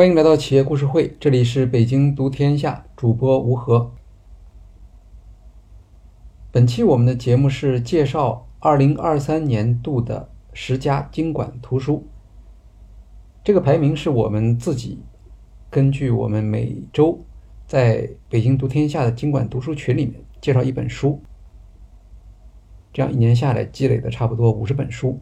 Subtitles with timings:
[0.00, 3.92] 欢迎来到企业故事会，这里是北京读天下主播吴和。
[6.50, 12.06] 本期我们的节目是介绍二零二三年度的十佳经管图书。
[13.44, 15.02] 这个排名是我们自己
[15.68, 17.22] 根据我们每周
[17.66, 21.20] 在北京读天下的经管读书群里面介绍一本书，
[22.90, 25.20] 这样一年下来积累的差不多五十本书，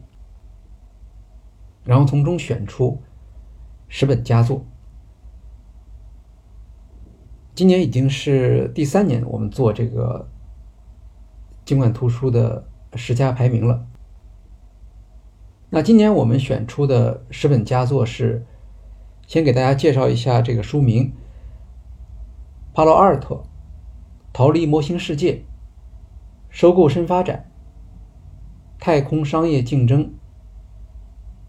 [1.83, 2.97] 然后从中选出
[3.89, 4.65] 十本佳作。
[7.53, 10.29] 今年已经是第三年，我们做这个。
[11.65, 13.85] 经管图书的十佳排名了。
[15.69, 18.43] 那今年我们选出的十本佳作是，
[19.27, 21.03] 先给大家介绍一下这个书名：
[22.73, 23.43] 《帕洛阿尔特
[24.33, 25.33] 逃离模型世界》、
[26.49, 27.51] 收购深发展、
[28.79, 30.11] 太空商业竞争、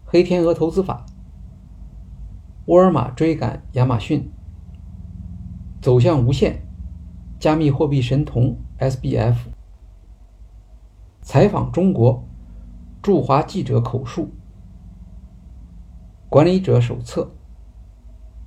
[0.05, 1.07] 黑天鹅投资法、
[2.71, 4.31] 沃尔玛追赶亚马逊、
[5.81, 6.65] 走向无限、
[7.37, 9.35] 加密货币神童 SBF。
[11.21, 12.25] 采访中国
[13.01, 14.29] 驻华记者口述
[16.29, 17.29] 管理者手册，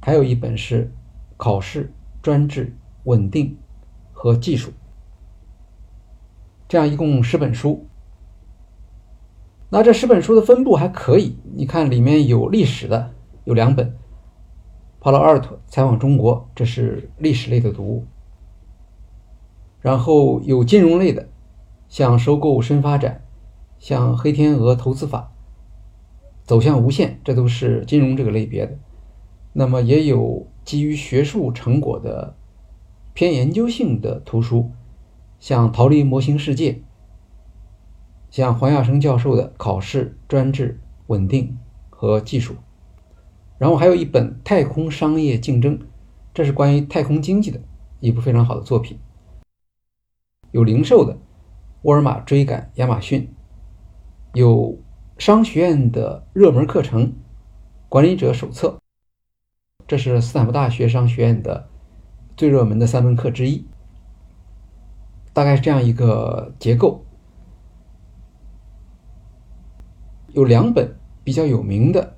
[0.00, 0.90] 还有一本是
[1.36, 3.58] 考试专制稳定
[4.10, 4.72] 和技术，
[6.66, 7.86] 这样一共十本书。
[9.68, 13.10] 那这十本书的分布还可以，你看里面有历史的，
[13.44, 13.90] 有两本
[15.04, 18.06] 《帕劳阿尔特采访中国》，这是历史类的读物，
[19.82, 21.28] 然后有金融类的。
[21.90, 23.22] 像收购深发展，
[23.78, 25.30] 像黑天鹅投资法，
[26.44, 28.78] 走向无限，这都是金融这个类别的。
[29.52, 32.34] 那么也有基于学术成果的
[33.12, 34.70] 偏研究性的图书，
[35.38, 36.80] 像逃离模型世界，
[38.30, 41.58] 像黄亚生教授的考试专制稳定
[41.90, 42.54] 和技术。
[43.58, 45.78] 然后还有一本太空商业竞争，
[46.32, 47.60] 这是关于太空经济的
[48.00, 48.98] 一部非常好的作品。
[50.50, 51.18] 有零售的。
[51.82, 53.30] 沃尔玛追赶亚马逊，
[54.32, 54.78] 有
[55.18, 57.08] 商学院的热门课程
[57.90, 58.68] 《管理者手册》，
[59.86, 61.68] 这是斯坦福大学商学院的
[62.38, 63.66] 最热门的三门课之一。
[65.34, 67.04] 大概是这样一个结构。
[70.32, 72.16] 有两本比较有名的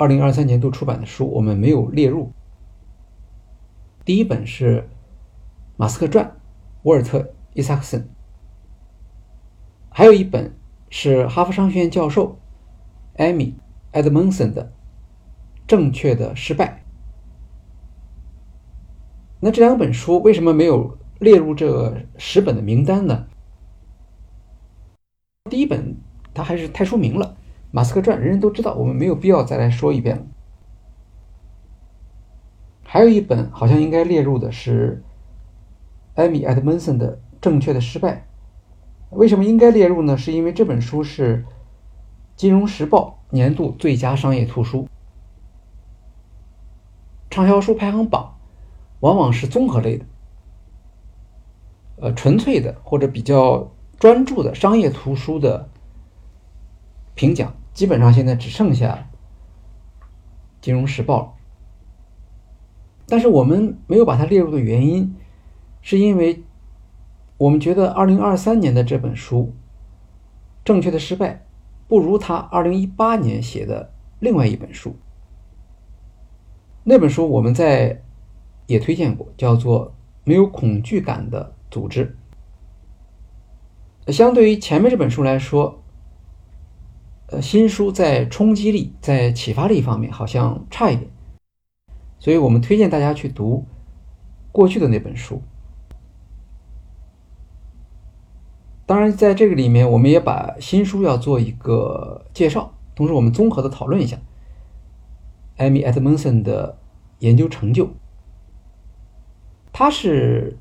[0.00, 2.32] 二零二三年度出版的书，我们没有列入。
[4.02, 4.80] 第一本是
[5.76, 6.24] 《马斯克传》，
[6.84, 7.18] 沃尔特·
[7.52, 8.08] 伊萨克森。
[9.90, 10.56] 还有一本
[10.88, 12.38] 是哈佛商学院教授
[13.18, 13.58] 艾米·
[13.90, 14.64] 埃德蒙森的
[15.66, 16.82] 《正确的失败》。
[19.38, 23.26] 那这两本书为什么没有列入这十本的名单呢？
[25.50, 25.94] 第一本
[26.32, 27.36] 它还是太出名了，
[27.70, 30.22] 《马斯克传》人人都知道，我们没有必要再来说一遍了。
[32.82, 35.04] 还有一本好像应该列入的是
[36.14, 38.26] 艾米·埃德蒙森的《正确的失败》。
[39.16, 40.16] 为什么应该列入呢？
[40.16, 41.38] 是因为这本书是
[42.36, 44.88] 《金融时报》年度最佳商业图书，
[47.30, 48.36] 畅销书排行榜
[48.98, 50.04] 往往是综合类的，
[51.96, 55.68] 呃，纯粹的或者比较专注的商业图书的
[57.14, 59.08] 评奖，基本上现在只剩下
[60.60, 61.36] 《金融时报》。
[63.06, 65.14] 但是我们没有把它列入的原因，
[65.82, 66.44] 是因为。
[67.38, 69.54] 我们觉得，二零二三年的这本书
[70.62, 71.32] 《正确的失败》
[71.88, 74.94] 不如他二零一八年写的另外一本书。
[76.84, 78.02] 那本书我们在
[78.66, 79.86] 也推荐过，叫做
[80.24, 82.14] 《没有恐惧感的组织》。
[84.12, 85.82] 相对于前面这本书来说，
[87.30, 91.08] 呃，新书在冲击力、在启发力方面好像差一点，
[92.18, 93.64] 所以我们推荐大家去读
[94.50, 95.40] 过去的那本书。
[98.84, 104.18] 当然，在这个里面，我们也把新书要做一个介绍，同时我们综合的讨论一下
[105.56, 106.76] 艾米·埃德蒙森的
[107.20, 107.90] 研究成就。
[109.72, 110.58] 他是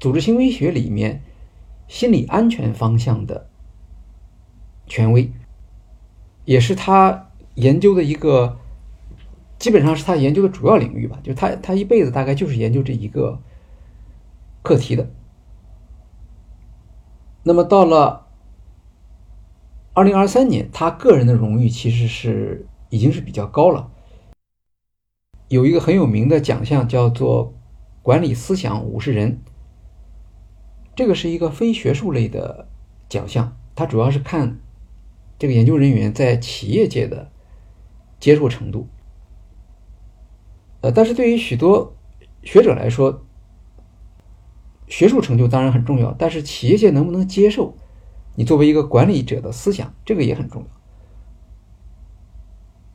[0.00, 1.22] 组织行为学里面
[1.86, 3.50] 心理安全方向的
[4.86, 5.30] 权威，
[6.48, 8.58] 也是他研究的一个，
[9.58, 11.20] 基本上是他研究的主要领域吧。
[11.22, 13.38] 就他他一辈子大概就是研究这一个
[14.62, 15.10] 课题的。
[17.42, 18.28] 那么到了
[19.92, 23.90] 二零二三年，他个人的荣誉其实是已经是比较高了。
[25.48, 27.52] 有一个很有名的奖项叫做
[28.00, 29.42] “管理思想五十人”，
[30.96, 32.70] 这个是一个非学术类的
[33.06, 34.60] 奖项，它主要是看
[35.38, 37.30] 这个研究人员在企业界的
[38.18, 38.88] 接受程度。
[40.80, 41.96] 呃，但是对于许多
[42.42, 43.24] 学者来说，
[44.86, 47.76] 学术成就当然很重要，但是企业界能不能接受
[48.36, 50.68] 你作为一个管理者的思想，这个也很重要。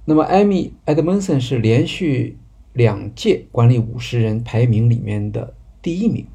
[0.06, 2.38] 那么，艾米·埃德蒙森是连续
[2.74, 6.28] 两届管理五十人排名里面的第一名，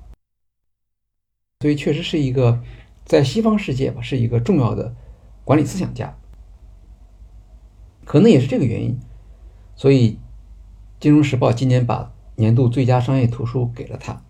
[1.60, 2.62] 所以确实是一个
[3.04, 4.94] 在西方世界吧，是一个重要的
[5.48, 6.14] 管理思想家。
[8.04, 9.00] 可能也是这个原因，
[9.76, 10.10] 所以
[11.00, 14.22] 《金融时报》今年把年度最佳商业图书给了他。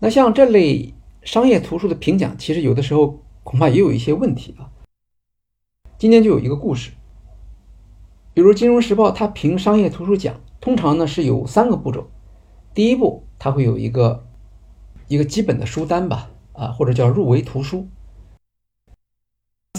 [0.00, 0.92] 那像这类
[1.22, 4.72] 商业图书的评奖，其实有的时候恐怕也有一些问题啊。
[5.98, 6.90] 今年就有一个故事，
[8.34, 12.10] 比如《金融时报》它评商业图书奖，通常呢是有三个步骤。
[12.74, 14.26] 第一步，它会有一个
[15.06, 17.86] 一个基本的书单吧，啊，或者叫入围图书。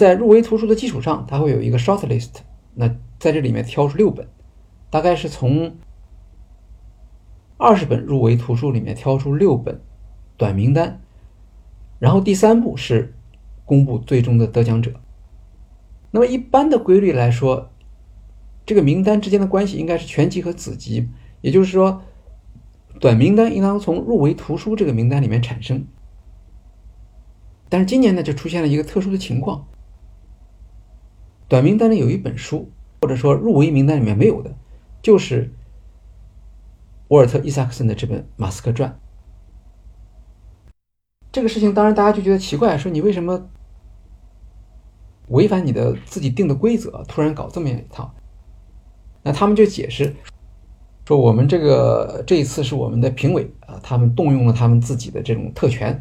[0.00, 2.36] 在入围图书的基础上，它会有一个 short list。
[2.72, 2.88] 那
[3.18, 4.26] 在这里面挑出六本，
[4.88, 5.76] 大概是从
[7.58, 9.82] 二十本入围图书里面挑出六本
[10.38, 11.02] 短名单。
[11.98, 13.12] 然后第三步是
[13.66, 14.94] 公布最终的得奖者。
[16.12, 17.70] 那么一般的规律来说，
[18.64, 21.10] 这个名单之间的关系应该是全集和子集，
[21.42, 22.00] 也就是说，
[23.00, 25.84] 短名单应当从入围图书这个名单里面产生。
[27.68, 29.66] 但是今年呢，就出现了一个特殊的情况。
[31.50, 32.70] 短名单里有一本书，
[33.00, 34.54] 或者说入围名单里面没有的，
[35.02, 35.50] 就是
[37.08, 38.88] 沃尔特·伊萨克森的这本《马斯克传》。
[41.32, 43.50] 这个事情当然大家就觉得奇怪，说你为什么
[45.30, 48.14] 违反你的自己定的规则，突然搞这么一套？
[49.24, 50.14] 那他们就解释
[51.08, 56.00] 说，我们这个这一次是我们的评委啊，他们动用了他们自己的这种特权，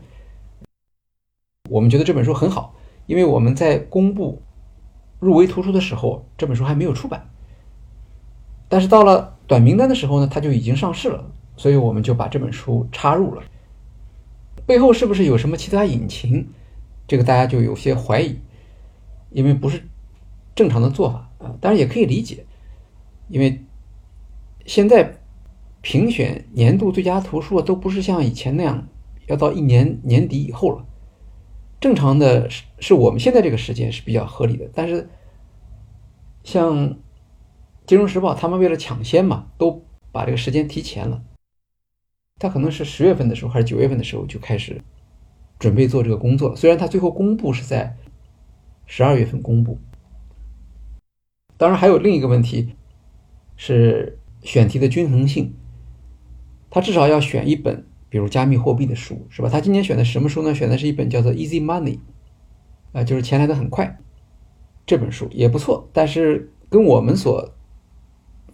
[1.71, 2.75] 我们觉得这本书很好，
[3.07, 4.39] 因为我们在公布。
[5.19, 7.29] 入围图书的时候，这本书还没有出版，
[8.67, 13.43] 但是到了短名单的时候呢，它就已经上市了，所以我们就把这本书插入了。
[14.65, 16.47] 背后是不是有什么其他隐情？
[17.07, 18.37] 这个大家就有些怀疑，
[19.31, 19.83] 因为不是
[20.55, 21.55] 正常的做法啊。
[21.59, 22.45] 当然也可以理解，
[23.27, 23.63] 因为
[24.65, 25.19] 现在
[25.81, 28.87] 评选年度最佳图书都不是像以前那样
[29.25, 30.85] 要到一年年底以后了。
[31.79, 34.69] 正常的是，是我们现在这个时间是比较合理的。
[34.73, 35.09] 但是，
[36.43, 36.89] 像
[37.85, 41.23] 《金融时报》他们为了抢先嘛，都把这个时间提前了。
[42.37, 44.81] 他可能是十月份的时候，还是九月份的时候就开始
[45.57, 46.55] 准备做这个工作了。
[46.55, 47.97] 虽然他最后公布是在
[48.85, 49.79] 十二月份公布。
[51.57, 52.75] 当然，还有另一个问题
[53.55, 55.53] 是选题的均衡性，
[56.69, 57.85] 他至少要选一本。
[58.09, 59.49] 比如加密货币的书是吧？
[59.49, 60.53] 他今年选的什么书呢？
[60.53, 61.97] 选的是一本叫做《Easy Money》，
[62.91, 63.99] 啊，就是钱来的很快。
[64.85, 67.53] 这本书也不错，但是跟我们所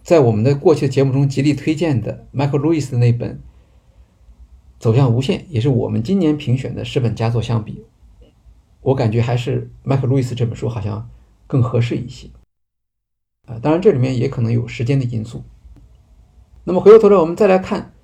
[0.02, 3.36] 在我们的过去的节目中极力推荐的 Michael Lewis 的那本
[4.78, 7.82] 《走向无限》，也是我们今年评选的十本佳作相比，
[8.82, 11.08] 我感觉还是 Michael Lewis 这本书好像
[11.46, 12.28] 更合适一些。
[13.46, 15.42] 啊，当然这里面也可能有时间的因素。
[16.64, 17.94] 那么回过头来，我们再来看。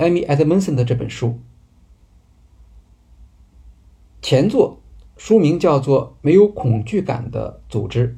[0.00, 1.40] 艾米·埃德蒙森的这本书，
[4.22, 4.80] 前作
[5.18, 8.08] 书名叫做《没有恐惧感的组织》，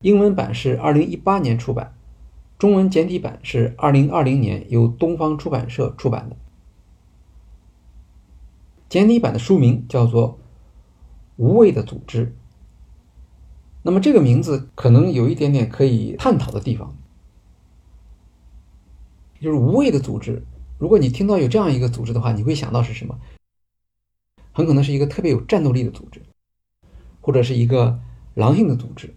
[0.00, 1.94] 英文版是二零一八年出版，
[2.58, 6.36] 中文简体版是二零二零年由东方出版社出版的。
[8.88, 10.30] 简体版的书名叫做
[11.36, 12.26] 《无畏的组织》。
[13.82, 16.96] 那么这个名字可能有一点点可以探讨的地方。
[19.42, 20.42] 就是无畏的组织。
[20.78, 23.18] 如果你听到有这样一个组织的话，你会想到是什么？
[24.52, 26.22] 很可能是一个特别有战斗力的组织，
[27.20, 28.00] 或者是一个
[28.34, 29.14] 狼性的组织，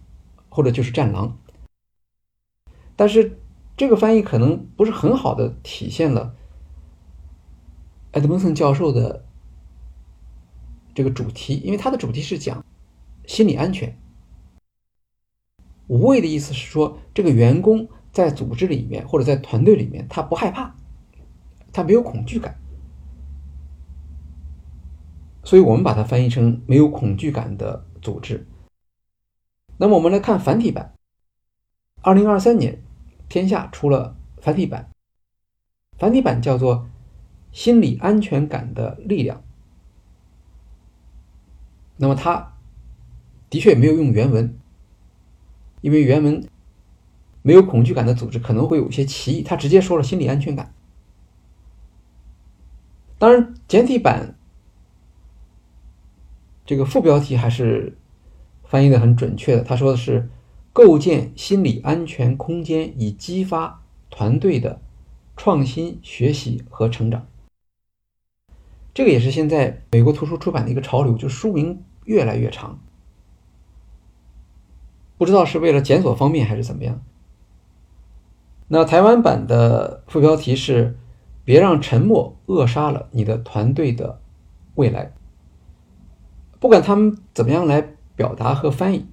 [0.48, 1.38] 或者就是战狼。
[2.96, 3.38] 但是
[3.76, 6.34] 这个翻译可能不是很好的体现了
[8.12, 9.24] 埃德蒙森教授的
[10.94, 12.64] 这个主题，因为他的主题是讲
[13.26, 13.96] 心理安全。
[15.86, 17.88] 无畏的意思是说，这个员工。
[18.16, 20.74] 在组织里面或者在团队里面，他不害怕，
[21.70, 22.58] 他没有恐惧感，
[25.44, 28.46] 所以我们把它翻译成没有恐惧感的组织。
[29.76, 30.94] 那么我们来看繁体版，
[32.00, 32.82] 二零二三年
[33.28, 34.88] 天下出了繁体版，
[35.98, 36.88] 繁体版叫做
[37.52, 39.44] 心理安全感的力量。
[41.98, 42.54] 那么他
[43.50, 44.58] 的确没有用原文，
[45.82, 46.42] 因为原文。
[47.46, 50.74] 没有恐惧感的组织可能会有一些歧义，他直接说了心理安全感。
[53.18, 54.36] 当然，简体版
[56.64, 57.96] 这个副标题还是
[58.64, 60.28] 翻译的很准确的，他说的是
[60.72, 64.82] 构建心理安全空间，以激发团队的
[65.36, 67.28] 创新、学习和成长。
[68.92, 72.80] 这个也是现在美国图书出版的一个潮流，就书名越来越长，
[75.16, 77.00] 不知道是为了检索方便还是怎么样。
[78.68, 80.96] 那台湾版的副标题是
[81.44, 84.20] “别让沉默扼杀了你的团队的
[84.74, 85.12] 未来”。
[86.58, 89.06] 不管他们怎么样来表达和翻译，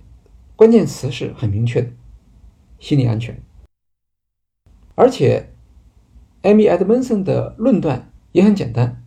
[0.55, 1.91] 关键词是很明确的：
[2.79, 3.39] 心理安全。
[4.95, 5.51] 而且
[6.41, 9.03] ，Amy Edmondson 的论断也很简单：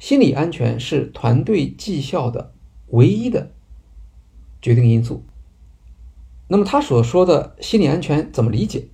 [0.00, 2.52] 心理安全是团队绩效的
[2.88, 3.52] 唯一的
[4.60, 5.24] 决定因素。
[6.50, 8.88] 那么，他所说的心理安全怎么理解？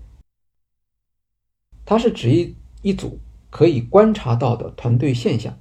[1.87, 5.56] 它是指一一组可以观察到的团队现象。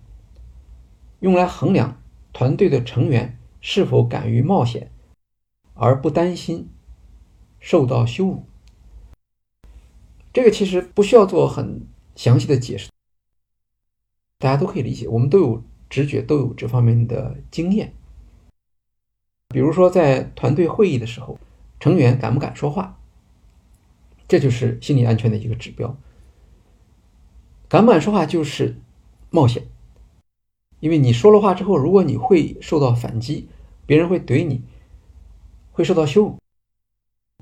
[1.20, 2.02] 用来衡量
[2.34, 4.92] 团队的成员是否敢于冒险，
[5.76, 6.68] 而不担心
[7.60, 8.46] 受到羞辱。
[10.34, 11.86] 这个其实不需要做很
[12.16, 12.90] 详细的解释，
[14.40, 15.08] 大家都可以理解。
[15.08, 17.94] 我们都有直觉，都有这方面的经验。
[19.50, 21.38] 比如说，在团队会议的时候，
[21.84, 22.98] 成员敢不敢说话，
[24.26, 25.98] 这就是心理安全的一个指标。
[27.68, 28.78] 敢不敢说话就是
[29.30, 29.68] 冒险。
[30.80, 33.50] 因为你说了话之后，如果你会受到反击，
[33.86, 34.64] 别人会怼你，
[35.74, 36.38] 会受到羞辱，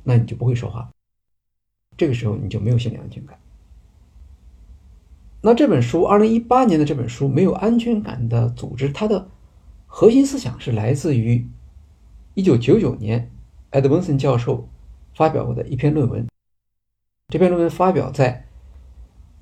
[0.01, 0.89] 那你就不会说话。
[1.95, 3.39] 这个时候你就没有心理安全感。
[5.41, 9.29] 那这本书，二零一八年的这本书《没有安全感的组织》，它的
[9.86, 11.48] 核心思想是来自于
[12.33, 13.29] 一九九九年
[13.71, 14.69] 艾德文森教授
[15.15, 16.27] 发表过的一篇论文。
[17.27, 18.45] 这篇论文发表在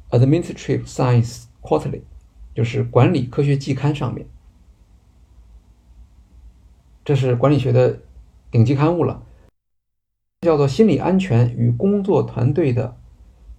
[0.17, 2.01] 《Administrative Science Quarterly》。
[2.55, 4.27] 就是管理科学季刊上面，
[7.05, 8.01] 这是管理学的
[8.51, 9.23] 顶级刊物了，
[10.41, 12.97] 叫做《心理安全与工作团队的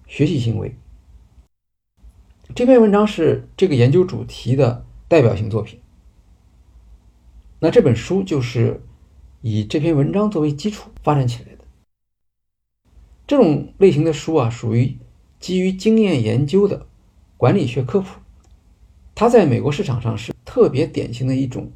[0.06, 0.76] 学习行为》。
[2.54, 5.80] 这篇文章是这个研究主题的代表性作品。
[7.60, 8.82] 那这本书就是
[9.42, 11.64] 以这篇文章作为基础发展起来的。
[13.26, 14.99] 这种类型的书啊，属于
[15.38, 16.87] 基于经验研究的
[17.37, 18.20] 管理学科普。
[19.14, 21.70] 它在美国市场上是特别典型的一种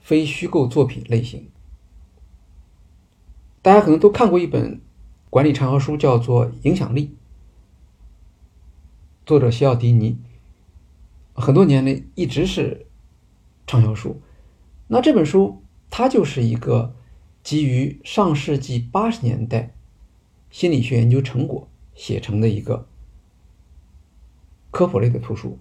[0.00, 1.48] 非虚构作品类型。
[3.60, 4.80] 大家可能都看过一本
[5.30, 7.06] 管理畅销书，叫做《影响力》，
[9.24, 10.18] 作者西奥迪尼，
[11.34, 12.86] 很多年来一直是
[13.66, 14.20] 畅销书。
[14.88, 15.61] 那这本书
[15.94, 16.94] 它就是一个
[17.44, 19.74] 基于上世纪八十年代
[20.50, 22.88] 心理学研究成果写成的一个
[24.70, 25.58] 科普类的图书。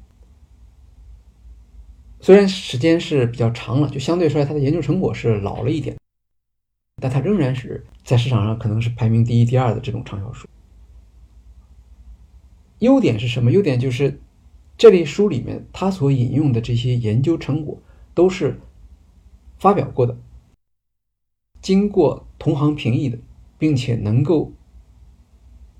[2.21, 5.97] 虽然时间是比较长了，就相对说来，它的研究成果是老了一点，
[7.01, 10.47] 但它仍然是在市场上可能是排名第一、第二的这种畅销书。
[12.79, 13.51] 优点是什么？
[13.51, 14.21] 优点就是
[14.77, 17.77] 这类书里面它所引用的这些研究成果
[18.13, 18.61] 都是
[19.61, 20.17] 发表过的，
[21.61, 23.19] 经过同行评议的，
[23.59, 24.53] 并且能够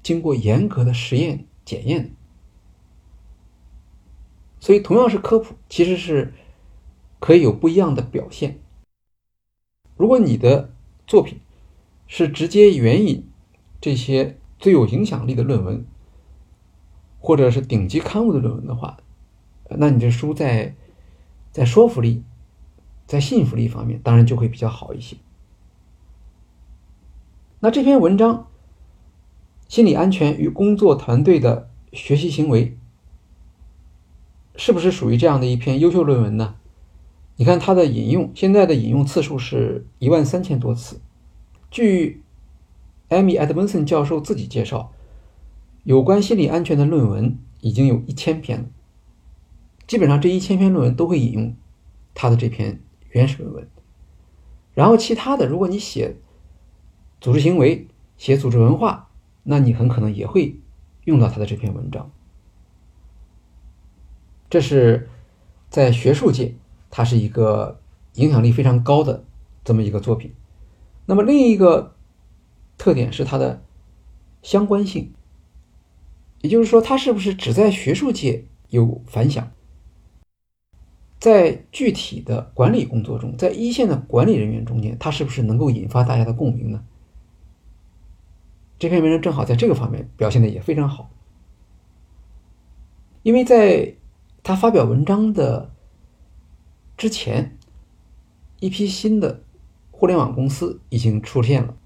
[0.04, 2.10] 经过严格的实验检验的。
[4.60, 6.36] 所以，同样是科普，其实是
[7.20, 8.60] 可以有不一样的表现。
[9.98, 10.72] 如果你的
[11.08, 11.40] 作品
[12.06, 13.28] 是直接援引
[13.82, 15.84] 这些最有影响力的论文，
[17.20, 19.00] 或者是顶级刊物的论文的话，
[19.72, 20.76] 那你这书在
[21.52, 22.24] 在说服力、
[23.12, 25.18] 在信服力方面，当然就会比较好一些。
[27.60, 28.36] 那这篇文章
[29.68, 32.68] 《心理安全与工作团队的学习行为》。
[34.56, 36.56] 是不是属于这样的一篇优秀论文呢？
[37.36, 41.02] 你看它的引用，现在的引用次数是一万三千多次。
[41.70, 42.24] 据
[43.10, 44.94] 艾米·埃德文森教授自己介绍，
[45.84, 48.66] 有关心理安全的论文已经有一千篇了。
[49.86, 51.54] 基本上这一千篇论文都会引用
[52.14, 52.80] 他的这篇
[53.12, 53.68] 原始论文。
[54.74, 56.18] 然后其他的，如果你写
[57.20, 57.88] 组织行为、
[58.18, 59.10] 写组织文化，
[59.44, 60.60] 那你很可能也会
[61.06, 62.12] 用到他的这篇文章。
[64.50, 65.10] 这是
[65.70, 66.56] 在学术界，
[66.90, 67.82] 它是一个
[68.14, 69.24] 影响力非常高的
[69.64, 70.34] 这么一个作品。
[71.06, 71.96] 那么另一个
[72.78, 73.64] 特点是它的
[74.42, 75.14] 相关性，
[76.42, 79.52] 也就是说，它是不是只在学术界有反响，
[81.22, 86.84] 在具体的管理工作中，在一线的管理人员中间，它是不是能够引发大家的共鸣呢？
[88.78, 91.10] 这篇文章正好在这个方面表现的也非常好，
[93.24, 93.96] 因为在。
[94.44, 95.72] 他发表文章的
[96.98, 97.60] 之前，
[98.60, 99.44] 一批新的
[99.92, 101.78] 互联网公司已经出现了，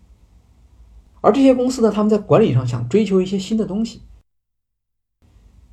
[1.19, 4.03] 而这些公司呢，他们在管理上想追求一些新的东西。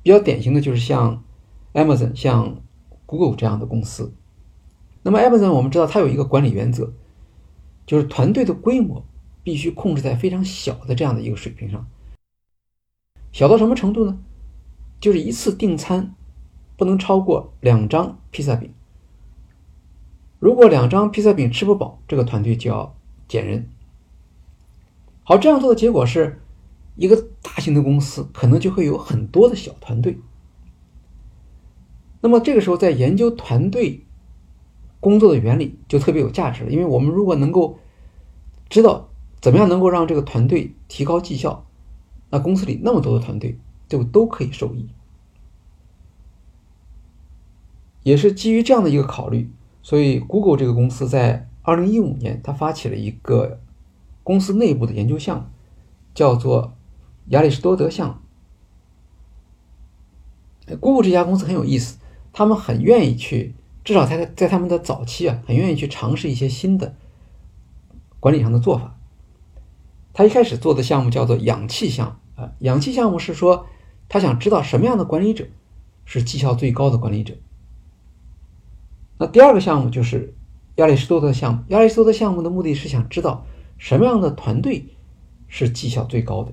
[0.01, 1.23] 比较典型的就是像
[1.71, 2.61] Amazon、像
[3.13, 4.11] Google 这样的公司。
[5.03, 6.93] 那么 Amazon 我们知道它有一个管理原则，
[7.85, 9.05] 就是团队的规模
[9.43, 11.87] 必须控制在非常小的这样的一个水平上。
[13.31, 14.17] 小到什么程度呢？
[14.99, 16.15] 就是一次订餐
[16.75, 18.73] 不能超过两张披萨饼。
[20.39, 22.95] 如果两张披萨饼吃不饱，这个团队就要
[23.27, 23.69] 减人。
[25.23, 26.39] 好，这样做的结果是。
[26.95, 30.15] 一个大型的公司可能就会有很多的小团队，
[32.23, 34.05] 那么这个时候在研究团队
[35.01, 37.77] 工作的原理就特别有价值了，因为我们如果能够
[38.69, 39.09] 知道
[39.41, 41.65] 怎么样能够让这个团队提高绩效，
[42.29, 44.87] 那公司里那么多的团队就都可以受益。
[48.03, 49.51] 也是基于这样的一个考虑，
[49.81, 53.59] 所以 Google 这个公司在二零一五年，它发起了一个
[54.23, 55.45] 公司内部的研究项目，
[56.15, 56.73] 叫做。
[57.29, 58.19] 亚里士多德项
[60.67, 61.97] 目，Google 这家公司很有意思，
[62.33, 66.95] 他们很愿意去，至少在在他们的早期啊，很愿意去尝试一些新的
[68.19, 68.97] 管理上的做法。
[70.11, 73.67] 他一开始做的项目叫做氧气项目啊，氧气项目是说
[74.09, 75.45] 他想知道什么样的管理者
[76.05, 77.35] 是绩效最高的管理者。
[79.19, 80.33] 那第二个项目就是
[80.75, 83.45] 亚里士多德项目，亚里士多德项目的目的是想知道
[83.77, 84.87] 什么样的团队
[85.47, 86.51] 是绩效最高的。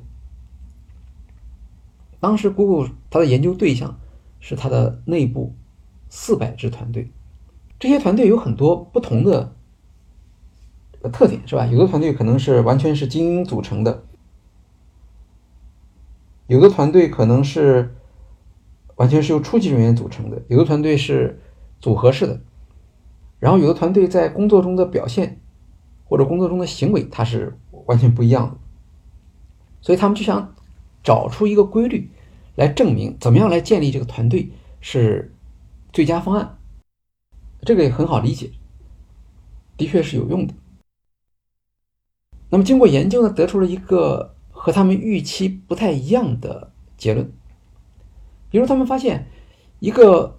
[2.20, 3.98] 当时，Google 它的研究对象
[4.40, 5.54] 是它的内部
[6.10, 7.10] 四百支团队，
[7.78, 9.54] 这些团队有很多不同的
[11.10, 11.64] 特点，是吧？
[11.64, 14.04] 有的团队可能是完全是精英组成的，
[16.48, 17.94] 有的团队可能是
[18.96, 21.40] 完全是由初级人员组成的，有的团队是
[21.80, 22.40] 组合式的，
[23.38, 25.40] 然后有的团队在工作中的表现
[26.04, 27.56] 或者工作中的行为，它是
[27.86, 28.56] 完全不一样的，
[29.80, 30.54] 所以他们就想。
[31.02, 32.10] 找出一个规律
[32.56, 35.32] 来证明怎么样来建立这个团队是
[35.92, 36.58] 最佳方案，
[37.62, 38.50] 这个也很好理解，
[39.76, 40.54] 的确是有用的。
[42.48, 47.32] 那么经过研究呢，得出了一个和他们预期不太一样的结论。
[48.50, 49.28] 比如他们发现，
[49.78, 50.38] 一个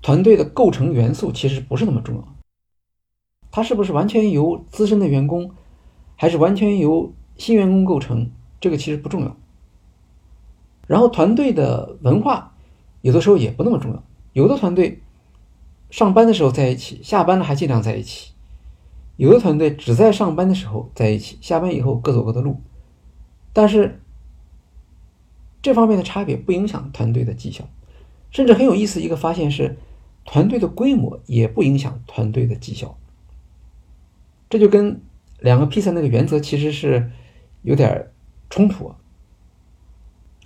[0.00, 2.36] 团队的构成元素其实不是那么重要，
[3.50, 5.50] 它是不是完全由资深的员工，
[6.16, 8.30] 还是完全由新员工构成？
[8.60, 9.36] 这个其实不重要，
[10.86, 12.56] 然后团队的文化
[13.02, 14.02] 有的时候也不那么重要。
[14.32, 15.00] 有的团队
[15.90, 18.32] 上班的时候在一起，下班了还尽量在一起；
[19.16, 22.60] 有的团队只在上班的时候在一起，下班以后各走各的路。
[23.52, 24.00] 但是
[25.62, 27.68] 这方面的差别不影响团队的绩效，
[28.30, 29.76] 甚至很有意思一个发现是，
[30.24, 32.98] 团队的规模也不影响团队的绩效。
[34.48, 35.00] 这就跟
[35.40, 37.10] 两个披萨那个原则其实是
[37.62, 38.10] 有点。
[38.50, 38.96] 冲突啊！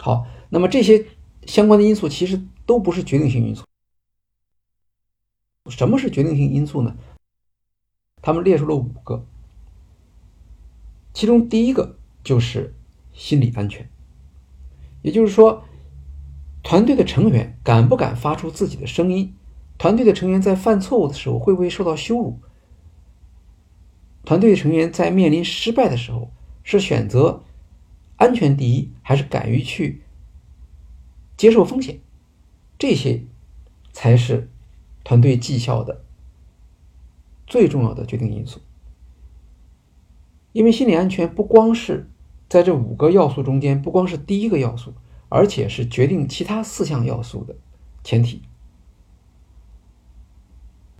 [0.01, 1.07] 好，那么这些
[1.47, 3.63] 相关的因素其实都不是决定性因素。
[5.71, 6.97] 什么是决定性因素呢？
[8.21, 9.27] 他们列出了五个，
[11.13, 12.75] 其中第一个就是
[13.13, 13.89] 心理安全，
[15.03, 15.65] 也就是说，
[16.63, 19.35] 团队的成员敢不敢发出自己的声音？
[19.79, 22.39] 团队的成员在犯错误的时候会不会受到羞辱？
[24.25, 26.31] 团队成员在面临失败的时候
[26.63, 27.43] 是选择？
[28.17, 30.03] 安全第一，还是敢于去
[31.37, 31.99] 接受风险，
[32.79, 33.25] 这些
[33.93, 34.52] 才是
[35.05, 36.05] 团队绩效的
[37.47, 38.61] 最重要的决定因素。
[40.53, 42.11] 因为心理安全不光是
[42.49, 44.93] 在这五个要素中间，不光是第一个要素，
[45.29, 47.57] 而且是决定其他四项要素的
[48.05, 48.43] 前提。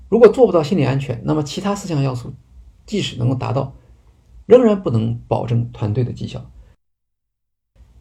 [0.09, 2.33] 如果做不到心理安全，那么其他四项要素
[2.87, 3.75] 即使能够达到，
[4.47, 6.51] 仍然不能保证团队的绩效。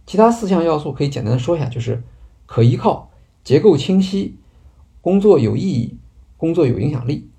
[0.05, 2.03] 其他四项要素可以简单的说一下，就是
[2.45, 3.11] 可依靠、
[3.43, 4.37] 结构清晰、
[5.01, 5.97] 工作有意义、
[6.37, 7.29] 工作有影响力，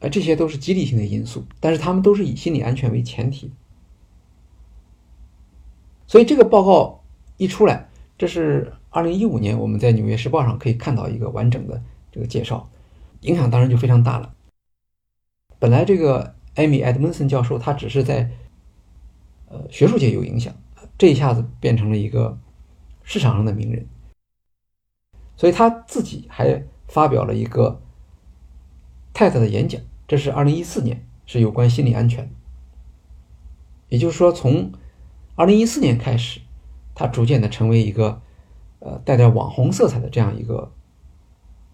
[0.00, 3.50] 呃，这些都是激励性的因素，但是他们都是以心理安全为前提。
[6.06, 7.02] 所以这个报告
[7.36, 7.88] 一出来，
[8.18, 12.68] 这是二零一五年我们在《纽约时报》上可以看到一个完整的这个介绍，
[13.20, 14.34] 影响当然就非常大了。
[15.58, 18.30] 本来这个艾米·埃德蒙森教授他只是在
[19.48, 20.54] 呃学术界有影响。
[20.98, 22.38] 这一下子变成了一个
[23.04, 23.86] 市场上的名人，
[25.40, 27.80] 所以他自己还发表了一个
[29.14, 32.30] 太太的演讲，这是二零一四年，是有关心理安全。
[33.88, 34.70] 也就是说，从
[35.36, 36.42] 二零一四年开始，
[36.94, 38.20] 他逐渐的成为一个
[38.80, 40.70] 呃带点网红色彩的这样一个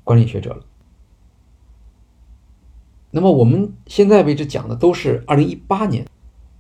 [0.04, 0.64] 管理学者了。
[3.10, 6.06] 那么我们现在为止讲的都是二零一八年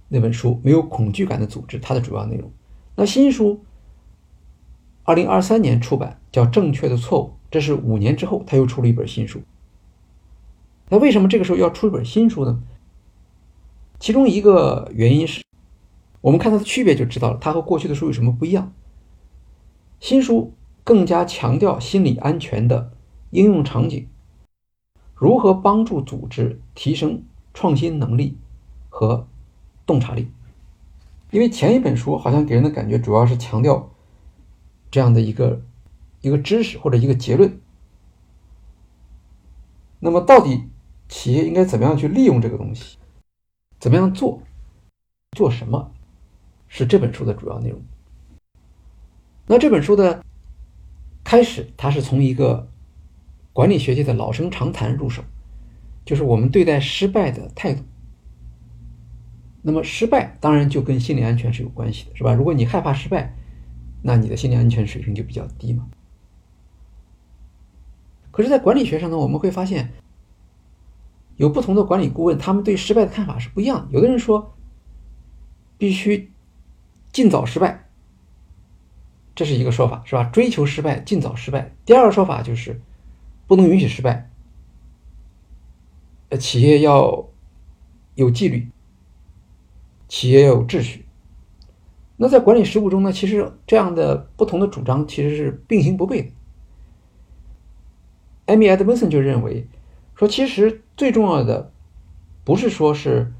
[0.08, 2.50] 那本书《没有恐惧感的组织》它的主要内容。
[2.96, 3.64] 那新书
[5.06, 9.40] 二零二三年出版，叫《正确的错误》，这是五年之后他又出了一本新书。
[10.88, 12.60] 那为什么这个时候要出一本新书呢？
[14.00, 15.44] 其中一个原因是，
[16.20, 18.72] 我们看它的区别就知道了，它和过去的书有什么不一样。
[20.00, 22.90] 新书更加强调心理安全的
[23.30, 24.08] 应用场景，
[25.14, 27.22] 如何帮助组织提升
[27.54, 28.36] 创新能力
[28.88, 29.28] 和
[29.86, 30.28] 洞察力。
[31.30, 33.90] 因为前一本书好像给人的感觉主要是强调
[34.90, 35.62] 这样的一个
[36.20, 37.60] 一个知识或者一个结论。
[40.00, 40.64] 那么到底？
[41.08, 42.98] 企业应该怎么样去利用这个东西？
[43.78, 44.42] 怎么样做？
[45.36, 45.92] 做什么？
[46.66, 47.80] 是这本书的主要内容。
[49.46, 50.24] 那这本书的
[51.22, 52.68] 开始，它是从一个
[53.52, 55.22] 管理学界的老生常谈入手，
[56.04, 57.84] 就是我们对待失败的态度。
[59.62, 62.34] 那么失败当然就跟心理安全是有关系的，是吧？
[62.34, 63.32] 如果你害怕失败，
[64.06, 65.86] 那你的心理安全水平就比较低嘛。
[68.30, 69.92] 可是，在管理学上呢，我们会发现。
[71.36, 73.92] 有不同的管理顾问，他们对失败的看法是不一样的。
[73.92, 74.54] 有的人说，
[75.76, 76.32] 必须
[77.12, 77.90] 尽早失败，
[79.34, 80.24] 这是一个说法，是吧？
[80.24, 81.74] 追求失败，尽早失败。
[81.84, 82.80] 第二个说法就是
[83.46, 84.30] 不能允许失败，
[86.30, 87.28] 呃，企业要
[88.14, 88.70] 有纪律，
[90.08, 91.05] 企业要有秩序。
[92.16, 96.30] 那在管理实务中呢，其实这样的不同的主张其实是并行不悖的。
[98.46, 99.66] 艾米·埃德温森就认为。
[100.18, 101.70] 说，其实最重要的
[102.42, 103.34] 不是说是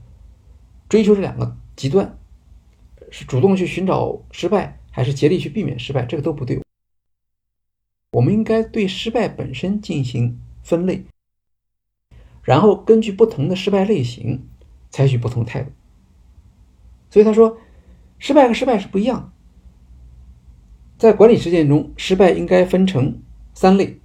[0.91, 2.19] 追求这两个极端，
[3.11, 6.61] 是主动去寻找失败，还是竭力去避免失败，这个都不对。
[8.13, 11.07] 我们应该对失败本身进行分类，
[12.43, 14.47] 然后根据不同的失败类型
[14.91, 15.73] 采取不同态度。
[17.09, 17.57] 所以他说，
[18.19, 19.33] 失败和失败是不一样的。
[20.99, 23.23] 在管理实践中，失败应该分成
[23.55, 24.01] 三类。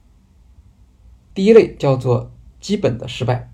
[1.33, 2.31] 第一类叫做。
[2.61, 3.51] 基本的失败。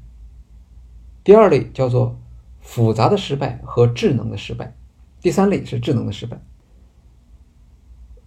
[1.24, 2.20] 第二类叫做
[2.60, 4.76] 复杂的失败和智能的失败。
[5.22, 6.42] 第三类是智能的失败。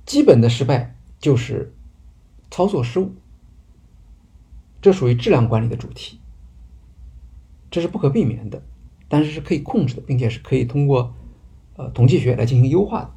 [0.07, 1.75] 基本的失败就是
[2.51, 3.13] 操作失误，
[4.81, 6.19] 这属于质量管理的主题，
[7.71, 8.63] 这是不可避免的，
[9.07, 11.15] 但是是可以控制的，并且是可以通过
[11.81, 13.11] 呃统计学来进行优化的。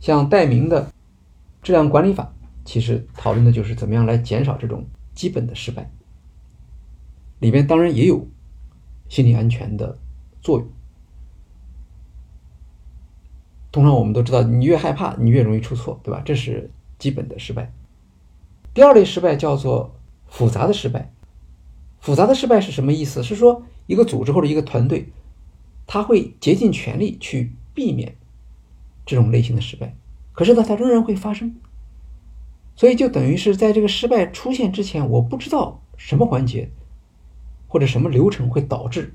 [0.00, 0.90] 像戴明的
[1.62, 2.32] 质量管理法，
[2.64, 5.90] 其实讨论的就是怎么样来减少这种基本的失败。
[7.38, 8.26] 里边当然也有
[9.08, 9.96] 心理安全的
[10.40, 10.68] 作用。
[13.70, 16.20] 通常我们都知道，你越害怕，你越容易出错，对吧？
[16.24, 17.72] 这是基本的失败。
[18.74, 19.94] 第二类失败叫做
[20.26, 21.12] 复杂的失败。
[22.00, 23.22] 复杂的失败是什么意思？
[23.22, 25.12] 是说一个组织或者一个团队，
[25.92, 28.14] 他会竭尽全力去避免
[29.04, 29.96] 这种类型的失败，
[30.32, 31.56] 可是呢，它仍然会发生。
[32.76, 36.70] 所以就等于是在这个失败出现之前，我不知道什么环节。
[37.66, 39.14] 或者什么流程会导致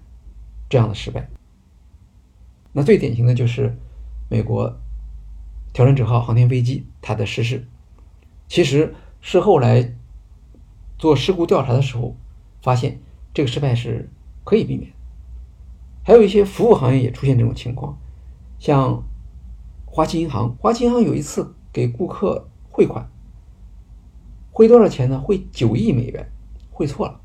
[0.70, 1.30] 这样的失败？
[2.72, 3.78] 那最典型的就是
[4.30, 4.78] 美国
[5.74, 7.68] 挑战者号航天飞机它的失事。
[8.48, 9.94] 其实事后来
[10.98, 12.16] 做事故调查的时候，
[12.62, 13.02] 发现
[13.34, 14.10] 这个失败是
[14.46, 14.95] 可以避免。
[16.06, 17.98] 还有一些服务行业也出现这种情况，
[18.60, 19.04] 像
[19.86, 23.10] 花旗银行，花旗银行有一次给顾客汇款，
[24.52, 25.20] 汇多少钱呢？
[25.20, 26.32] 汇九亿美元，
[26.70, 27.20] 汇错了。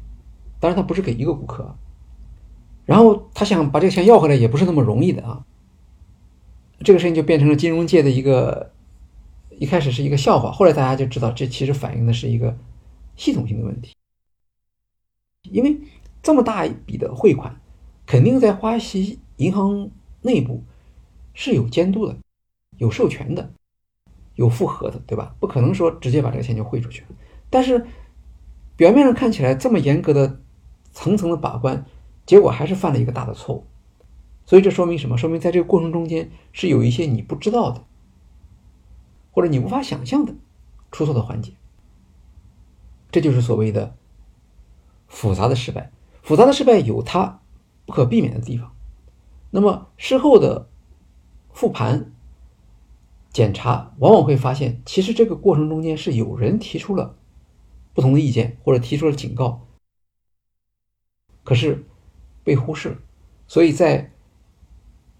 [0.58, 1.76] 当然，他不是给一个顾客，
[2.86, 5.44] 然后他想把这个钱要回来，也不是那么容易的啊。
[6.82, 8.72] 这个事情就变成了金融界的一个，
[9.50, 12.56] 一开始是一个笑话，后来大家就知道，这其实反映的是一个
[13.14, 13.94] 系统性的问题。
[15.42, 15.78] 因为
[16.22, 17.60] 这么大一笔的汇款，
[18.10, 19.88] 肯定在花旗银行
[20.20, 20.64] 内部
[21.32, 22.16] 是有监督的、
[22.76, 23.52] 有授权的、
[24.34, 25.36] 有复核的，对吧？
[25.38, 27.04] 不可能说直接把这个钱就汇出去。
[27.50, 27.86] 但是
[28.74, 30.40] 表面上看起来这么严格的。
[30.92, 31.86] 层层的把关，
[32.26, 33.64] 结果还是犯了一个大的错误。
[34.44, 35.16] 所以这说明什么？
[35.16, 37.84] 说明在这个过程中间是有一些你不知道的，
[39.30, 40.34] 或者你无法想象的
[40.90, 41.52] 出错的环节。
[43.12, 43.94] 这就是所谓的
[45.06, 45.92] 复杂的失败。
[46.22, 47.40] 复杂的失败有它
[47.90, 48.72] 不可避免的地方。
[49.50, 50.68] 那么事后的
[51.52, 52.12] 复盘
[53.32, 57.16] 检查，往往会发现，其实这个过程中间是有人提出了
[57.92, 59.66] 不同的意见，或者提出了警告。
[61.42, 61.84] 可是
[62.44, 62.98] 被忽视了，
[63.48, 64.12] 所以在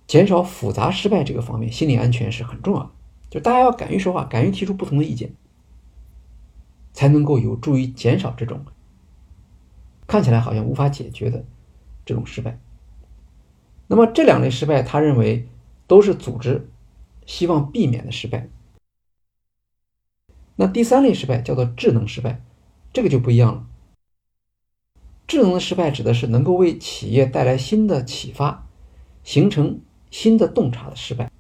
[0.07, 2.91] 减少复杂失败这个方面，心理安全是很重要的。
[3.31, 5.35] 就大家要敢于说话，敢于提出不同的意见，
[6.93, 8.65] 才能够有助于减少这种
[10.07, 11.45] 看起来好像无法解决的
[12.05, 12.59] 这种失败。
[13.87, 15.49] 那么这两类失败，他认为
[15.87, 16.69] 都是组织
[17.27, 18.49] 希望避免的失败。
[20.57, 22.43] 那第三类失败叫做智能失败，
[22.93, 23.67] 这个就不一样了。
[25.27, 28.67] 智能的失败指的是能够为企业带来新的启发、
[29.23, 31.31] 形成新的洞察的失败。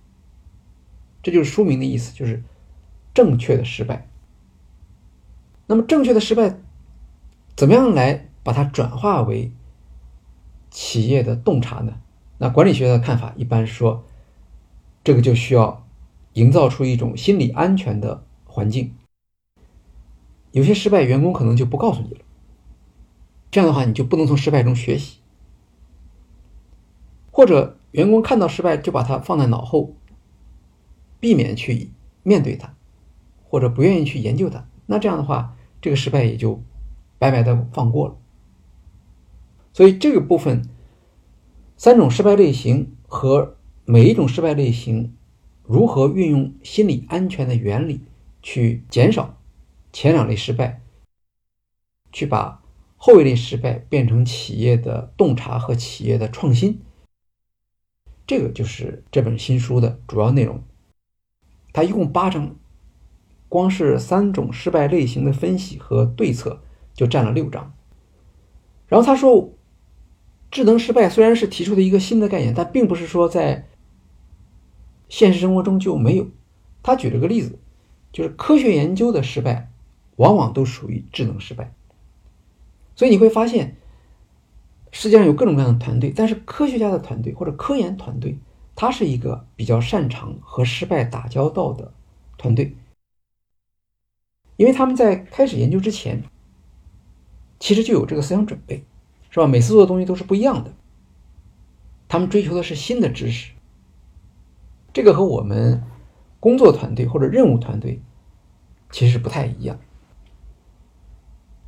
[1.22, 2.42] 这就是书名的意思，就是
[3.12, 4.08] 正确的失败。
[5.66, 6.58] 那么正确的失败，
[7.56, 9.52] 怎么样来把它转化为
[10.70, 12.00] 企业的洞察呢？
[12.38, 14.04] 那管理学的看法一般说，
[15.04, 15.86] 这个就需要
[16.34, 18.94] 营造出一种心理安全的环境。
[20.52, 22.20] 有些失败，员工可能就不告诉你了。
[23.50, 25.18] 这样的话，你就不能从失败中学习，
[27.30, 29.94] 或者员工看到失败就把它放在脑后，
[31.18, 31.90] 避免去
[32.22, 32.74] 面对它，
[33.44, 34.66] 或者不愿意去研究它。
[34.86, 36.62] 那这样的话，这个失败也就
[37.18, 38.16] 白白的放过了。
[39.80, 40.68] 所以这个部分，
[41.78, 45.16] 三种失败类型和每一种失败类型
[45.62, 48.02] 如何运用心理安全的原理
[48.42, 49.40] 去减少。
[49.90, 50.82] 前两类失败，
[52.12, 52.62] 去把
[52.98, 56.82] 后一类失败变成企业的洞察和企业的创新，
[58.26, 60.62] 这个就是这本新书的主要内容。
[61.72, 62.54] 它一共八章，
[63.48, 66.62] 光是三种失败类型的分析和对策
[66.92, 67.72] 就占了六章。
[68.86, 69.54] 然后他说，
[70.50, 73.68] 智能失败虽然是提出的一个新的概念，但并不是说在
[75.08, 76.28] 现实生活中就没有。
[76.82, 77.58] 他举了个例子，
[78.12, 79.68] 就是科学研究的失败。
[80.16, 81.72] 往往都属于智能失败，
[82.94, 83.78] 所以你会发现，
[84.92, 88.38] 世界上有各种各样的团队，但是科学家的团队或者科研团队，
[88.76, 91.94] 它是一个比较擅长和失败打交道的
[92.36, 92.76] 团队，
[94.58, 96.22] 因为他们在开始研究之前，
[97.58, 98.84] 其实就有这个思想准备，
[99.30, 99.46] 是吧？
[99.46, 100.74] 每次做的东西都是不一样的，
[102.08, 103.52] 他们追求的是新的知识，
[104.92, 105.82] 这个和我们
[106.40, 108.02] 工作团队或者任务团队
[108.90, 109.78] 其实不太一样。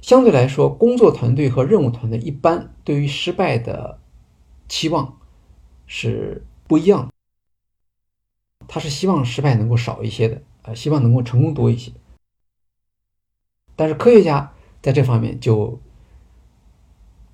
[0.01, 4.01] 相对来说，工作团队和任务团队一般对于失败的
[4.69, 5.17] 期望
[5.87, 7.13] 是不一样的。
[8.67, 11.93] 他是希望失败能够少一些的，呃，希望能够成功多一些。
[13.77, 15.81] 但是科学家在这方面就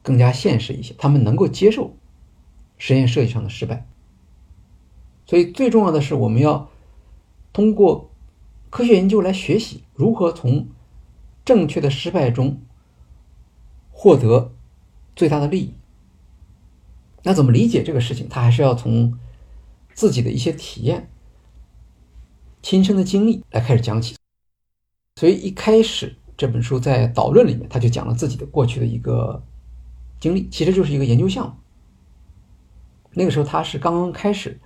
[0.09, 1.95] 更加现实一些，他们能够接受
[2.79, 3.87] 实验设计上的失败。
[5.27, 6.71] 所以最重要的是，我们要
[7.53, 8.11] 通过
[8.71, 10.67] 科学研究来学习如何从。
[11.45, 12.61] 正确的失败中
[13.91, 14.53] 获得
[15.17, 15.73] 最大的利益，
[17.23, 18.29] 那怎么理解这个事情？
[18.29, 19.19] 他还是要从
[19.95, 21.11] 自己的一些体验、
[22.61, 24.15] 亲身的经历来开始讲起。
[25.17, 29.43] 所以一开始这本书在导论里面，他就讲了自己的过去的一个
[30.21, 31.55] 经历，其实就是一个研究项目。
[33.13, 34.61] 那个时候他是刚刚开始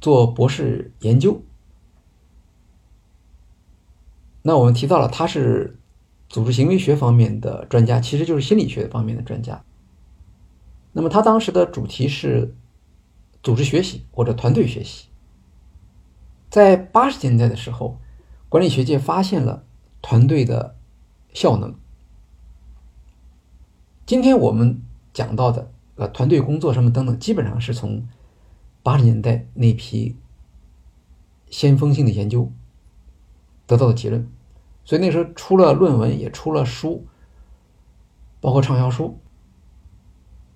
[0.00, 1.42] 做博士研究。
[4.42, 5.78] 那我们提到了他是
[6.28, 9.64] 组织行为学方面的专家，其实就是心理学方面的专家。
[10.92, 12.54] 那么他当时的主题是
[13.42, 15.08] 组织学习或者团队学习。
[16.50, 17.98] 在八十年代的时候，
[18.48, 19.64] 管理学界发现了
[20.02, 20.76] 团队的
[21.32, 21.74] 效能。
[24.06, 24.82] 今天我们
[25.14, 28.06] 讲到的呃团队工作什么等等，基本上是从
[28.82, 30.14] 八十年代那批
[31.48, 32.52] 先锋性的研究
[33.66, 34.28] 得到的结论。
[34.84, 37.06] 所以那时候出了论文，也出了书，
[38.42, 39.18] 包括畅销书，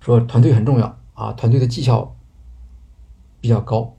[0.00, 2.14] 说团队很重要啊，团队的绩效
[3.40, 3.96] 比较高。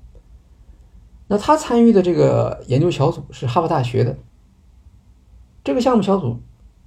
[1.27, 4.15] 那他参与的这个研究小组是哈佛大学的，
[5.63, 6.39] 这个项目小组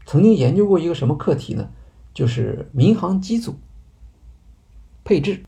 [0.07, 1.69] 曾经研究过一个什么课题呢？
[2.13, 3.57] 就是民航机组
[5.05, 5.45] 配置。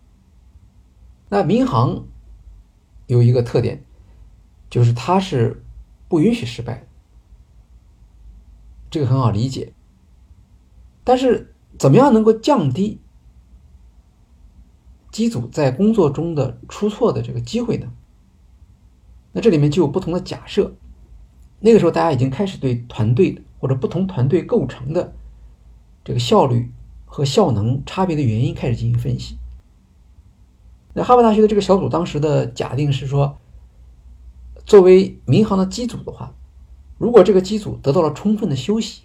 [1.29, 2.07] 那民航
[3.07, 3.85] 有一个特点，
[4.71, 5.65] 就是它是
[6.09, 6.87] 不允许失败。
[8.91, 9.73] 这个很好理解，
[11.03, 13.01] 但是怎么样能够降低
[15.11, 17.93] 机组在工作中的出错的这个机会呢？
[19.33, 20.77] 那这里面就有不同的假设。
[21.59, 25.13] 那个时候，大家已经开始对团队或者不同团队构成的
[26.05, 26.71] 这个效率
[27.07, 29.39] 和效能差别的原因开始进行分析。
[30.93, 33.39] 那哈佛大学的这个小组当时的假定是说，
[34.65, 36.35] 作为民航的机组的话。
[36.97, 39.03] 如果这个机组得到了充分的休息，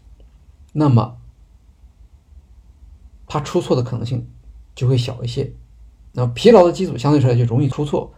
[0.73, 1.17] 那么
[3.25, 4.29] 它出错的可能性
[4.75, 5.53] 就会小一些。
[6.13, 8.13] 那疲劳的机组相对来就容易出错。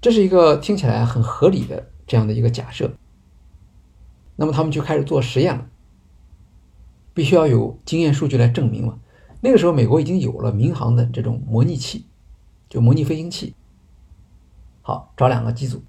[0.00, 2.92] 这是一个听起来很合理的这样的一个假设。
[4.36, 5.66] 那么他们就开始做实验了。
[7.18, 9.00] 必须要有经验数据来证明嘛。
[9.40, 12.04] 那个时候，美国已经有了民航的这种模拟器，
[12.68, 13.56] 就模拟飞行器。
[14.82, 15.82] 好，找两个机组，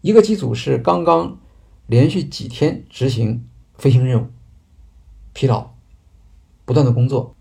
[0.00, 1.38] 一个机组是刚刚
[1.86, 4.28] 连续几天执行飞行任务，
[5.34, 5.74] 疲劳，
[6.64, 7.34] 不断的工作；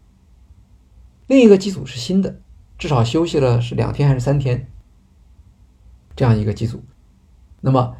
[1.28, 2.41] 另一个机组是新的，
[2.78, 4.69] 至少休息了是两天还是三天，
[6.13, 6.84] 这样一个机组。
[7.62, 7.95] 那么，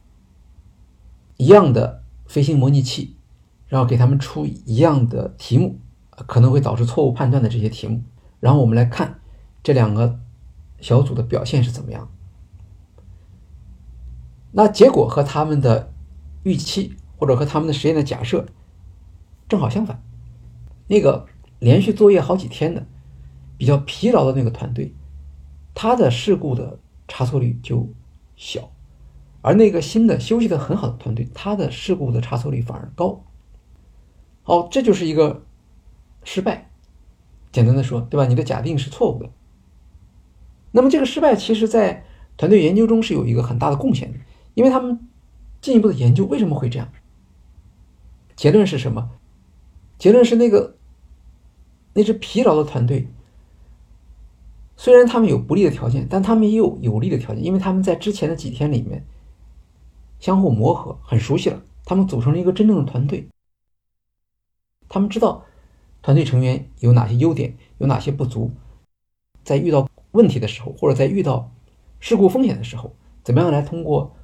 [1.38, 3.16] 一样的飞行模拟器，
[3.70, 5.80] 然后给他们出一样的题目，
[6.28, 8.04] 可能会导致错误判断的这些题目，
[8.42, 9.22] 然后我们来看
[9.64, 10.20] 这两个
[10.82, 12.12] 小组的表现是怎么样。
[14.52, 15.94] 那结果和他们的
[16.42, 18.48] 预期或者和他们的实验的假设
[19.48, 20.04] 正好相反。
[20.88, 21.28] 那个
[21.60, 22.88] 连续作业好几天的、
[23.56, 24.96] 比较疲劳的那个团队，
[25.76, 27.88] 他的事故的差错率就
[28.36, 28.72] 小，
[29.44, 33.24] 而那个新的休息的很好的团队，他的事故的差错率反而高。
[34.50, 35.44] 哦，这就是一个
[36.24, 36.72] 失败。
[37.52, 38.26] 简单的说，对吧？
[38.26, 39.30] 你的假定是错误的。
[40.72, 42.04] 那么这个失败，其实在
[42.36, 44.18] 团队研究中是有一个很大的贡献的。
[44.56, 45.08] 因为他们
[45.62, 46.90] 进一步的研究为什么会这样？
[48.36, 49.12] 结论是什么？
[50.00, 50.76] 结论是那个
[51.94, 53.08] 那支疲劳的团队，
[54.76, 59.06] 虽然他们有不利的条件，但他们也有有利的条件，因为他们在之前的几天里面
[60.20, 63.28] 相互磨合，很熟悉了，他们组成了一个真正的团队。
[64.90, 65.46] 他们知道
[66.02, 68.52] 团队成员有哪些优点，有哪些不足，
[69.46, 71.52] 在遇到问题的时候，或者在遇到
[72.02, 74.16] 事故风险的时候，怎么样来通过。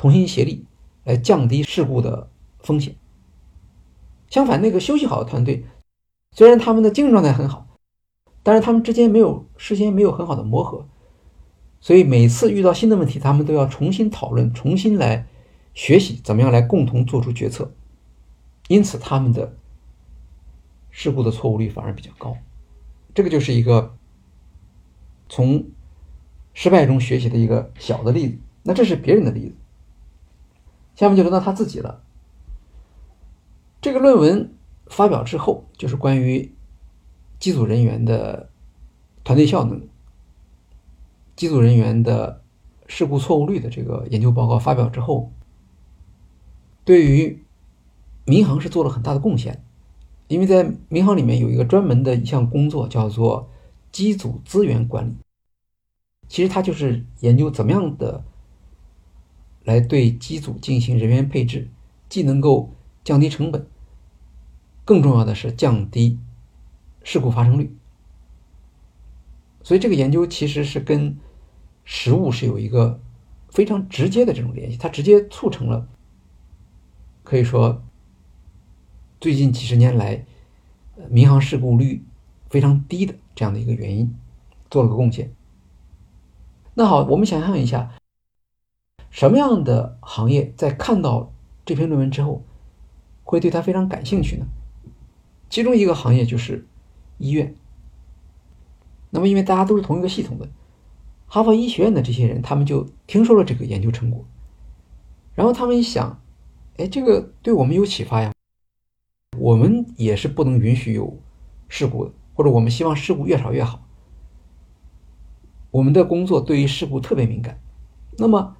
[0.00, 0.64] 同心协力
[1.02, 2.94] 来降低事故的风险。
[4.30, 5.64] 相反，那个休息好的团队，
[6.30, 7.66] 虽然他们的精神状态很好，
[8.44, 10.86] 但是他们之间没有事先没有很好的磨合，
[11.80, 15.26] 所以每次遇到新的问题，他们都要重新讨论，重新来
[15.74, 17.72] 学习怎么样来共同做出决策。
[18.68, 19.56] 因此，他们的
[20.90, 22.36] 事故的错误率反而比较高。
[23.14, 23.96] 这个就是一个
[25.28, 25.64] 从
[26.54, 28.38] 失败中学习的一个小的例子。
[28.62, 29.54] 那这是别人的例子。
[30.94, 32.02] 下面就轮到他自己了。
[33.80, 34.52] 这个论文
[34.86, 36.52] 发表之后，就是关于
[37.38, 38.50] 机组人员的
[39.22, 39.86] 团队效能、
[41.36, 42.42] 机组人员的
[42.88, 45.32] 事故错误率的这个研究报告发表之后，
[46.84, 47.44] 对于
[48.24, 49.64] 民航是做了很大的贡献。
[50.28, 53.50] 因为在民航里面有一个专门的一项工作叫做
[53.90, 55.16] 机组资源管理，
[56.28, 58.24] 其实它就是研究怎么样的。
[59.64, 61.68] 来对机组进行人员配置，
[62.08, 63.66] 既能够降低成本，
[64.82, 66.18] 更重要的是降低
[67.04, 67.76] 事故发生率。
[69.62, 71.18] 所以这个研究其实是跟
[71.84, 72.98] 实物是有一个
[73.50, 75.86] 非常直接的这种联系，它直接促成了
[77.22, 77.82] 可以说
[79.20, 80.24] 最近几十年来
[81.08, 82.04] 民航事故率
[82.48, 84.14] 非常低的这样的一个原因，
[84.70, 85.32] 做了个贡献。
[86.74, 87.90] 那好，我们想象一下。
[89.10, 91.32] 什么样的行业在看到
[91.64, 92.44] 这篇论文之后，
[93.24, 94.46] 会对他非常感兴趣呢？
[95.50, 96.66] 其中一个行业就是
[97.16, 97.56] 医院。
[99.10, 100.48] 那么，因为大家都是同一个系统的，
[101.26, 104.24] 哈佛医学院的这些人，他们就听说了这个研究成果，
[105.34, 106.20] 然后他们一想，
[106.76, 108.32] 哎，这个对我们有启发呀。
[109.36, 111.18] 我们也是不能允许有
[111.68, 113.84] 事故的，或者我们希望事故越少越好。
[115.70, 117.60] 我们的工作对于事故特别敏感，
[118.16, 118.54] 那么。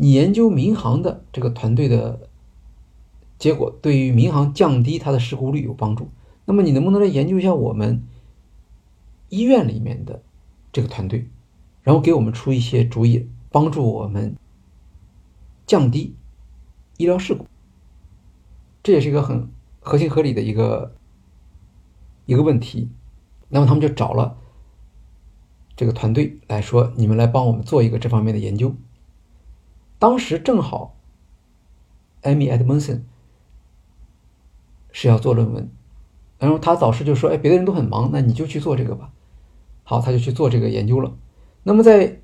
[0.00, 2.30] 你研究民航的这个团队的
[3.36, 6.08] 结果，对于民航降低它的事故率有帮助。
[6.44, 8.04] 那么，你能不能来研究一下我们
[9.28, 10.22] 医院里面的
[10.72, 11.28] 这个团队，
[11.82, 14.36] 然后给我们出一些主意，帮助我们
[15.66, 16.14] 降低
[16.96, 17.44] 医疗事故？
[18.84, 19.48] 这也是一个很
[19.88, 20.94] 合情合理的一个
[22.26, 22.90] 一个问题。
[23.48, 24.36] 那么，他们就找了
[25.74, 28.74] 这个团队来说：“你们来帮我们做一个这方面的研究。”
[29.98, 30.94] 当时正好，
[32.20, 33.06] 艾米·埃德蒙森
[34.92, 35.70] 是要做论文，
[36.38, 39.10] 然后他导师就说：“哎，别的人都很忙，那你就去做这个吧。”
[39.84, 41.16] 好，他就去做这个研究了。
[41.62, 42.20] 那么在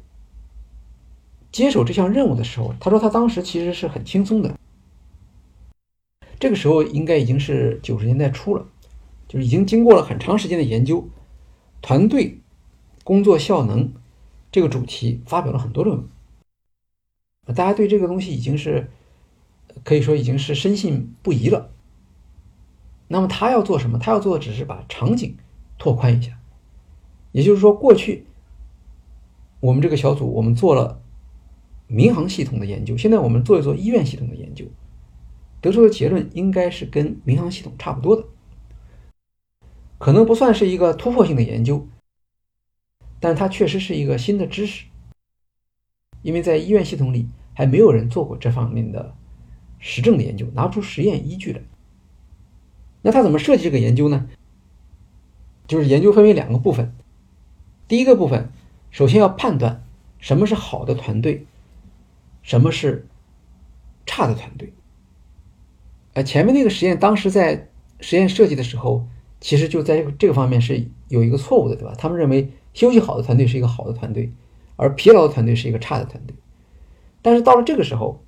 [1.50, 4.54] 接手这项任务的时候，他说他当时其实是很轻松的。
[6.44, 8.66] 这个时候应该已经是九十年代初了，
[9.26, 11.08] 就是已经经过了很长时间的研究，
[11.80, 12.42] 团队
[13.02, 13.94] 工作效能
[14.52, 16.06] 这个主题发表了很多论文。
[17.46, 18.90] 大家对这个东西已经是
[19.84, 21.70] 可以说已经是深信不疑了。
[23.08, 23.98] 那么他要做什么？
[23.98, 25.38] 他要做的只是把场景
[25.78, 26.38] 拓宽一下。
[27.32, 28.26] 也就是说，过去
[29.60, 31.00] 我们这个小组我们做了
[31.86, 34.66] 民航系统的研究，现在我们做一做医院系统的研究，
[35.64, 38.26] 得出的结论应该是跟民航系统差不多的。
[39.96, 41.88] 可能不算是一个突破性的研究，
[43.18, 44.84] 但它确实是一个新的知识，
[46.20, 49.14] 因为在医院系统里还没有人做过这方面的
[49.78, 51.62] 实证的研究，拿出实验依据来。
[53.00, 54.28] 那他怎么设计这个研究呢？
[55.66, 56.94] 就是研究分为两个部分，
[57.88, 58.50] 第一个部分，
[58.90, 59.82] 首先要判断
[60.18, 61.46] 什么是好的团队，
[62.42, 63.06] 什么是
[64.04, 64.74] 差的团队。
[66.14, 67.68] 呃，前面那个实验当时在
[68.00, 69.06] 实验设计的时候，
[69.40, 71.94] 其实就在这个方面是有一个错误的，对吧？
[71.98, 74.32] 他们认为休息好的团队是一个好的团队，
[74.76, 76.36] 而疲劳的团队是一个差的团队。
[77.20, 78.24] 但是到了这个时候，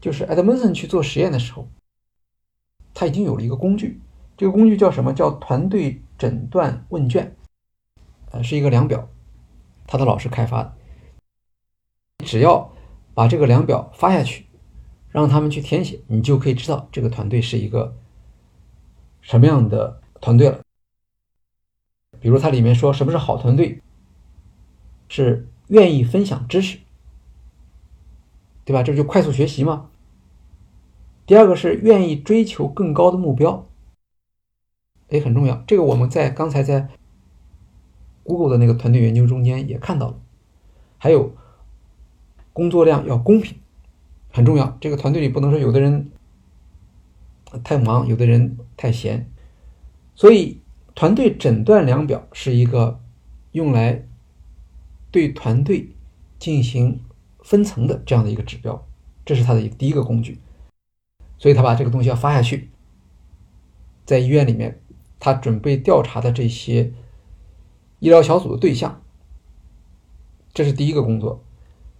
[0.00, 1.68] 就是 Edmondson 去做实验的时候。
[2.92, 4.00] 他已经有了一个工具，
[4.36, 5.12] 这个工具叫什么？
[5.12, 7.36] 叫团队诊断问卷，
[8.32, 9.08] 呃，是一个量表，
[9.86, 10.74] 他的老师开发的。
[12.24, 12.72] 只要
[13.14, 14.44] 把这个量表发下去，
[15.10, 17.96] 让他们去填写，你就可以知道这个团队是一个
[19.20, 20.60] 什么样的团队了。
[22.20, 23.80] 比如它里面说什么是好团队，
[25.08, 26.78] 是愿意分享知识，
[28.64, 28.82] 对吧？
[28.82, 29.90] 这就快速学习吗？
[31.26, 33.68] 第二个是愿意追求更高的目标，
[35.10, 35.62] 也很重要。
[35.66, 36.88] 这个我们在刚才在
[38.24, 40.20] Google 的那个团队研究中间也看到了。
[40.98, 41.32] 还有
[42.52, 43.59] 工作量要公平，
[44.30, 44.76] 很重要。
[44.80, 46.10] 这个团队里不能说有的人
[47.64, 49.30] 太忙，有的人太闲。
[50.14, 50.60] 所以
[50.94, 53.00] 团队诊断量表是一个
[53.52, 54.06] 用来
[55.10, 55.90] 对团队
[56.38, 57.00] 进行
[57.40, 58.86] 分层的这样的一个指标，
[59.24, 60.38] 这是它的第一个工具。
[61.38, 62.68] 所以他把这个东西要发下去，
[64.04, 64.78] 在医院里面，
[65.18, 66.92] 他准备调查的这些
[67.98, 69.00] 医疗小组的对象，
[70.52, 71.42] 这是第一个工作。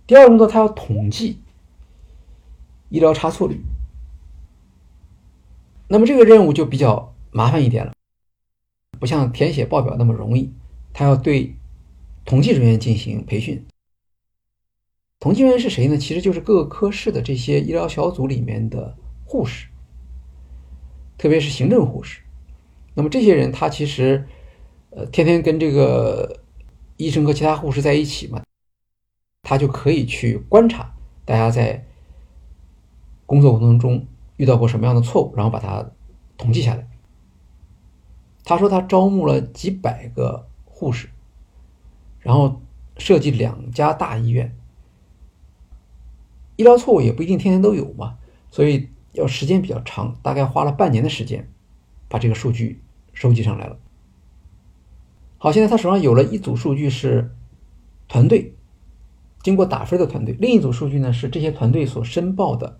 [0.06, 1.40] 第二个工作，他要统计
[2.90, 3.62] 医疗差错率。
[5.88, 7.94] 那么这个任务就比较麻烦一点了，
[8.98, 10.52] 不像填写报表那么容易。
[10.92, 11.56] 他要对
[12.26, 13.66] 统计人员进行培训。
[15.18, 15.96] 统计人员是谁呢？
[15.96, 18.96] 其实就是各个科室的这些医疗小组里面的。
[19.32, 19.68] 护士，
[21.16, 22.20] 特别是行政护士，
[22.94, 24.26] 那么这些人他其实，
[24.90, 26.42] 呃，天天跟这个
[26.96, 28.42] 医生和其他护士在一起嘛，
[29.44, 30.92] 他就可以去观察
[31.24, 31.86] 大家在
[33.30, 34.08] 工作过程中
[34.38, 35.88] 遇到过什么样的错误，然后把它
[36.36, 36.88] 统计下来。
[38.42, 41.08] 他说他招募了几百个护士，
[42.18, 42.60] 然后
[42.98, 44.56] 设计两家大医院，
[46.56, 48.18] 医疗错误也不一定天天都有嘛，
[48.50, 48.88] 所以。
[49.12, 51.50] 要时间比较长，大概花了半年的时间，
[52.08, 52.80] 把这个数据
[53.12, 53.76] 收集上来了。
[55.36, 57.34] 好，现在他手上有了一组数据是
[58.06, 58.54] 团队
[59.42, 62.78] 经过打分的团队，另一组数据呢是这些团队所申报的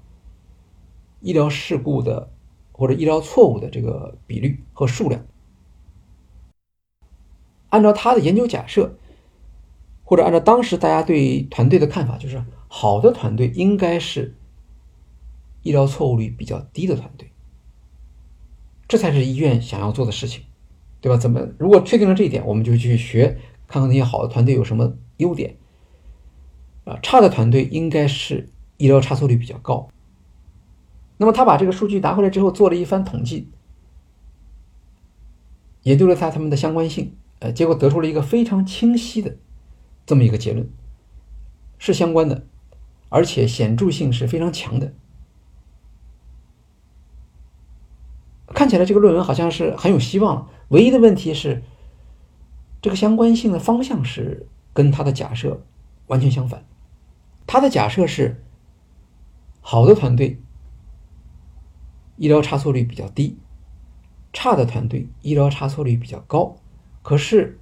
[1.21, 2.31] 医疗事故的
[2.73, 5.25] 或者医疗错误的这个比率和数量。
[7.69, 8.97] 按照他的研究假设，
[10.05, 14.35] 或者按照当时大家对团队的看法，就是好的团队应该是。
[15.63, 17.31] 医疗错误率比较低的团队，
[18.89, 20.43] 这才是医院想要做的事情，
[21.03, 21.19] 对吧？
[21.19, 25.55] 怎么如果确定了这一点，我们就去学，看看那些好的团队有什么优点。
[26.87, 28.49] 啊，差的团队应该是
[28.79, 29.87] 医疗差错率比较高。
[31.21, 33.51] 那么他把这个数据拿回来之后，做了一番统计，
[35.83, 39.37] 研究了他他们的相关性，呃，结果得出了一个非常清晰的
[40.07, 40.67] 这么一个结论，
[41.77, 42.47] 是相关的，
[43.11, 44.95] 而且显著性是非常强的。
[48.47, 50.49] 看起来这个论文好像是很有希望了。
[50.69, 51.63] 唯一的问题是，
[52.81, 55.63] 这个相关性的方向是跟他的假设
[56.07, 56.65] 完全相反。
[57.47, 58.43] 他的假设是，
[59.61, 60.41] 好的团队
[62.21, 63.39] 医疗差错率比较低，
[64.31, 66.55] 差的团队医疗差错率比较高。
[67.03, 67.59] 可是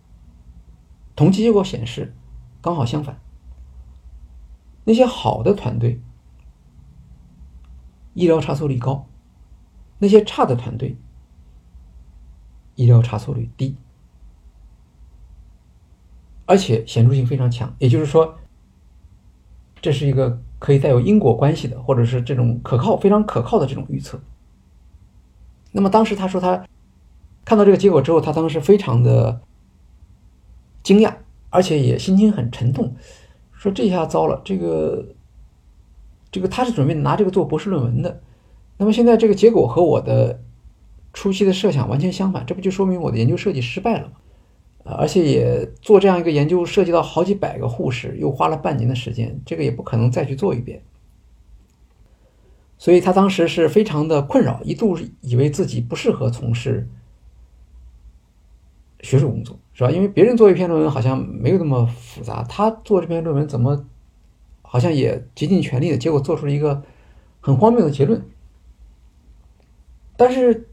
[1.14, 2.12] 统计结果显示，
[2.60, 3.20] 刚好相反。
[4.82, 6.00] 那些好的团队
[8.14, 9.06] 医疗差错率高。
[10.00, 10.96] 那些差的团队，
[12.74, 13.76] 医疗差错率低，
[16.46, 17.72] 而且显著性非常强。
[17.78, 18.36] 也就是说，
[19.80, 24.20] 这是一个可以带有因果关系的，或者是这种可靠、非常可靠的这种预测。
[25.72, 26.64] 那么当时他说他
[27.44, 29.40] 看到这个结果之后，他当时非常的
[30.82, 31.14] 惊讶，
[31.50, 32.94] 而且也心情很沉痛，
[33.52, 35.06] 说这下糟了，这个
[36.30, 38.20] 这个他是准备拿这个做博士论文的。
[38.76, 40.40] 那么现在这个结果和我的
[41.12, 44.12] 初期的设想完全相反，这不就说明我的研究设计失败了吗？
[44.84, 50.82] 而且也做这样一个研究，涉及到好几百个护士，又花了半年的时间，这个也不可能再去做一遍。
[52.78, 56.88] 所以他当时是非常的困扰，一度以为自己不适合从事
[59.00, 59.90] 学术工作，是吧？
[59.90, 63.84] 因为别人做一篇论文好像没有那么复杂，他做这篇论文怎么
[64.62, 66.82] 好像也竭尽全力的，结果做出了一个
[67.40, 68.22] 很荒谬的结论。
[70.16, 70.68] 但是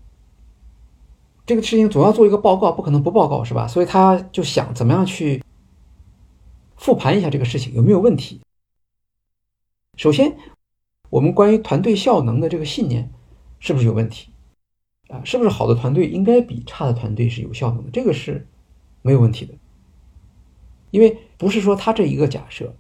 [1.46, 3.68] 这个事情总要做一个报告，不可能不报告，是吧？
[3.68, 5.44] 所以他就想怎么样去
[6.76, 8.42] 复盘一下这个事情有没有问题。
[9.98, 10.36] 首先，
[11.16, 13.10] 我们关于团队效能的这个信念
[13.60, 14.32] 是不是有问题？
[15.08, 17.90] 啊，是不是好的团队应该比差的团队是有效能的？
[17.90, 18.46] 这个是
[19.02, 19.54] 没有问题的，
[20.92, 22.76] 因为不是说他这一个假设，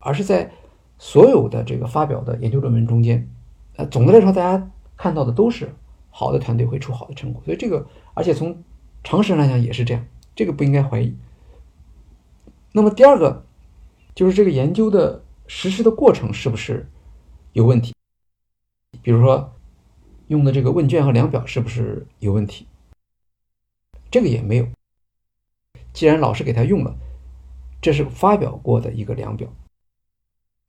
[0.00, 0.50] 而是在
[0.98, 3.28] 所有的这个发表的研究论文中间，
[3.76, 5.72] 呃，总的来说，大家看到的都是
[6.10, 8.64] 好的团队会出好的成果，所以这个，而且从
[9.04, 10.04] 常识上来讲也是这样，
[10.34, 11.14] 这个不应该怀疑。
[12.72, 13.46] 那么第二个
[14.12, 16.88] 就是这个研究的实施的过程是不是
[17.52, 17.94] 有问题？
[19.02, 19.52] 比如说。
[20.28, 22.66] 用的这个问卷和量表是不是有问题？
[24.10, 24.66] 这个也没有。
[25.92, 26.96] 既然老师给他用了，
[27.82, 29.52] 这是发表过的一个量表，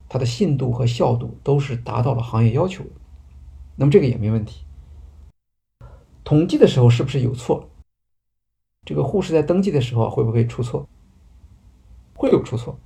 [0.06, 2.84] 它的信度和效度都是达到了行业要求，
[3.76, 4.66] 那么这个也没问题。
[6.24, 7.70] 统计的时候是不是有错？
[8.84, 10.86] 这个护士在登记的时候会不会出错？
[12.14, 12.78] 会有出错。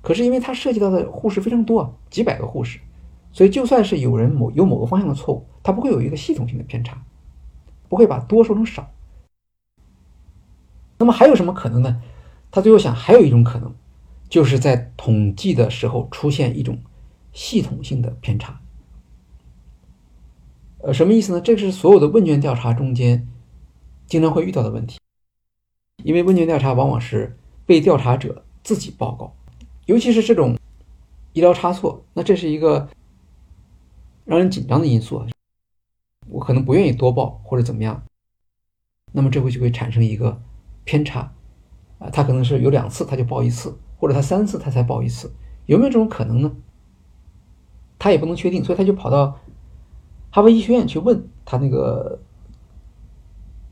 [0.00, 2.80] 可是因为它涉及到的护士非常多，几百个护士。
[3.34, 7.02] 所以，就算是有人某有某个方向的错误，他不会有一个系统性的偏差，
[7.88, 8.90] 不会把多说成少。
[10.98, 12.02] 那么还有什么可能呢？
[12.50, 13.74] 他最后想，还有一种可能，
[14.28, 16.78] 就是在统计的时候出现一种
[17.32, 18.60] 系统性的偏差。
[20.82, 21.40] 呃，什么意思呢？
[21.40, 23.26] 这是所有的问卷调查中间
[24.06, 24.98] 经常会遇到的问题，
[26.04, 29.34] 因为问卷调查往往是被调查者自己报告，
[29.86, 30.58] 尤其是这种
[31.32, 32.86] 医疗差错，那这是一个。
[34.24, 35.24] 让人紧张的因素，
[36.28, 38.02] 我可能不愿意多报或者怎么样，
[39.12, 40.40] 那么这会就会产生一个
[40.84, 41.32] 偏差
[41.98, 45.32] 啊，他可能是有两次他就报一次，或者他三次他才报一次，
[45.66, 46.52] 有没有这种可能呢？
[47.98, 49.38] 他也不能确定，所以他就跑到
[50.30, 52.20] 哈佛医学院去问他那个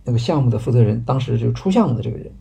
[0.04, 2.32] 那个项目的负责人，当时就出项目的这个人，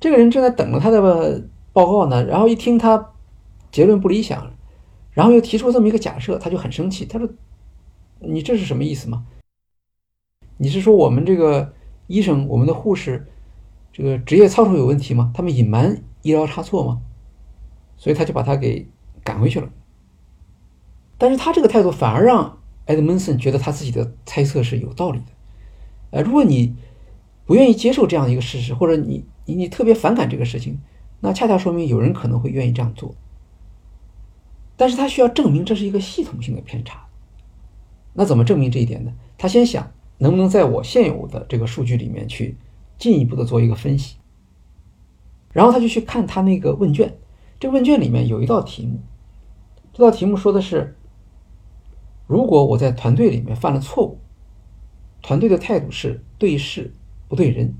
[0.00, 3.12] 这个人正在等着他的报告呢，然后一听他
[3.70, 4.52] 结论不理想。
[5.16, 7.06] 然后又提出这么一个假设，他就很生气。
[7.06, 7.26] 他说
[8.20, 9.24] ：“你这是什么意思吗？
[10.58, 11.72] 你是说我们这个
[12.06, 13.26] 医生、我们的护士，
[13.94, 15.32] 这个职业操守有问题吗？
[15.34, 17.00] 他们隐瞒医疗差错吗？”
[17.96, 18.86] 所以他就把他给
[19.24, 19.70] 赶回去了。
[21.16, 25.26] 但是他这个态度反而让埃德蒙森觉得他自己的猜测是有道理的。
[26.10, 26.76] 呃，如果你
[27.46, 30.78] 不愿意接受这样一个事实，或者你你你特别反感这个事情，
[31.20, 33.14] 那恰恰说明有人可能会愿意这样做。
[34.76, 37.06] 但是他需要证明这是一个系统性的偏差，
[38.12, 39.12] 那怎么证明这一点呢？
[39.38, 42.56] 他先想能不能在我现有的这个数据里面去
[42.98, 44.16] 进一步的做一个分析，
[45.52, 47.16] 然后他就去看他那个问卷，
[47.58, 49.00] 这问卷里面有一道题目，
[49.92, 50.96] 这道题目说的是，
[52.26, 54.18] 如果我在团队里面犯了错误，
[55.22, 56.92] 团队的态度是对事
[57.28, 57.74] 不对人，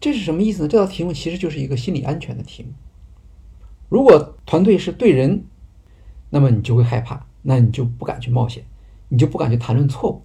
[0.00, 0.68] 这是什么意思呢？
[0.68, 2.70] 这道题目其实就是一个心理安全的题目。
[3.90, 5.44] 如果团队是对人，
[6.30, 8.64] 那么你就会害怕，那你就不敢去冒险，
[9.08, 10.22] 你就不敢去谈论错误。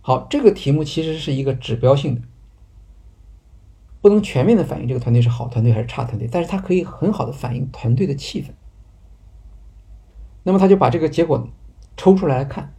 [0.00, 2.22] 好，这个题目其实是一个指标性的，
[4.00, 8.48] 不能全面的反映这个团队是好团队还是差团队，但是它可以很好的反映团队的气氛。
[10.42, 11.48] 那么他就把这个结果
[11.96, 12.74] 抽出来看，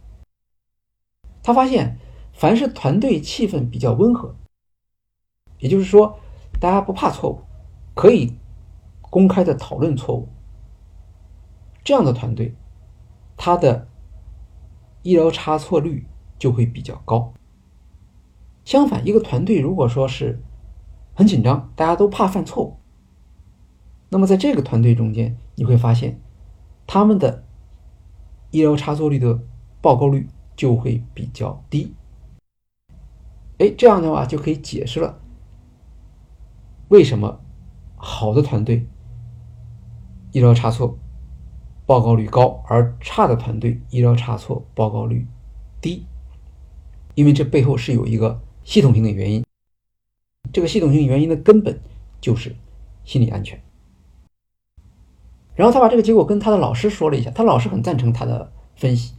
[1.42, 1.98] 他发现
[2.34, 4.36] 凡是团队气氛比较温和，
[5.58, 6.20] 也就是说
[6.60, 7.40] 大家不怕错误，
[7.94, 8.34] 可以。
[9.14, 10.28] 公开的讨论错误，
[11.84, 12.52] 这样的团队，
[13.36, 13.86] 他的
[15.04, 16.04] 医疗差错率
[16.36, 17.32] 就会比较高。
[18.64, 20.42] 相反，一个团队如果说是
[21.14, 22.76] 很紧张，大家都怕犯错误，
[24.08, 26.20] 那么在这个团队中间，你会发现
[26.84, 27.44] 他们的
[28.50, 29.38] 医疗差错率的
[29.80, 31.94] 报告率就会比较低。
[33.58, 35.20] 哎，这样的话就可以解释了
[36.88, 37.40] 为什么
[37.94, 38.88] 好的团队。
[40.34, 40.98] 医疗差错
[41.86, 45.24] 报告率高，而差的团队医疗差错报告率
[45.80, 46.04] 低，
[47.14, 49.44] 因为这背后是有一个系统性的原因。
[50.52, 51.78] 这个系统性原因的根本
[52.20, 52.56] 就是
[53.04, 53.62] 心理安全。
[55.54, 59.14] 然后他把这个结果跟他的老师说了一下，他老师很赞成他的分析，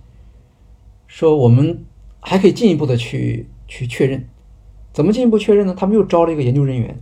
[1.08, 1.86] 说我们
[2.20, 4.28] 还可以进一步的去去确认，
[4.92, 5.74] 怎么进一步确认呢？
[5.74, 7.02] 他们又招了一个研究人员，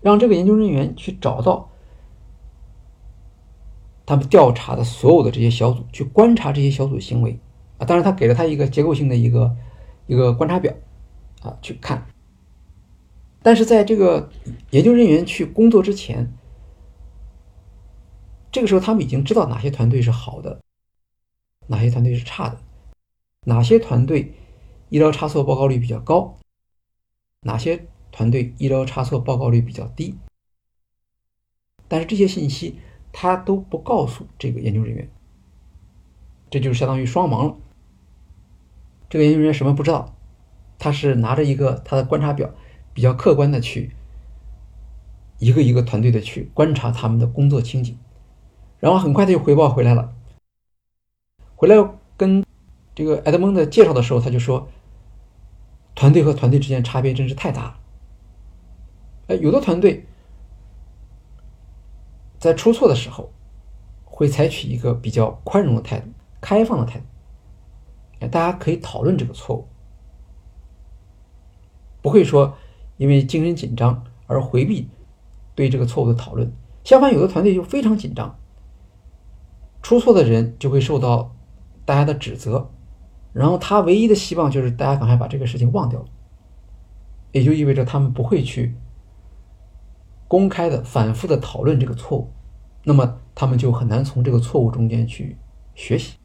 [0.00, 1.70] 让这个研究人员去找到。
[4.08, 7.38] 他们调查的所有的这些小组去观察这些小组行为
[7.76, 9.54] 啊，当然他给了他一个结构性的一个
[10.06, 10.72] 一个观察表
[11.42, 12.06] 啊去看。
[13.42, 14.30] 但是在这个
[14.70, 16.32] 研究人员去工作之前，
[18.50, 20.58] 这个时候他们已经知道哪些团队是好的，
[21.66, 22.58] 哪些团队是差的，
[23.44, 24.32] 哪些团队
[24.88, 26.34] 医疗差错报告率比较高，
[27.42, 30.14] 哪些团队医疗差错报告率比较低。
[31.86, 32.78] 但是这些信息
[33.12, 35.10] 他都不告诉这个研究人员，
[36.50, 37.56] 这就是相当于双盲了。
[39.08, 40.14] 这个研究人员什么不知道，
[40.78, 42.50] 他是拿着一个他的观察表。
[42.94, 43.92] 比较客观的去
[45.38, 47.96] 一个一个团队的去观察他们的工作情景，
[48.80, 50.12] 然后很快他就回报回来了。
[51.54, 51.76] 回来
[52.16, 52.44] 跟
[52.96, 54.66] 这个埃德蒙的介绍的时候，他就说，
[55.94, 57.80] 团队和团队之间差别真是太大了。
[59.28, 60.07] 哎，有的团队
[62.38, 63.32] 在出错的时候，
[64.04, 66.08] 会采取一个比较宽容的态度、
[66.40, 69.66] 开放的态度，大家可以讨论这个错误，
[72.02, 72.56] 不会说。
[72.96, 74.88] 因为精神紧张而回避
[75.54, 78.36] 对这个错误的讨论，相反，有的团队就非常紧张，
[79.82, 81.32] 出错的人就会受到
[81.84, 82.72] 大家的指责，
[83.32, 86.04] 然后他唯一的希望就是大家赶快把这个事情忘掉，
[87.30, 88.74] 也就意味着他们不会去
[90.28, 92.30] 公开的、反复的讨论这个错误，
[92.84, 95.36] 那么他们就很难从这个错误中间去
[95.74, 96.18] 学习。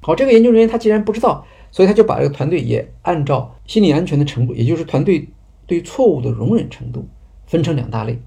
[0.00, 5.28] 好，这个研究人员他既然不知道，所以他就把这个团队也按照心理安全的程度，也就是团队。
[5.66, 7.06] 对错误的容忍程度
[7.46, 8.20] 分成两大类，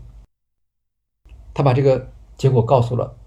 [1.54, 3.18] 他把这个结果告诉了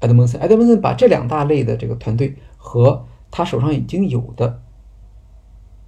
[0.00, 0.40] 埃德蒙森。
[0.40, 4.60] 埃德蒙森把这两大类的这个团队和他手上已经有的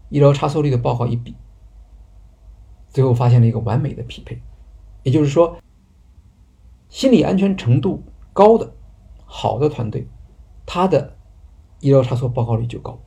[0.08, 1.34] 医疗差错率的报告一比，
[2.90, 4.40] 最后发现了一个完美的匹配。
[5.04, 5.56] 也就是说，
[6.88, 8.02] 心理安全程度
[8.32, 8.74] 高的
[9.24, 10.08] 好的团队，
[10.66, 11.16] 他的
[11.78, 12.98] 医疗差错报告率就高。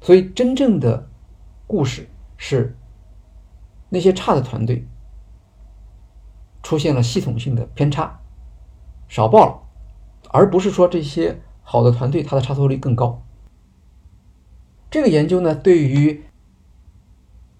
[0.00, 1.10] 所以，真正的
[1.66, 2.08] 故事。
[2.38, 2.76] 是
[3.88, 4.86] 那些差的团队
[6.62, 8.20] 出现了系统性的偏差，
[9.08, 9.62] 少报了，
[10.28, 13.22] 而不是说这些好的团队它的差错率更高。
[14.90, 16.24] 这个研究呢，对于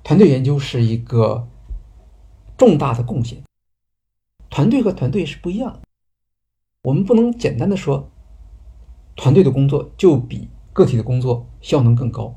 [0.05, 1.49] 团队研究是一个
[2.57, 3.43] 重大的贡献。
[4.49, 5.81] 团队和团队是不一样的，
[6.83, 8.09] 我们不能简单的说
[9.15, 12.35] 团队的工作就比个体的工作效能更高。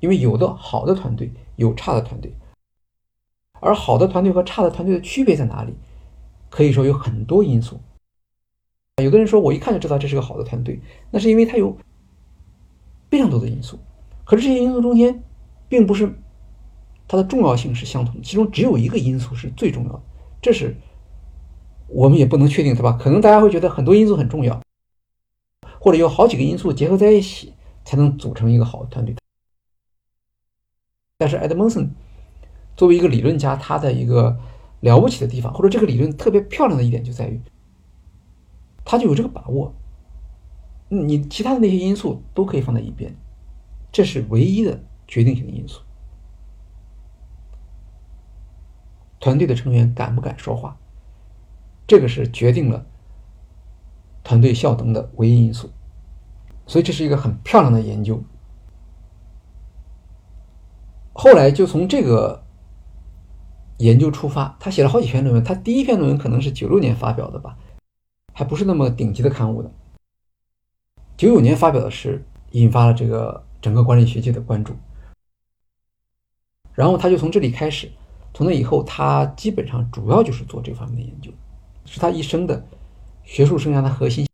[0.00, 2.34] 因为有的好的团队有差的团队，
[3.60, 5.74] 而好的团队和差的团队的区别在哪里？
[6.50, 7.80] 可以说有很多因素。
[9.02, 11.76] 有的人说我一看就知道这是个好的团队，那是因为它有
[13.10, 13.78] 非常多的因素。
[14.24, 15.22] 可是这些因素中间，
[15.68, 16.14] 并不是
[17.08, 20.02] 它的重要性是相同的，其中只有一个因素是最重要的。
[20.40, 20.74] 这是
[21.88, 22.92] 我们也不能确定，对吧？
[22.92, 24.62] 可能大家会觉得很多因素很重要，
[25.78, 27.52] 或者有好几个因素结合在一起
[27.84, 29.14] 才能组成一个好的团队。
[31.18, 31.90] 但是埃德蒙森
[32.76, 34.38] 作为一个理论家，他的一个
[34.80, 37.40] 了不起的地方，或者这个理论特别漂亮的一点，就在于
[38.84, 39.74] 他就有这个把握。
[40.88, 43.14] 你其他的那些因素都可以放在一边，
[43.92, 45.80] 这是唯一的决定性的因素。
[49.22, 50.76] 团队的成员敢不敢说话，
[51.86, 52.84] 这个是决定了
[54.24, 55.70] 团队效能的唯一因素。
[56.66, 58.20] 所以这是一个很漂亮的研究。
[61.12, 62.42] 后来就从这个
[63.76, 65.44] 研究出发，他写了好几篇论文。
[65.44, 67.56] 他第一篇论文可能是九六年发表的吧，
[68.32, 69.70] 还不是那么顶级的刊物的。
[71.16, 74.74] 九九年发表的是引发了这个整个管理学界的关注。
[76.74, 77.88] 然后他就从这里开始，
[78.34, 81.32] 从那以后他基本上主要就是做这方面的研究，
[81.84, 82.66] 是他一生的
[83.24, 84.26] 学术生涯的核心。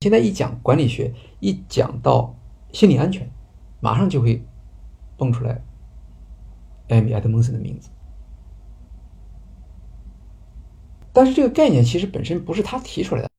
[0.00, 2.34] 现在一讲管理学，一讲到
[2.72, 3.30] 心理安全，
[3.80, 4.44] 马上就会。
[5.18, 5.64] 蹦出来，
[6.88, 7.88] 艾米·埃德蒙森的名字。
[11.10, 13.30] 但是这个概念其实本身不是他提出来的，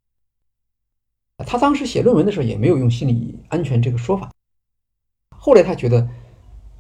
[1.46, 4.32] 他当时写论文的时候也没有用心理安全这个说法。
[5.30, 6.10] 后来他觉得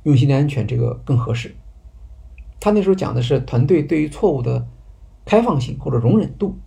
[0.02, 1.56] 用心理安全这个更合适。
[2.60, 4.68] 他那时候讲的是团队对于错误的
[5.26, 6.58] 开放性或者容忍度。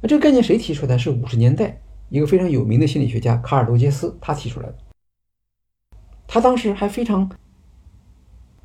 [0.00, 0.98] 那这个概念谁提出来的？
[0.98, 4.76] 是五十年代一个非常有名的心理学家卡尔·罗杰斯他提出来的。
[6.26, 7.30] 他当时还非常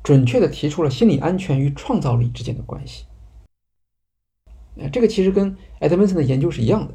[0.02, 3.04] 准确的提出了心理安全与创造力之间的关系。
[4.78, 6.94] 哎，这个其实跟埃德温森的研究是一样的。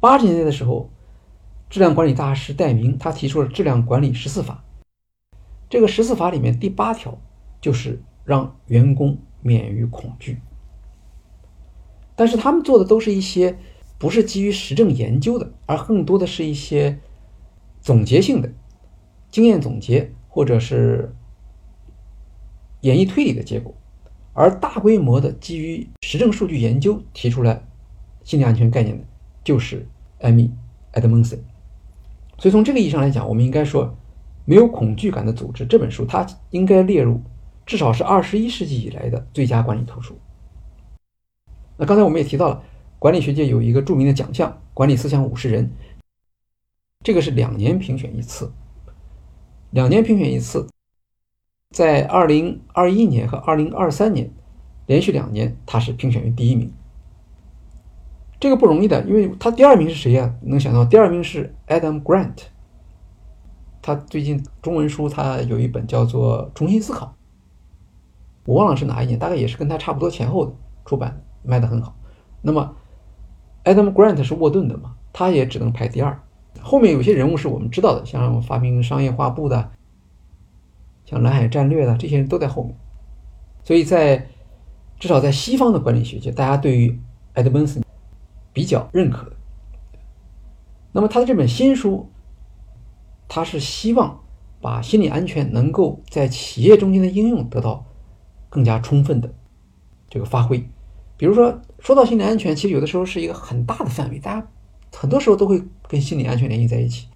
[0.00, 0.90] 八十年代的时候，
[1.68, 4.64] 质量管理大师戴明他提出了质量管理十四法。
[5.72, 7.18] 这个十四法里面第八条
[7.58, 10.38] 就是让员工免于恐惧。
[12.14, 13.56] 但是他们做的都是一些
[13.96, 16.98] 不是基于实证研究的，而更多的是一些
[17.80, 18.52] 总结性的
[19.30, 21.16] 经验总结，或者是
[22.82, 23.74] 演绎推理的结果。
[24.34, 27.64] 而大规模的基于实证数据研究提出来
[28.24, 29.06] 心理安全概念的，
[29.42, 29.88] 就是
[30.20, 30.48] 艾米·
[30.90, 31.42] 埃德蒙森。
[32.36, 33.86] 所以从这个意义上来讲，我们应该说，
[34.44, 37.20] 《没有恐惧感的组织》这本书，它应该列入
[37.64, 40.16] 至少是二十一世纪以来的最佳管理图书。
[41.76, 42.62] 那刚才我们也提到了，
[42.98, 45.70] 管理学界有一个著名的奖项——管理思想五十人，
[47.04, 48.52] 这个是两年评选一次，
[49.70, 50.68] 两年评选一次。
[51.70, 54.30] 在二零二一年和二零二三年，
[54.86, 56.70] 连续两年他是评选为第一名，
[58.38, 60.34] 这个不容易的，因为他第二名是谁呀？
[60.42, 62.51] 能想到第二名是 Adam Grant，
[63.82, 67.06] 他最近中文书他有一本叫做《重新思考》，
[68.46, 70.52] 我忘了是哪一年，大概也是跟他差不多前后的
[70.86, 71.94] 出版，卖的很好。
[72.40, 72.74] 那么
[73.64, 76.18] Adam Grant 是沃顿的嘛，他也只能排第二。
[76.60, 79.70] 后面有些人物是我们知道的，像发明商业画布的。
[81.04, 82.74] 像蓝海战略的这些人都在后面，
[83.64, 84.28] 所以在
[85.00, 86.96] 至少在西方的管理学界，大家对于
[87.34, 87.82] 埃德温斯
[88.52, 89.30] 比较认可。
[90.92, 92.08] 那么他的这本新书，
[93.34, 94.22] 他是希望
[94.60, 97.82] 把心理安全能够在企业中间的应用得到
[98.50, 99.34] 更加充分的
[100.10, 100.58] 这个发挥。
[101.16, 104.46] 比如说，说到心理安全，其实有的时候是一个很大的范围，大家
[104.92, 107.08] 很多时候都会跟心理安全联系在一起。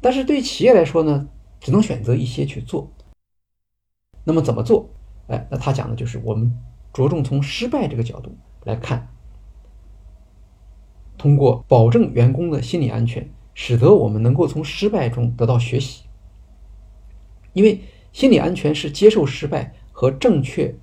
[0.00, 1.26] 但是对于企业来说呢？
[1.58, 2.88] 只能选择一些去做。
[4.22, 4.88] 那么怎么做？
[5.26, 6.56] 哎，那他讲的就是我们
[6.92, 9.08] 着重从失败这个角度来看，
[11.18, 13.28] 通过保证员工的心理安全，
[13.58, 16.04] 使得我们能够从失败中得到学习。
[17.54, 17.80] 因为
[18.12, 20.76] 心理安全是接受失败和正确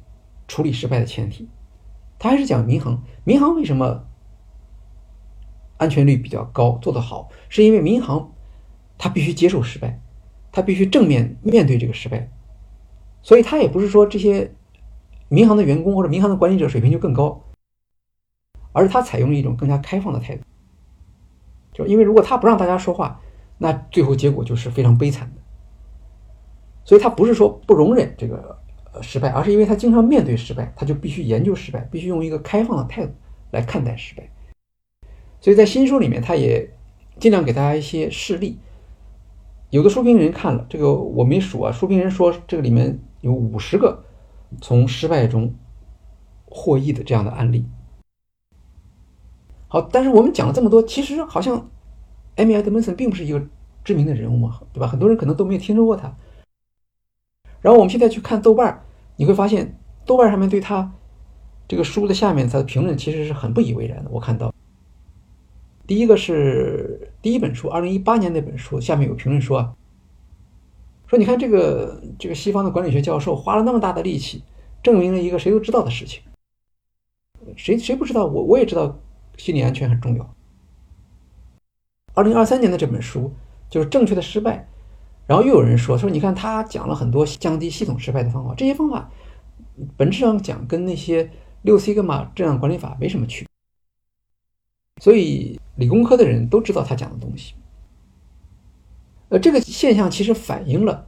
[0.47, 1.47] 处理失败的前提。
[2.17, 4.07] 他还是讲民航，民航为什么
[5.77, 8.33] 安全率比较高，做得好，是因为民航
[8.97, 10.01] 它必须接受失败。
[10.51, 12.31] 他必须正面面对这个失败，
[13.21, 14.53] 所以他也不是说这些
[15.27, 17.43] 民航的员工或者民航的管理者水平就更高，
[18.71, 20.43] 而是他采用了一种更加开放的态度。
[21.73, 23.19] 就因为如果他不让大家说话，
[23.57, 25.41] 那最后结果就是非常悲惨的。
[26.85, 28.57] 所以他不是说不容忍这个
[28.93, 33.13] 呃失败，而是因为他经常面对失败，他就必须研究失败，必须用一个开放的态度
[33.51, 34.29] 来看待失败。
[35.39, 36.73] 所以在新书里面，他也
[37.19, 38.59] 尽量给大家一些事例。
[39.69, 41.71] 有的书评人看了这个，我没数啊。
[41.71, 44.03] 书评人说，这个里面有五十个
[44.61, 45.55] 从失败中
[46.45, 47.65] 获益的这样的案例。
[49.73, 51.67] 好，但是我们讲了这么多，其实好像
[52.35, 53.43] 艾米·埃德蒙森并不是一个
[53.83, 54.85] 知名的人物嘛，对吧？
[54.85, 56.15] 很多人可能都没有听说过他。
[57.59, 58.83] 然后我们现在去看豆瓣，
[59.15, 60.93] 你会发现豆瓣上面对他
[61.67, 64.11] 这个书的下面他的评论其实是很不以为然的。
[64.11, 64.53] 我看到。
[65.87, 69.75] 第一个是第一本书，二零一八年那本书，下面有评论说
[71.09, 74.43] ：“说你看这个这个西方的管理学教授花了那么大的力气，
[74.83, 76.21] 证明了一个谁都知道的事情。
[77.57, 78.27] 谁谁不知道？
[78.27, 78.99] 我我也知道，
[79.37, 80.35] 心理安全很重要。
[82.13, 83.33] 二零二三年的这本书
[83.69, 84.67] 就是正确的失败，
[85.25, 89.09] 然后又有人说说你看他讲了很多降低系统失败的方法，这些方法
[89.97, 91.31] 本质上讲跟那些
[91.63, 93.49] 六西格玛质量管理法没什么区别。”
[95.01, 97.55] 所以，理工科的人都知道他讲的东西。
[99.29, 101.07] 呃，这个现象其实反映了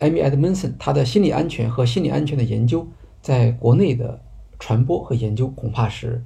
[0.00, 2.86] 艾米·埃德蒙森他的心理安全和心理安全的研究
[3.22, 4.20] 在国内的
[4.58, 6.22] 传播和研究恐怕是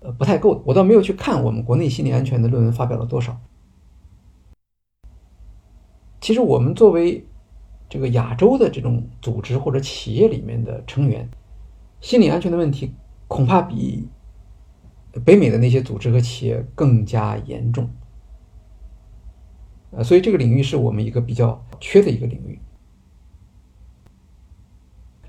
[0.00, 0.62] 呃不太够的。
[0.64, 3.40] 我倒没有去看我们国内心理安全的论文发表了多少。
[6.20, 7.26] 其实，我们作为
[7.88, 11.28] 这个亚洲的这种组织或者企业里面的成员，
[12.00, 12.94] 心理安全的问题。
[13.28, 14.06] 恐怕比
[15.24, 17.88] 北美的那些组织和企业更加严重，
[19.90, 22.60] 呃，所以这个领域是我们一个比较缺的一个领域。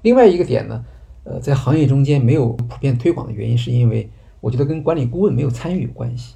[0.02, 0.84] 另外一个点呢，
[1.24, 4.10] 呃，在行业中间没有普遍推广的原因，是因为
[4.42, 6.36] 我觉得跟管理顾问没有参与有关系。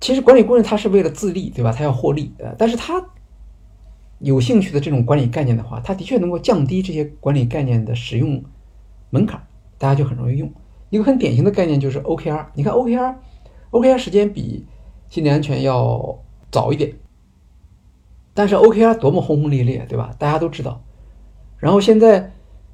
[0.00, 1.72] 其实管理顾问他是为了自立，对吧？
[1.72, 3.04] 他要获利，呃，但是他
[4.18, 8.42] 有兴趣的这种管理概念的话，他的确能够降低这些管理概念的使用。
[9.10, 9.40] 门槛，
[9.78, 10.52] 大家就很容易用。
[10.90, 12.46] 一个很典型的概念就是 OKR。
[12.54, 14.66] 你看 OKR，OKR 时间比
[15.08, 16.18] 心理安全要
[16.50, 16.92] 早一点，
[18.34, 20.12] 但是 OKR 多么轰轰烈烈，对吧？
[20.18, 20.82] 大家都知道。
[21.56, 22.32] 然后现在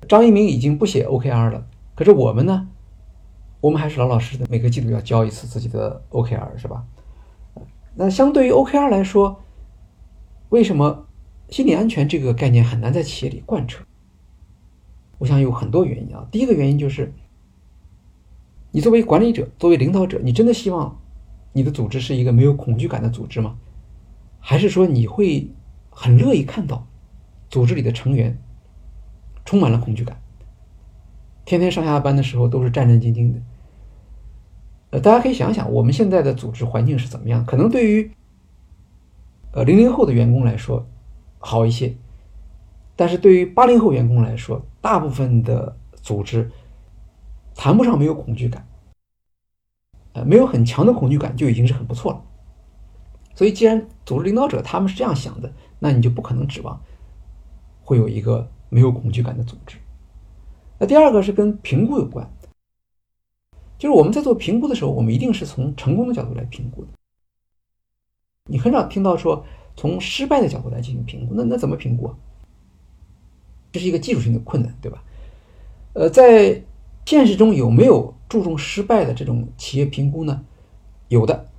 [0.08, 2.68] 张一鸣已经不写 OKR 了，可是我们呢，
[3.60, 6.84] 我们还是老老实实的，每个季度要交一次自己的 OKR，是吧？
[7.94, 9.42] 那相对于 OKR 来说，
[10.48, 11.06] 为什么
[11.48, 13.84] 心理安全这个概念很难在企业里贯彻？
[15.18, 16.26] 我想有很多原因啊。
[16.32, 17.12] 第一个原因就是，
[18.70, 21.00] 你作为管理者，作为领导者，你真的希望
[21.52, 23.56] 你的组织是一个没有恐惧感的组织吗？
[24.40, 25.48] 还是说你会
[25.90, 26.88] 很乐意看到
[27.48, 28.41] 组织里的成员
[29.44, 30.20] 充满了恐惧感，
[31.44, 33.40] 天天上下班的时候都是战战兢兢的？
[34.90, 37.44] 呃，大家可以想想，我们现在的组织环境是怎么样？
[37.44, 38.10] 可能对于
[39.52, 40.86] 呃零零后的员工来说
[41.38, 41.94] 好一些，
[42.94, 46.50] 但是对于八零后员工来说，大部分的组织
[47.54, 48.66] 谈不上没有恐惧感，
[50.12, 52.22] 呃，没有很强的恐惧感就已经是很不错了。
[53.34, 56.78] 所以，既然组织领导者他们是这样想的，那你就不可能指望
[57.82, 59.76] 会有一个没有恐惧感的组织。
[60.78, 62.26] 那第二个是跟评估有关。
[63.78, 66.88] 就是我们在做评估的时候，我们一定是从成功的角度来评估的。
[68.44, 69.44] 你很少听到说
[69.76, 72.16] 从失败的角度来进行评估，那那怎么评估啊？
[73.72, 75.04] 这是一个技术性的困难，对吧？
[75.92, 76.62] 呃，在
[77.04, 80.42] 现实中有没有注重失败的这种企业评估呢？
[81.08, 81.50] 有的。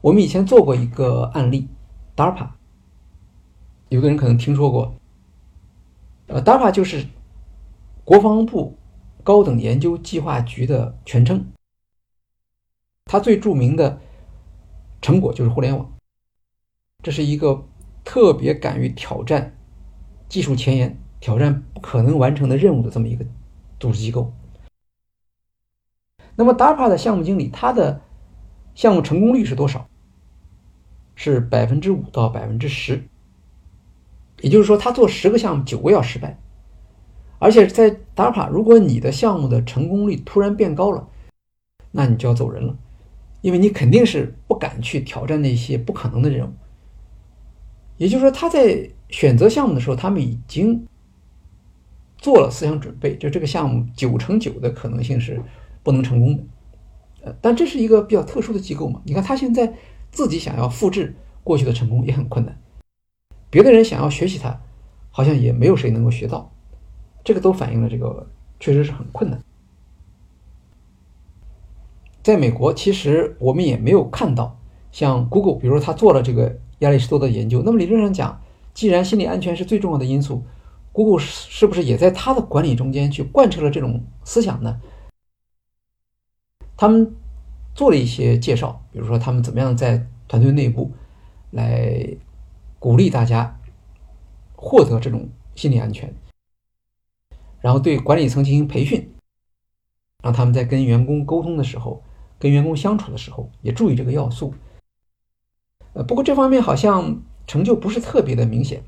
[0.00, 1.68] 我们以前做过一个案例
[2.16, 2.48] ，DARPA，
[3.90, 4.94] 有的人可能听说过。
[6.30, 7.06] 呃，DARPA 就是
[8.04, 8.76] 国防部。
[9.22, 11.52] 高等研究计划局的全称，
[13.04, 14.00] 它最著名的
[15.02, 15.92] 成果就是互联网。
[17.02, 17.68] 这是一个
[18.02, 19.54] 特别敢于挑战
[20.26, 23.26] 技术前沿、挑战不可能完成的任务的这么一个
[23.78, 24.32] 组织机构。
[26.34, 28.00] 那么，DARPA 的项目经理，他的
[28.74, 29.86] 项目成功率是多少？
[31.14, 33.06] 是百分之五到百分之十。
[34.42, 36.38] 也就是说，他做十个项目，九个要失败。
[37.38, 41.08] 而且在 DARPA，如果你的项目的成功率突然变高了，
[41.90, 42.76] 那你就要走人了，
[43.40, 46.52] 因为你肯定是不敢去挑战那些不可能的任务。
[47.96, 50.86] 也就是说，他在选择项目的时候，他们已经
[52.18, 55.42] 做了思想准备，就这个项目九成九的可能性是
[55.82, 56.42] 不能成功的。
[57.22, 59.00] 呃，但这是一个比较特殊的机构嘛？
[59.04, 59.72] 你看他现在
[60.10, 62.59] 自己想要复制过去的成功也很困难，
[63.50, 64.60] 别的人想要学习他，
[65.10, 66.50] 好像也没有谁能够学到。
[67.22, 68.26] 这个都反映了这个
[68.58, 69.42] 确实是很困难。
[72.22, 74.58] 在美国，其实我们也没有看到
[74.92, 77.62] 像 Google，比如说他做了这个亚里士多德研究。
[77.64, 78.40] 那么理论上讲，
[78.72, 80.44] 既然心理安全是最重要的因素
[80.92, 84.80] ，Google 是不是也在他的管理中间去贯彻了这种思想呢？
[86.76, 87.14] 他们
[87.74, 90.92] 做了一些介绍，比如说他们怎么样在团队内部
[91.50, 92.06] 来
[92.80, 93.60] 鼓励大家
[94.56, 96.12] 获得这种心理安全。
[97.60, 99.14] 然后对管理层进行培训，
[100.22, 102.02] 让他们在跟员工沟通的时候、
[102.38, 104.54] 跟员工相处的时候也注意这个要素。
[105.92, 108.82] 呃，不过这方面好像成就不是特别的明显，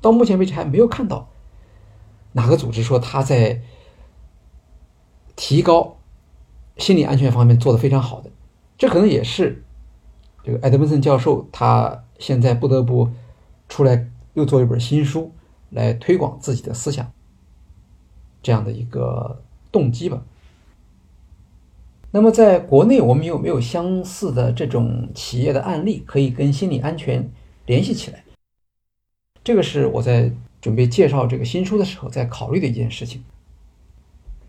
[0.00, 1.28] 到目前为止还没有看到
[2.32, 3.60] 哪个组织说他在
[5.36, 5.98] 提高
[6.78, 8.30] 心理安全方面做的非常好的。
[8.78, 9.64] 这可能也是
[10.42, 13.10] 这个艾德文森教授他现在不得不
[13.68, 15.30] 出来又做一本新书。
[15.74, 17.10] 来推广自己的思想，
[18.42, 20.22] 这样的一个动机吧。
[22.10, 27.26] 那么，在国内，我们有没有相似的这种企业的案例可以跟心理安全
[27.64, 28.22] 联系起来？
[29.42, 33.24] 这个是我在准备介绍这个新书的时候在考虑的一件事情。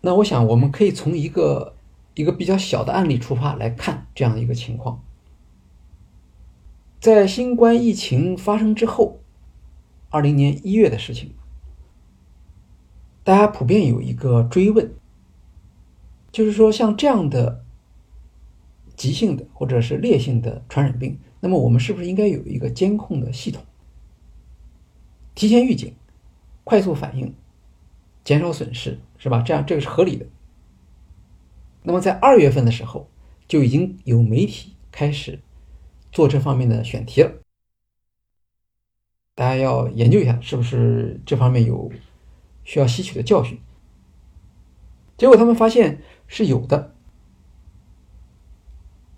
[0.02, 1.74] 那我想，我们可以从一个
[2.16, 5.02] 一个比较小的案例出发来看这样的一个情况。
[7.04, 9.20] 在新冠疫情发生之后。
[10.10, 11.34] 二零年一月的事情，
[13.26, 14.94] 大家普遍有一个追问，
[16.32, 17.66] 就是说像这样的
[18.96, 23.62] 急性的或者是烈性的传染病，那么我们是不是应该有一个监控的系统，
[25.36, 25.94] 提前预警、
[26.64, 27.36] 快速反应、
[28.24, 29.42] 减少损失，是吧？
[29.42, 30.26] 这样这个是合理的。
[31.82, 33.10] 那么在二月份的时候，
[33.46, 35.42] 就已经有媒体开始
[36.14, 37.34] 做这方面的选题了。
[39.36, 41.92] 大家要研究一下，是不是这方面有
[42.64, 43.60] 需要吸取的教训？
[45.18, 46.94] 结果他们发现是有的。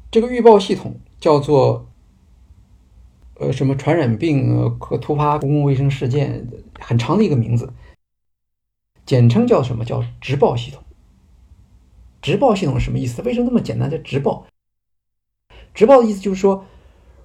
[0.10, 1.90] 这个预报系统叫做
[3.34, 6.48] 呃什么传染病和突发公共卫生事件，
[6.80, 7.74] 很长的一个名字，
[9.06, 10.82] 简称叫什么叫直报系统？
[12.22, 13.22] 直报系统是什么意思？
[13.24, 13.92] 为什么那么简单？
[13.92, 14.48] 叫直报？
[15.74, 16.66] 直报的意思就是说，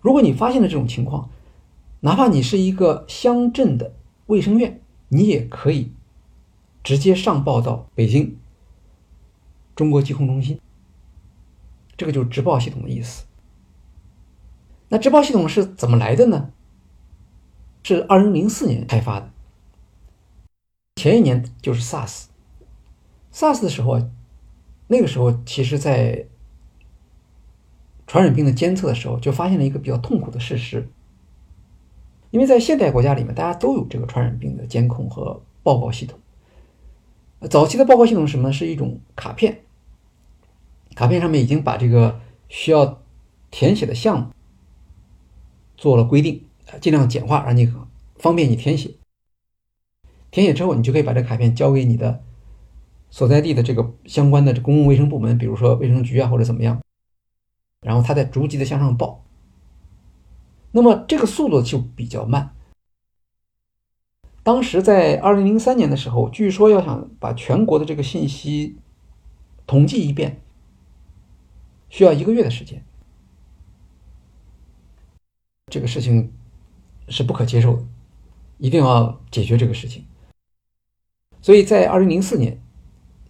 [0.00, 1.30] 如果你发现了这种情况。
[2.02, 3.94] 哪怕你是一个乡镇的
[4.24, 5.92] 卫生院，你也可以
[6.82, 8.38] 直接上报到北京
[9.76, 10.58] 中国疾控中心。
[11.98, 13.26] 这个就是直报系统的意思。
[14.88, 16.50] 那直报系统是怎么来的呢？
[17.82, 19.30] 是二零零四年开发的。
[20.96, 24.00] 前一年就是 SARS，SARS 的时候，
[24.86, 26.26] 那个时候其实在
[28.10, 30.88] 传染病的监测的时候，就发现了一个比较痛苦的事实，
[32.32, 36.18] 因为在现代国家里面，大家都有这个传染病的监控和报告系统。
[37.48, 38.52] 早期的报告系统是什么呢？
[38.52, 39.60] 是一种卡片，
[40.96, 43.00] 卡片上面已经把这个需要
[43.48, 44.26] 填写的项目
[45.76, 46.42] 做了规定，
[46.80, 47.72] 尽量简化，让你
[48.16, 48.90] 方便你填写。
[50.32, 52.24] 填写之后，你就可以把这卡片交给你的
[53.08, 56.82] 所在地的这个相关的公共卫生部门，比如说卫生局啊，或者怎么样，
[57.80, 59.24] 然后它再逐级的向上报。
[60.72, 62.54] 那么这个速度就比较慢。
[64.42, 68.76] 当时在二零零三年的时候，据说要想把全国的这个信息
[69.66, 70.40] 统计一遍，
[71.88, 72.84] 需要一个月的时间。
[75.66, 76.32] 这个事情
[77.08, 77.84] 是不可接受的，
[78.58, 80.04] 一定要解决这个事情。
[81.42, 82.60] 所以在二零零四年，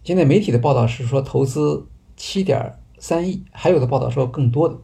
[0.03, 1.87] 现在媒体的报道是说投资
[2.17, 4.79] 七点三亿，还有的报道说更多的。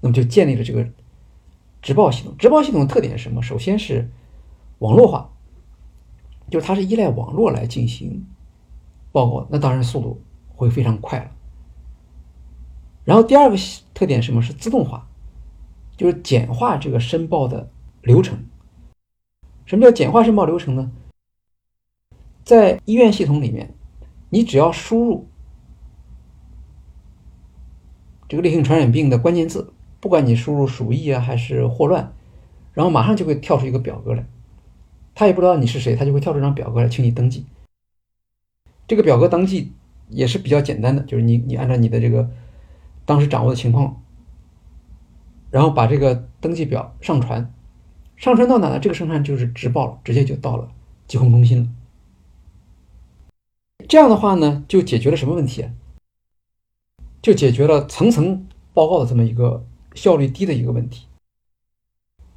[0.00, 0.84] 那么就建立了这个
[1.80, 2.34] 直报系统。
[2.36, 3.40] 直报系统的特点是什么？
[3.40, 4.10] 首先是
[4.80, 5.30] 网络化，
[6.50, 8.26] 就是它是依赖网络来进行
[9.12, 11.30] 报告，那当然速度会非常快了。
[13.04, 13.56] 然后第二个
[13.94, 15.06] 特点什么是自动化，
[15.96, 17.70] 就是简化这个申报的
[18.00, 18.44] 流程。
[19.66, 20.90] 什么叫简化申报流程呢？
[22.44, 23.74] 在医院系统里面，
[24.30, 25.28] 你只要输入
[28.32, 32.14] 这个烈性传染病的关键字，不管你输入鼠疫啊还是霍乱，
[32.72, 34.24] 然后马上就会跳出一个表格来。
[35.14, 37.44] 他也不知道你是谁，他就会跳出一张表格来，请你登记。
[38.88, 39.72] 这个表格登记
[40.08, 42.30] 也是比较简单的，就是你你按照你的这个
[43.04, 44.02] 当时掌握的情况，
[45.50, 47.52] 然后把这个登记表上传，
[48.16, 48.78] 上传到哪呢？
[48.78, 50.70] 这个上传就是直报了，直接就到了
[51.06, 51.68] 疾控中心了。
[53.86, 55.66] 这样的话呢，就解决了什么问题？
[57.22, 59.64] 就解决了层层报告的这么一个
[59.94, 61.06] 效率低的一个问题。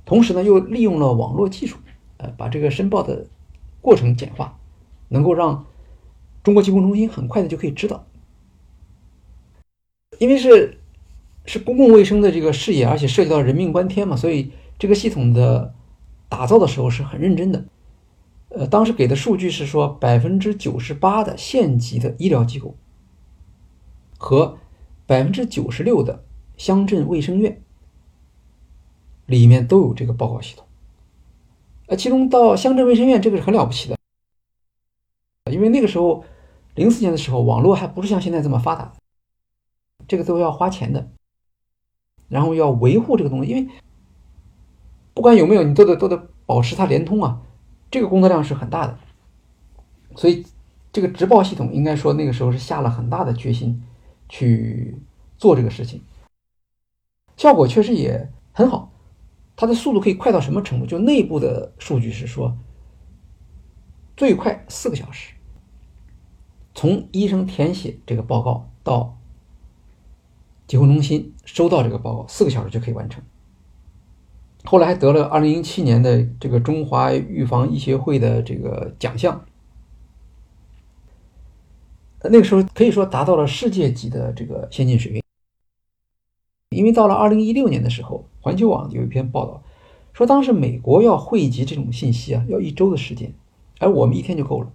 [0.05, 1.77] 同时呢，又利用了网络技术，
[2.17, 3.25] 呃，把这个申报的
[3.81, 4.59] 过程简化，
[5.09, 5.65] 能够让
[6.43, 8.05] 中国疾控中心很快的就可以知道。
[10.19, 10.79] 因为是
[11.45, 15.73] 是公共卫生的这个事业，而且涉及到人命关天嘛，所以这个系统的
[16.29, 17.65] 打造的时候是很认真的。
[18.49, 22.75] 呃，当时给的数据是说，百分之九十八的县级的医疗机构
[24.17, 24.59] 和
[25.05, 26.23] 百分之九十六的
[26.57, 27.61] 乡镇卫生院
[29.25, 30.65] 里面都有这个报告系统。
[31.87, 33.97] 呃，其中到乡镇卫生院这个是很了不起的，
[35.51, 36.25] 因为那个时候
[36.73, 38.93] 零四年的时候，网络还不是像现在这么发达，
[40.07, 41.11] 这个都要花钱的，
[42.27, 43.71] 然后要维护这个东西，因为
[45.13, 47.41] 不管有没有，你都得都得保持它连通啊。
[47.91, 48.97] 这个工作量是很大的，
[50.15, 50.45] 所以
[50.91, 53.83] 这个直报系统应该说那个时候是下了很大的决心
[54.29, 54.97] 去
[55.37, 56.01] 做这个事情，
[57.37, 58.91] 效果确实也很好。
[59.55, 60.85] 它的速度可以快到什么程度？
[60.85, 62.57] 就内部的数据是说，
[64.17, 65.33] 最快四个小时，
[66.73, 69.17] 从医生填写这个报告到
[70.67, 73.23] 疾控中心收到这个报告，四个小时就可以完成。
[74.65, 79.45] 后来还得了二零零七年的这个中华预防医学会的这个奖项，
[82.29, 85.21] 那个时候可以说达到了世界级的这个先进水平。
[86.69, 89.63] 因为到了二零一六年的时候，环球网有一篇报道
[90.13, 93.33] 说，当时美国要汇集这种信息啊，要一周的时间，
[93.79, 94.71] 而我们一天就够了。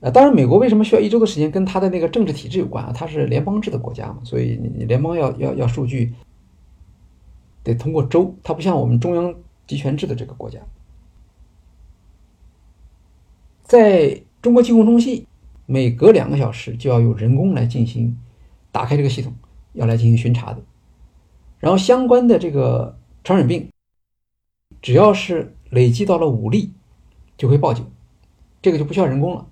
[0.00, 6.14] 呃，当然，美国为什么需要一周的时间，跟它的那个政治体制有关啊，它是联邦制的国家嘛，所以你联邦要要要数据。
[7.64, 9.34] 得通过州，它不像我们中央
[9.66, 10.60] 集权制的这个国家，
[13.62, 15.26] 在中国疾控中心，
[15.70, 18.18] 每隔两个小时就要有人工来进行
[18.72, 19.34] 打开这个系统，
[19.74, 20.62] 要来进行巡查的。
[21.58, 23.70] 然后相关的这个传染病，
[24.80, 26.72] 只要是累计到了五例，
[27.36, 27.84] 就会报警，
[28.62, 29.46] 这个就不需要人工了。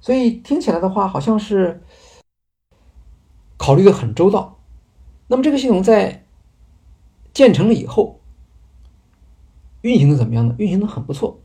[0.00, 1.82] 所以听起来的话，好像是
[3.58, 4.58] 考虑的很周到。
[5.28, 6.20] 那么这个系统在。
[7.34, 8.20] 建成了以后，
[9.80, 10.54] 运行的怎么样呢？
[10.58, 11.40] 运行的很不错，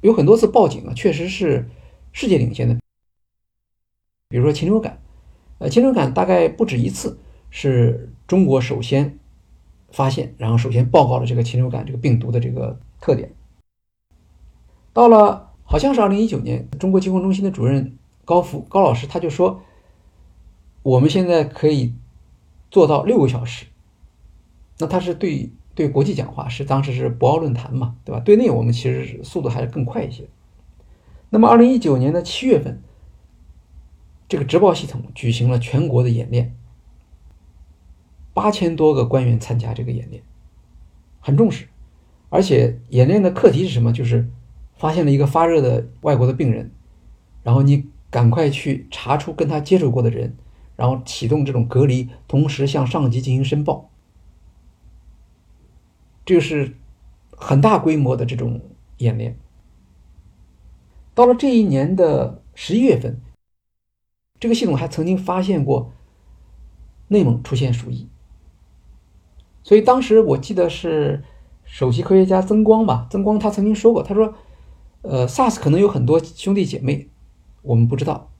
[0.00, 1.68] 有很多次报警啊，确实是
[2.12, 2.76] 世界领先的。
[4.28, 5.00] 比如说禽流感，
[5.58, 7.18] 呃，禽流感大概不止一次
[7.50, 9.18] 是中国首先
[9.90, 13.32] 发现，然后首先报告了这个禽流感这个病毒的这个特点。
[14.92, 19.62] 到了好像是二零一九年，中国疾控中心的主任高福高老师他就说，
[20.82, 21.94] 我们现在可以
[22.70, 23.66] 做到六个小时。
[24.78, 28.18] 那他是对对国际讲话是当时是博鳌论坛嘛，对吧？
[28.18, 30.28] 对内我们其实速度还是更快一些。
[31.30, 32.82] 那么，二零一九年的七月份，
[34.28, 36.56] 这个直报系统举行了全国的演练，
[38.34, 40.20] 八千多个官员参加这个演练，
[41.20, 41.68] 很重视。
[42.28, 43.92] 而且演练的课题是什么？
[43.92, 44.28] 就是
[44.74, 46.72] 发现了一个发热的外国的病人，
[47.44, 50.36] 然后你赶快去查出跟他接触过的人，
[50.74, 53.88] 然后启动这种隔离，同时向上级进行申报。
[56.28, 56.74] 就是
[57.30, 58.60] 很大规模的这种
[58.98, 59.38] 演练。
[61.14, 63.20] 到了这一年的十一月份，
[64.38, 65.92] 这个系统还曾经发现过
[67.08, 68.08] 内蒙出现鼠疫，
[69.62, 71.24] 所以当时我记得是。
[71.70, 74.32] 首席科学家曾光吧，曾光他曾经说过，他说
[75.04, 77.10] ：“呃，SARS 可能有很多兄弟姐妹，
[77.60, 78.30] 我们不知道。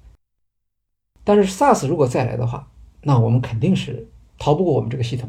[1.25, 2.71] 但是 SARS 如果再来的话，
[3.03, 4.09] 那我们肯定是
[4.39, 5.29] 逃不过我们这个系统。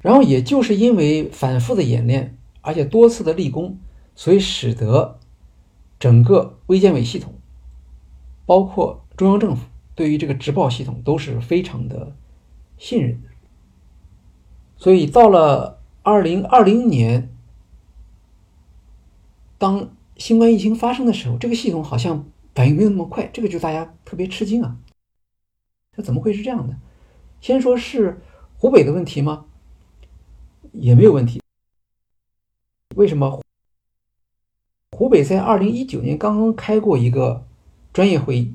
[0.00, 3.78] 然后也就是因为反复的演练，而且多次的立功，
[4.14, 5.18] 所以使得
[5.98, 7.34] 整个卫健委系统，
[8.46, 12.14] 包括中央政府对于这个直报系统都是非常的
[12.78, 13.20] 信任。
[14.76, 17.28] 所以到了。”二零二零年，
[19.58, 22.24] 当新冠疫情发生的时候，这个系统好像
[22.54, 24.78] 反应没有那么快，这个就大家特别吃惊啊！
[25.94, 26.74] 这怎么会是这样的？
[27.42, 28.22] 先说是
[28.56, 29.44] 湖北的问题吗？
[30.72, 31.40] 也没有问题。
[32.96, 33.42] 为什么？
[34.96, 37.46] 湖北在二零一九年刚刚开过一个
[37.92, 38.54] 专业会议，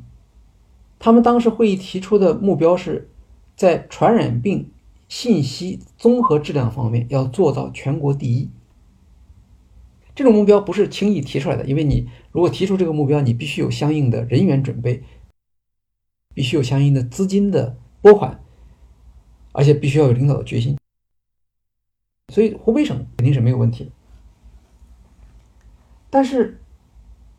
[1.00, 3.10] 他们当时会议提出的目标是
[3.56, 4.72] 在传染病。
[5.08, 8.50] 信息综合质量方面要做到全国第一，
[10.16, 15.04] 这种目标不是轻易提出来的，因为你如果提出这个目标，你必须有相应的人员准备，
[16.34, 18.44] 必须有相应的资金的拨款，
[19.52, 20.76] 而且必须要有领导的决心。
[22.30, 23.92] 所以湖北省肯定是没有问题的，
[26.10, 26.62] 但是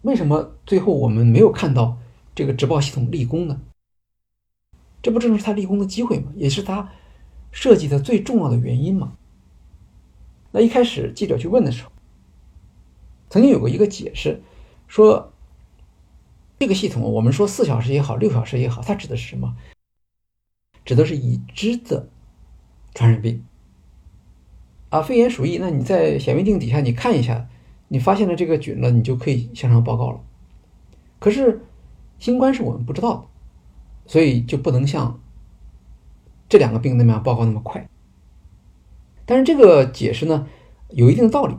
[0.02, 1.98] 为什么最后我们没有看到
[2.34, 3.60] 这个直报系统立功呢？
[5.02, 6.32] 这不正是他立功的机会吗？
[6.36, 6.92] 也是他。
[7.52, 9.16] 设计的最重要的原因吗？
[10.50, 11.90] 那一开始记者去问的时候，
[13.30, 14.42] 曾经有过一个解释，
[14.86, 15.32] 说
[16.58, 19.56] 这个系统我们说四小时也好，六小时也好，它指的是什么？
[20.84, 22.10] 指的是已知的
[22.94, 23.42] 传染病
[24.88, 25.58] 啊，肺炎鼠疫。
[25.58, 27.48] 那你在显微镜底下你看一下，
[27.88, 30.20] 你发现了这个菌了，你就可以向上报告了。
[31.18, 31.64] 可是
[32.18, 35.20] 新冠是我们不知道的，所以就不能像。
[36.48, 37.88] 这两个病那么样报告那么快，
[39.24, 40.46] 但是这个解释呢
[40.90, 41.56] 有一定道理，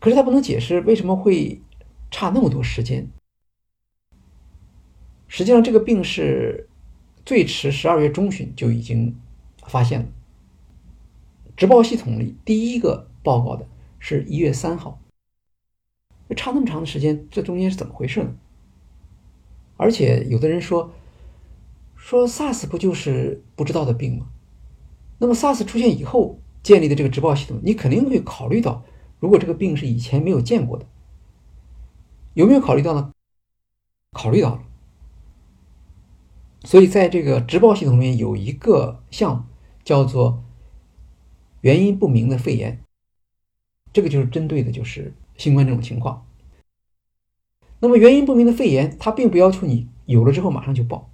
[0.00, 1.62] 可是它不能解释为什么会
[2.10, 3.08] 差那么多时间。
[5.28, 6.68] 实际上，这个病是
[7.24, 9.16] 最迟十二月中旬就已经
[9.62, 10.06] 发现了，
[11.60, 14.98] 直报系统里第一个报告的是一月三号，
[16.34, 18.32] 差那么长的时间，这中间是怎么回事呢？
[19.76, 20.90] 而且有的人说。
[21.96, 24.30] 说 SARS 不就是不知道的病吗？
[25.18, 28.82] 那么 SARS 出现以后建立的这个直报系统，你肯定会考虑到，
[29.18, 30.86] 如果这个病是以前没有见过的，
[32.32, 33.12] 有没有考虑到呢？
[34.12, 34.62] 考虑到了。
[36.64, 39.42] 所以在这个直报系统里面有一个项目
[39.84, 40.42] 叫做
[41.60, 42.80] 原因不明的肺炎，
[43.92, 46.26] 这个就是针对的就是新冠这种情况。
[47.80, 51.10] 那么原因不明的肺炎，它并不要求你有了之后马上就报。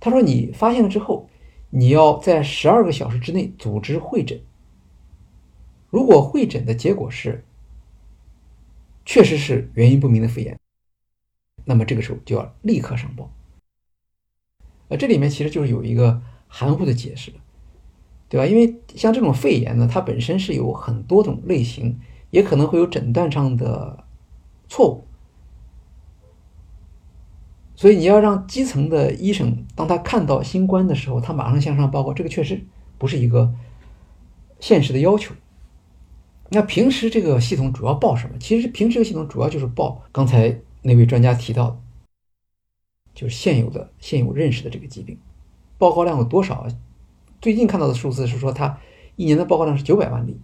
[0.00, 1.28] 他说：“你发现了之后，
[1.70, 4.40] 你要在十二个小时之内组织会诊。
[5.90, 7.44] 如果会诊的结果是
[9.04, 10.58] 确实是原因不明的肺炎，
[11.64, 13.32] 那么这个时候就要立刻上报。
[14.88, 17.32] 呃，这里面其实就是有一个含糊的解释
[18.28, 18.46] 对吧？
[18.46, 21.98] 因为像这种肺炎呢，它本身是有很多种类型，
[22.30, 24.04] 也可能会有诊断上的
[24.68, 25.04] 错误。”
[27.74, 32.64] 所以你要让基层的医生，当他看到新冠的时候，他马上向上报告，这个确实
[32.98, 33.54] 不是一个
[34.58, 35.32] 现实的要求。
[36.50, 38.36] 那平时这个系统主要报什么？
[38.40, 41.78] 其实平时这个系统主要就是报刚才那位专家提到的，
[43.14, 45.16] 就是现有的、现有认识的这个疾病，
[45.78, 46.66] 报告量有多少？
[47.40, 48.78] 最近看到的数字是说，他
[49.16, 50.40] 一年的报告量是九百万例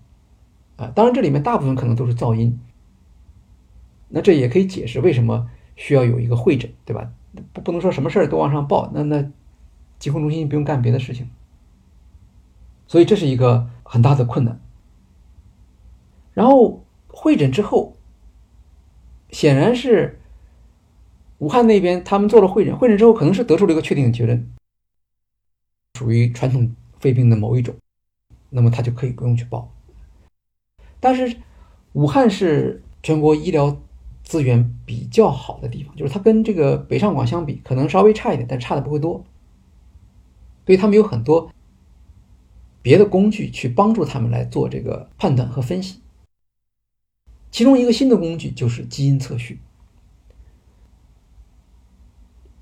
[0.76, 0.92] 啊。
[0.94, 2.60] 当然，这里面大部分可能都是噪音。
[4.08, 7.10] 那这也可以解释为什么需要有一个会诊，对吧？
[7.52, 9.28] 不不能说什么事儿都往上报，那那
[9.98, 11.28] 疾控中心不用干别的事情，
[12.86, 14.60] 所以这是一个很大的困难。
[16.32, 17.96] 然后会诊之后，
[19.30, 20.20] 显然是
[21.38, 24.48] 武汉那边他们做了会诊，会诊之后可能是得出了一个确定的结论，
[25.98, 26.72] 属于传统
[27.04, 27.74] 肺病的某一种，
[28.48, 29.70] 那么他就可以不用去报。
[31.00, 31.36] 但是
[31.92, 33.76] 武汉是全国医疗
[34.22, 39.22] 资源比较好的地方，就是它跟这个北上广相比，可能稍微差一点，但差的不会多。
[40.64, 41.52] 所以他们有很多
[42.80, 46.00] 别的工具去帮助他们来做这个判断和分析。
[47.50, 49.60] 其中一个新的工具就是基因测序。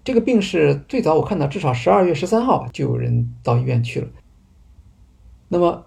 [0.03, 4.09] 这个病是最早我看到，至少十二月十三号就有人到医院去了。
[5.53, 5.85] 那么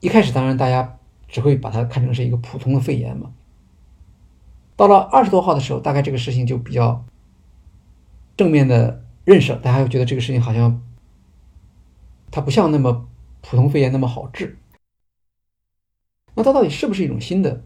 [0.00, 0.98] 一开始，当然大家
[1.28, 3.34] 只会把它看成是一个普通的肺炎嘛。
[4.74, 7.04] 到了二十多号的时候，大概这个事情就比较
[8.38, 10.82] 正面的认识了，大家又觉得这个事情好像
[12.30, 13.06] 它不像那么
[13.42, 14.56] 普通肺炎那么好治。
[16.34, 17.64] 那它到底是不是一种新的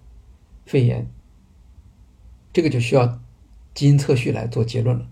[0.67, 1.09] 肺炎？
[2.53, 3.21] 这个就需要
[3.73, 5.07] 基因测序来做结论了。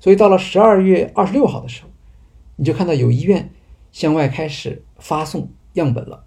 [0.00, 1.90] 所以到了十二月二十六号的时候，
[2.56, 3.52] 你就看到有医院
[3.96, 6.26] 向外开始发送样本了，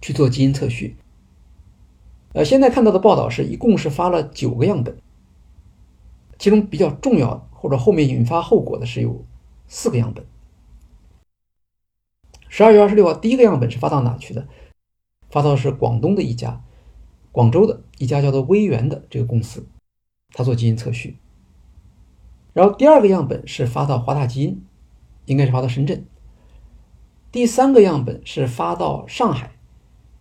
[0.00, 0.96] 去做基因测序。
[2.32, 4.96] 呃，现在看到的报道是一共是发了九个样本，
[6.38, 9.22] 其中比较重要或者后面引发后果的是有
[9.68, 10.24] 四个样本。
[12.48, 14.48] 十二月二十六号，第一个样本是发到哪去的？
[15.28, 16.64] 发到是广东的一家，
[17.32, 19.68] 广州的一家叫做微源的这个公司，
[20.30, 21.18] 他做基因测序。
[22.54, 24.64] 然后第二个样本是发到华大基因，
[25.26, 26.06] 应该是发到深圳。
[27.36, 29.50] 第三个样本是发到上海，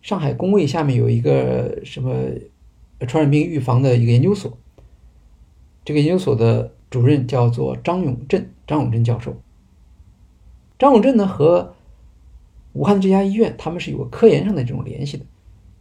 [0.02, 2.14] 上海工卫下面有一个什么
[3.08, 4.58] 传染病预防的一个研究所，
[5.86, 9.34] 这个研究所的主任叫做张永振，张永振教授。
[10.78, 11.74] 张永振呢和
[12.74, 15.26] 武汉的这家医院他们是有个科研上的这种联系的，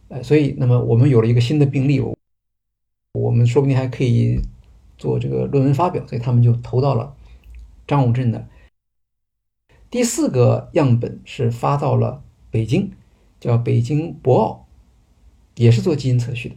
[0.07, 2.01] 呃，所以那么我们有了一个新的病例，
[3.11, 4.39] 我们说不定还可以。
[4.97, 7.13] 做这个论文发表，所以他们就投到了
[7.85, 8.47] 张永振的。
[9.95, 12.91] 第四个样本是发到了北京，
[13.39, 14.67] 叫北京博奥，
[15.55, 16.55] 也是做基因测序的。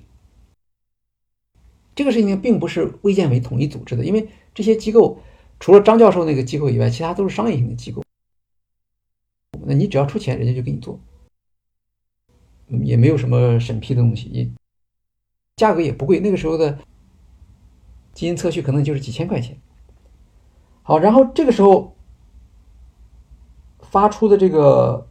[1.95, 5.21] 这个事情并不是卫健委统一组织的，因为这些机构
[5.61, 8.03] 除了张教授那个机构以外，其他都是商业性的机构。
[9.65, 10.99] 那你只要出钱，人家就给你做，
[12.67, 14.51] 也没有什么审批的东西，也
[15.55, 16.19] 价格也不贵。
[16.19, 16.77] 那个时候的。
[18.15, 19.57] 基因测序可能就是几千块钱。
[20.83, 21.97] 好，然后这个时候
[23.91, 25.07] 发出的这个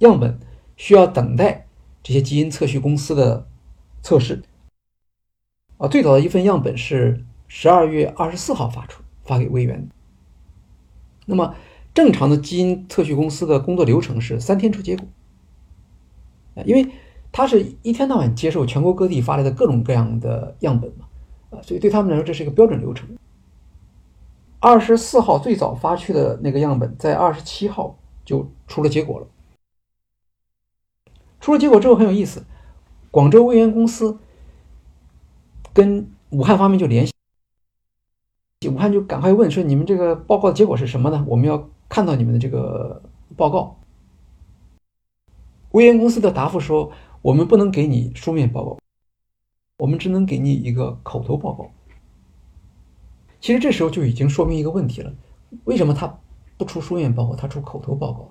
[0.00, 0.38] 样本
[0.76, 1.66] 需要等待
[2.02, 3.46] 这些基因测序公司的
[4.02, 4.42] 测试。
[5.78, 9.88] 啊，最早的一份样本是十二月二十四号发出，发给微源。
[11.26, 11.54] 那么
[11.94, 15.06] 正常的基因测序公司的工作流程是三天出结果。
[16.64, 16.90] 因为
[17.30, 21.06] 他是一天到晚接受全国各地发来的各种各样的样本嘛。
[21.50, 23.08] 啊，所以对他们来说，这是一个标准流程。
[24.60, 29.26] 二十四号最早发去的那个样本，在二十七号就出了结果了。
[31.40, 32.44] 出了结果之后很有意思，
[33.10, 34.18] 广州威源公司
[35.72, 37.12] 跟武汉方面就联系，
[38.68, 41.24] 武汉就赶快问说：“你们这个报告的结果是什么呢？
[41.28, 43.00] 我们要看到你们的这个
[43.36, 43.78] 报告。”
[45.70, 46.90] 威源公司的答复说
[47.22, 48.78] ：“我们不能给你书面报告。”
[49.78, 51.70] 我们只能给你一个口头报告。
[53.40, 55.12] 其实这时候就已经说明一个问题了：
[55.64, 56.18] 为什么他
[56.56, 58.30] 不出书面报告，他出口头报告？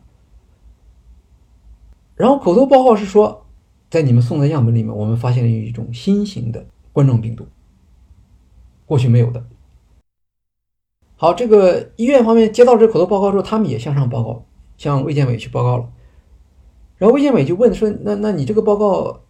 [2.15, 3.45] 然后口头报告是说，
[3.89, 7.47] 在你们送的样本里面，我们发现了一种新型的冠状病毒，
[8.85, 9.45] 过去没有的。
[11.15, 14.45] 好，这个医院方面接到这口头报告之后，他们也向上报告，
[14.77, 15.89] 向卫健委去报告了。
[16.97, 19.21] 然后卫健委就问说：“那那你这个报告？”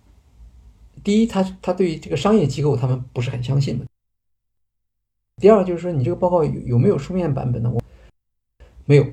[1.03, 3.86] 第一，他他对于这个商业机构，他们不是很相信的。
[5.39, 7.69] 第二，就是说你这个报告有有没有书面版本呢？
[7.69, 7.79] 我
[8.85, 9.05] 没有。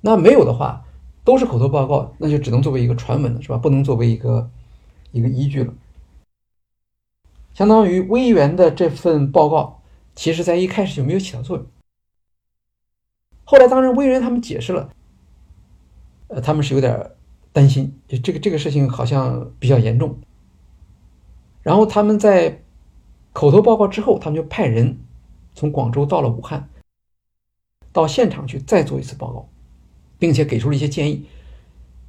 [0.00, 0.84] 那没有的话，
[1.22, 3.56] 都是口头报告，那就只能作为一个传闻了，是吧？
[3.56, 4.50] 不能作为一个
[5.12, 5.72] 一个依据了。
[7.54, 9.80] 相当于微源的这份报告，
[10.16, 11.64] 其实在一开始就没有起到作用。
[13.44, 14.90] 后来，当然微源他们解释了，
[16.26, 17.12] 呃，他们是有点
[17.52, 20.18] 担心，就这个这个事情好像比较严重。
[21.62, 22.64] 然后他们在
[23.32, 24.98] 口头报告之后，他们就派人
[25.54, 26.68] 从广州到了武汉，
[27.92, 29.48] 到现场去再做一次报告，
[30.18, 31.26] 并且给出了一些建议，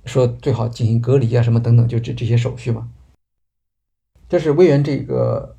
[0.06, 2.90] 说最好进行隔离啊，什么等等，就这这些手续嘛。
[4.30, 5.56] 这是威源这个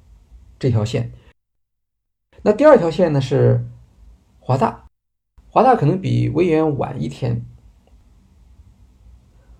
[0.58, 1.12] 这条线。
[2.42, 3.64] 那第二条线呢是
[4.40, 4.86] 华大，
[5.48, 7.44] 华大可能比威源晚一天。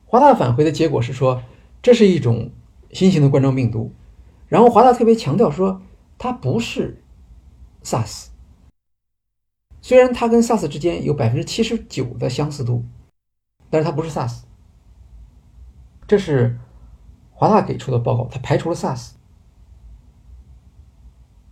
[0.07, 1.43] 华大返回的结果是说，
[1.83, 2.51] 这是一种
[2.91, 3.93] 新型的冠状病毒。
[4.49, 5.83] 然后华大特别强调说，
[6.19, 7.03] 它不是
[7.85, 8.29] SARS，
[9.83, 12.85] 虽然它跟 SARS 之间有百分之七十九的相似度，
[13.69, 14.41] 但是它不是 SARS。
[16.07, 16.59] 这是
[17.31, 19.11] 华大给出的报告，它排除了 SARS。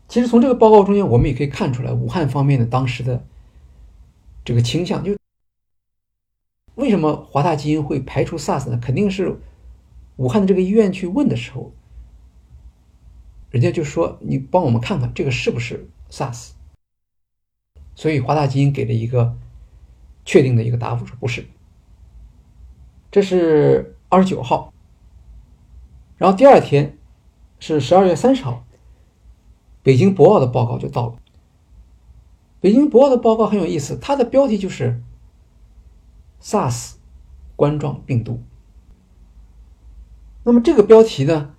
[0.08, 3.26] 其实从这个报告中间，我们也可以看出来武汉方面的当时的
[4.44, 5.16] 这个倾向，就
[6.74, 8.78] 为什么华大基因会排除 SARS 呢？
[8.82, 9.38] 肯定是
[10.16, 11.72] 武汉的这个医院去问的时候，
[13.50, 16.50] 人家就说你帮我们看看这个是不是 SARS。
[17.94, 19.34] 所以华大基因给了一个
[20.26, 21.46] 确定的一个答复，说不是。
[23.10, 24.72] 这是二十九号，
[26.18, 26.98] 然后第二天
[27.58, 28.66] 是十二月三十号。
[29.82, 31.16] 北京博鳌的报告就到了。
[32.60, 35.02] 北京博鳌的报告很有意思，它的标题就是
[36.40, 36.94] “SARS
[37.56, 38.42] 冠状病毒”。
[40.44, 41.54] 那么这个标题呢，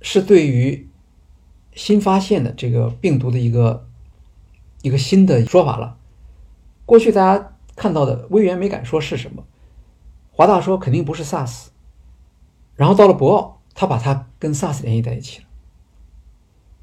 [0.00, 0.87] 是对于
[1.78, 3.86] 新发现的这个病毒的一个
[4.82, 5.96] 一个新的说法了。
[6.84, 9.44] 过去大家看到的，威源没敢说是什么，
[10.32, 11.68] 华大说肯定不是 SARS，
[12.74, 15.44] 然后到了博鳌，他把它跟 SARS 联系在一起了。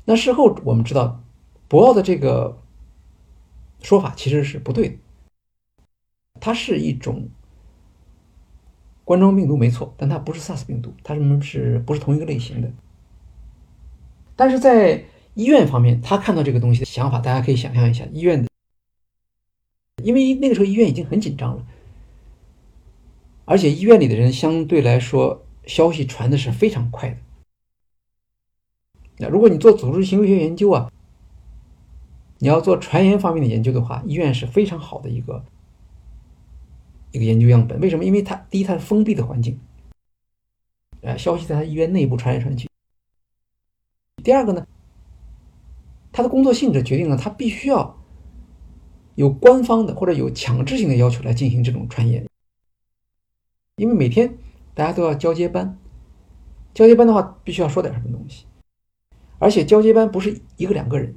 [0.06, 1.22] 那事后我们知道，
[1.68, 2.58] 博鳌的这个
[3.82, 4.96] 说法其实是不对的。
[6.40, 7.28] 它是一种
[9.04, 12.72] 冠状病毒，没错，但它不是 SARS 病毒，它们是不是同一个类型的？
[14.36, 15.04] 但是在
[15.34, 18.50] 医院方面，他看到这个东西的想法，大家可以想象一下，医院的，
[20.04, 21.66] 因为那个时候医院已经很紧张了，
[23.46, 27.18] 而且医院里的人相对来说消息传的是非常快的。
[29.18, 30.92] 那如果你做组织行为学研究啊，
[32.40, 35.46] 你要做传言方面的研究的话，医院是非常好的一个
[37.12, 37.80] 一个研究样本。
[37.80, 38.04] 为什么？
[38.04, 39.58] 因为它第一，它封闭的环境，
[41.02, 42.70] 呃，消息在它医院内部传来传去。
[44.26, 44.66] 第二个呢，
[46.12, 47.96] 他的工作性质决定了他必须要
[49.14, 52.28] 有官方的或者有强制性的要求来进行这种传言，
[53.76, 54.40] 因为每天
[54.74, 55.78] 大家都要交接班，
[56.74, 58.48] 交接班的话必须要说点什么东西。
[59.38, 61.16] 而且交接班不是一个两个人，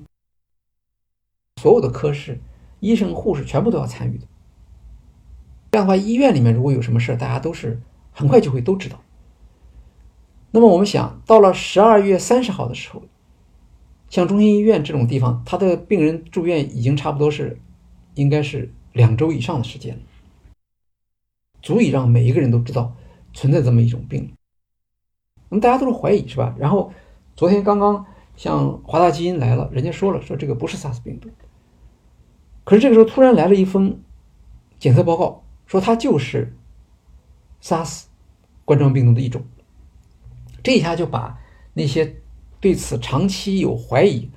[1.62, 2.38] 所有的科室、
[2.80, 4.26] 医生、护士全部都要参与的。
[5.70, 7.80] 这样的话，医院里面如果有什么事大家都是
[8.12, 9.02] 很快就会都知道。
[10.50, 13.02] 那么我们想到了十二月三十号的时候，
[14.08, 17.60] 像中心医院这种地方，他的病人住院已经差不多是，
[18.14, 20.00] 应该是两周以上的时间，
[21.62, 22.94] 足以让每一个人都知道
[23.32, 24.32] 存在这么一种病。
[25.48, 26.54] 那么大家都是怀疑，是吧？
[26.58, 26.92] 然后。
[27.38, 28.04] 昨天刚刚
[28.34, 31.28] 像华大基因来了，人家说了说这个不是 SARS 病毒，
[32.64, 34.00] 可是这个时候突然来了一封
[34.80, 36.52] 检测报告，说它就是
[37.62, 38.06] SARS
[38.64, 39.44] 冠状病毒的一种，
[40.68, 41.40] 这一下就把
[41.72, 42.20] 那些
[42.60, 44.30] 对此长期有怀疑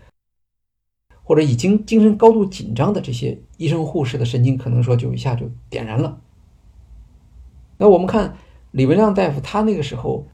[1.23, 6.21] 或者已经精神高度紧张的这些医生护士的神经，可能说就一下就点燃了。
[7.77, 8.37] 那我们看
[8.71, 10.25] 李文亮大夫，他那个时候。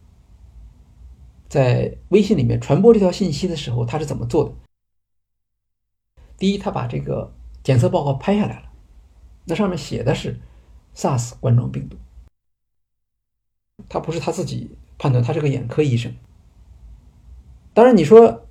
[1.49, 4.53] 在微信里面传播这条信息的时候，他是怎么做的？
[6.37, 7.33] 第一，他把这个
[7.63, 8.69] 检测报告拍下来了，
[9.45, 10.41] 那上面写的是
[10.93, 11.95] SARS 冠状病毒。
[13.87, 16.13] 他不是他自己判断，他是个眼科医生。
[17.73, 18.45] 当然，你说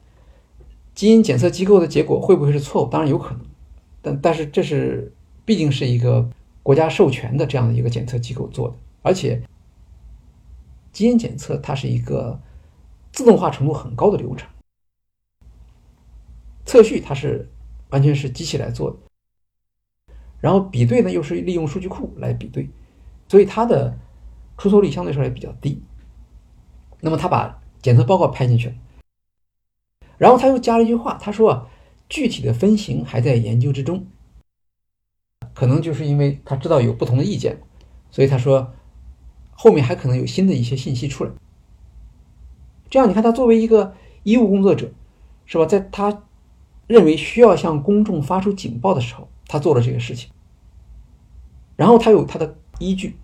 [0.94, 2.89] 基因检测机构的结果会不会是错误？
[2.89, 3.40] 当然有可能，
[4.02, 5.12] 但但是这是
[5.44, 6.31] 毕竟是一个
[6.62, 9.43] 国家授权的这样的一个检测机构做的，而且
[10.93, 12.40] 基因检测它是一个。
[13.12, 14.47] 自动化程度很高的流程，
[16.66, 17.48] 测序它是
[17.89, 22.68] 完全是机器来做的，然后比对呢又是利用数据库来比对，
[23.27, 23.97] 所以它的
[24.59, 25.81] 出错率相对来说也比较低。
[27.01, 28.74] 那么他把检测报告拍进去了，
[30.18, 31.68] 然后他又加了一句话，他说
[32.09, 34.06] 具体的分型还在研究之中，
[35.55, 37.60] 可能就是因为他知道有不同的意见，
[38.10, 38.73] 所以他说
[39.52, 41.31] 后面还可能有新的一些信息出来。
[42.89, 44.90] 这样，你看他作为一个医务工作者，
[45.44, 45.66] 是吧？
[45.66, 46.24] 在他
[46.86, 50.31] 认为需要向公众发出警报的时候，他做了这个事情。
[51.77, 53.16] 然后他有他的依据，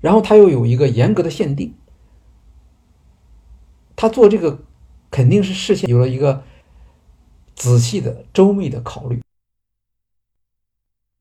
[0.00, 1.74] 然后他又有一个严格的限定。
[3.96, 4.62] 他做这个
[5.10, 6.44] 肯定是事先有了一个
[7.54, 9.20] 仔细的、周密的考虑，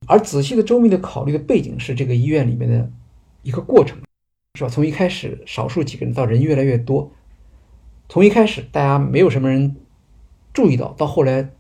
[0.06, 2.92] 而仔细的、周密的考虑的背景是这个医院里面的
[3.42, 3.98] 一个过程。
[4.58, 4.70] 是吧？
[4.70, 7.12] 从一开始少数几个人到人越来越多，
[8.08, 9.76] 从一开始大家没有什么人
[10.54, 11.52] 注意到，到后来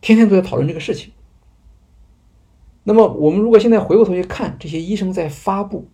[0.00, 1.12] 天天都在讨论这个事情。
[2.82, 5.90] 那么我们如果现在回过头去看这些医生在发布，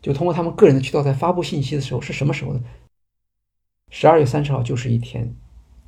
[0.00, 2.60] 就通过他们个人的渠道在发布信息的时候是什么时候呢？
[3.94, 5.36] 十二月三十号就是一天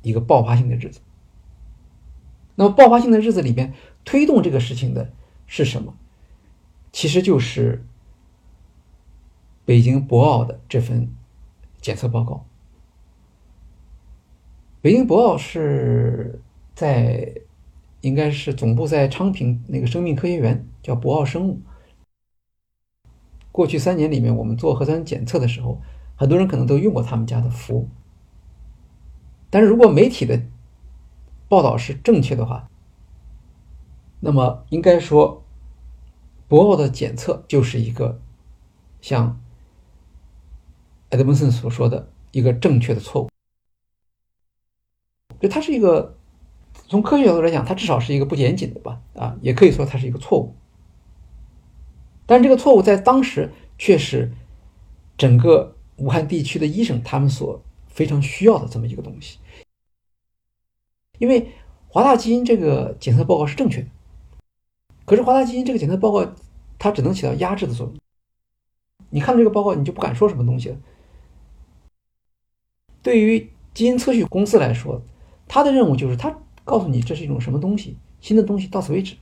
[0.03, 1.01] 一个爆发性的日子。
[2.53, 3.73] 那么爆发性的日子里边
[4.05, 5.11] 推动这个事情的
[5.47, 5.95] 是什么？
[6.93, 7.83] 其实就是
[9.65, 11.09] 北京博鳌的这份
[11.81, 12.45] 检测报告。
[14.81, 16.39] 北京博鳌是
[16.75, 17.41] 在
[18.01, 21.59] 应该是总部在昌平那个生命科学园，叫博鳌生物。
[23.51, 25.81] 过去三年里面，我们做核酸检测的时候，
[26.15, 27.89] 很多人可能都用过他们家的服务。
[29.49, 30.41] 但是如果媒体的
[31.47, 32.69] 报道是正确的话，
[34.19, 35.43] 那么应该说，
[36.47, 38.19] 博鳌的检测就是一个
[39.01, 39.39] 像
[41.09, 43.29] 埃德蒙森所说的一个正确的错误。
[45.39, 46.17] 就它是一个
[46.87, 49.01] 从科学角度来讲，它至少是一个不严谨的吧？
[49.13, 50.55] 啊，也可以说它是一个错误。
[52.25, 54.33] 但这个错误在当时却是
[55.17, 59.39] 整个武汉地区的医生他们所非常需要的这么一个东西，
[61.19, 61.51] 因为
[61.87, 63.87] 华大基因这个检测报告是正确的，
[65.05, 66.35] 可是华大基因这个检测报告
[66.77, 67.95] 它只能起到压制的作用。
[69.09, 70.77] 你看这个报告，你就不敢说什么东西了。
[73.01, 75.01] 对于基因测序公司来说，
[75.47, 79.15] 他的任务就是他告诉你这是一种什么东西，新的东西到此为止。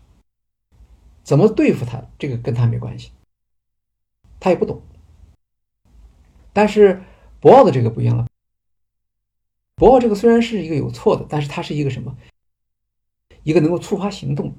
[1.24, 3.12] 怎么对付它，这个跟他没关系，
[4.40, 4.82] 他也不懂。
[6.54, 7.02] 但是
[7.42, 8.28] 博奥的这个不一样了，
[9.76, 12.16] 博奥这个虽然是一个有错的，但是它是一个什么？
[13.44, 14.56] 一个能够触发行动。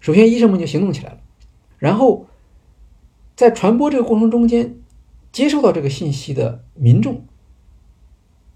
[0.00, 1.20] 首先，医生们就行动起来了，
[1.78, 2.26] 然后
[3.34, 4.78] 在传播这个过程中间，
[5.32, 7.24] 接受到这个信息的民众，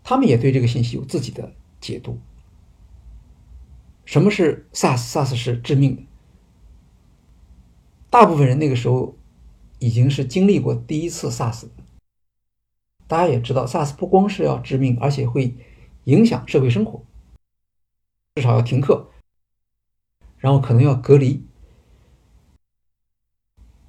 [0.05, 2.19] 他们也对这个信息有自己的解读。
[4.05, 6.03] 什么是 SARS？SARS 是致命的。
[8.11, 9.17] 大部分人那个时候
[9.83, 11.65] 已经是经历过第一次 SARS，
[13.09, 15.57] 大家也知道，SARS 不光是要致命，而且会
[16.05, 17.05] 影响社会生活，
[18.37, 19.11] 至少要停课，
[20.39, 21.45] 然后可能要隔离。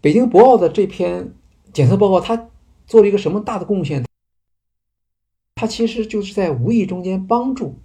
[0.01, 1.31] 北京博鳌的这篇
[1.71, 2.49] 检测报告，它
[2.87, 4.03] 做了一个什么大的贡献？
[5.53, 7.77] 它其实就是在无意中间帮助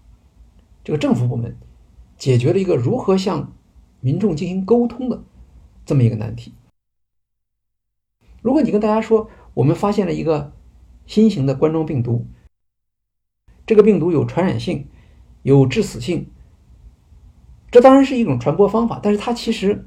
[0.82, 1.54] 这个政府部门
[2.16, 3.52] 解决了一个如何向
[4.00, 5.22] 民众进行沟通的。
[5.84, 6.54] 这么一个难题。
[8.42, 10.52] 如果你跟大家说，我们发现了一个
[11.06, 12.26] 新型的冠状病毒，
[13.66, 14.88] 这个病毒有传染性，
[15.42, 16.30] 有致死性，
[17.70, 19.86] 这当然是一种传播方法，但是它其实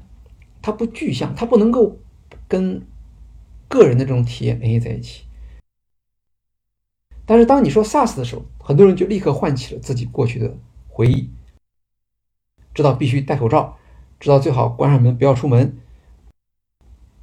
[0.60, 1.98] 它不具象，它不能够
[2.46, 2.86] 跟
[3.68, 5.24] 个人的这种体验联系在一起。
[7.24, 10.58] 但是当你说 SARS 的时候，很多人就立刻唤起了自己过去的
[10.88, 11.30] 回忆，
[12.74, 13.78] 知道必须戴口罩，
[14.20, 15.78] 知道最好关上门不要出门。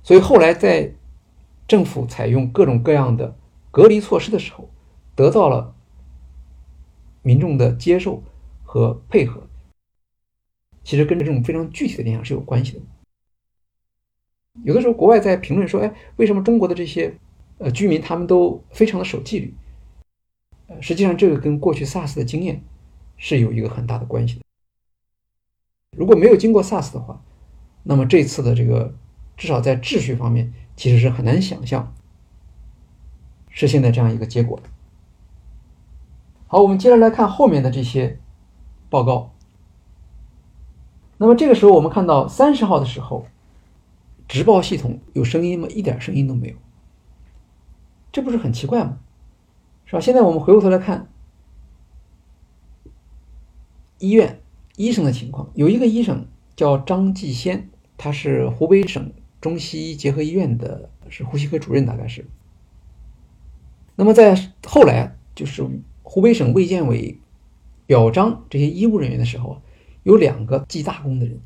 [0.02, 0.96] 所以后来在
[1.70, 3.38] 政府采用各种各样的
[3.70, 4.68] 隔离措施的时候，
[5.14, 5.76] 得到了
[7.22, 8.24] 民众的接受
[8.64, 9.44] 和配合。
[10.84, 12.80] 其实跟这种非常具体的现象是有关系的。
[14.64, 17.16] 有的时候国外在评论说：“哎，为什么中国的这些
[17.60, 19.54] 呃居民他们都非常的守纪律？”
[20.66, 22.64] 呃，实际上这个跟过去 SARS 的经验
[23.16, 24.42] 是有一个很大的关系的。
[25.96, 27.24] 如果没有经过 SARS 的话，
[27.84, 28.92] 那么这次的这个。
[29.38, 31.94] 至少在秩序方面，其实是很难想象
[33.50, 34.62] 是现在这样一个结果。
[36.48, 38.18] 好，我们接着来看后面的这些
[38.90, 39.34] 报告。
[41.18, 43.28] 那么这个时候，我们看到三十号的时候，
[44.26, 45.68] 直报系统有声音吗？
[45.68, 46.56] 一点声音都没有，
[48.14, 49.00] 这不是很奇怪吗？
[49.84, 50.00] 是吧？
[50.00, 51.10] 现在我们回过头来看
[53.98, 54.42] 医院
[54.78, 56.26] 医生的情况，有一个医生
[56.56, 59.12] 叫张继先，他是湖北省。
[59.42, 62.26] 中西医结合医院的是呼吸科主任，大概是。
[63.96, 65.68] 那么在后来，就是
[66.04, 67.18] 湖北省卫健委
[67.86, 69.62] 表彰这些医务人员的时候，
[70.04, 71.40] 有两个记大功的人，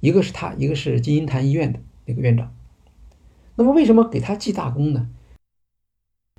[0.00, 2.54] 一个是他，一个是金银潭医院的那个院长。
[3.56, 5.10] 那么为什么给他记大功呢？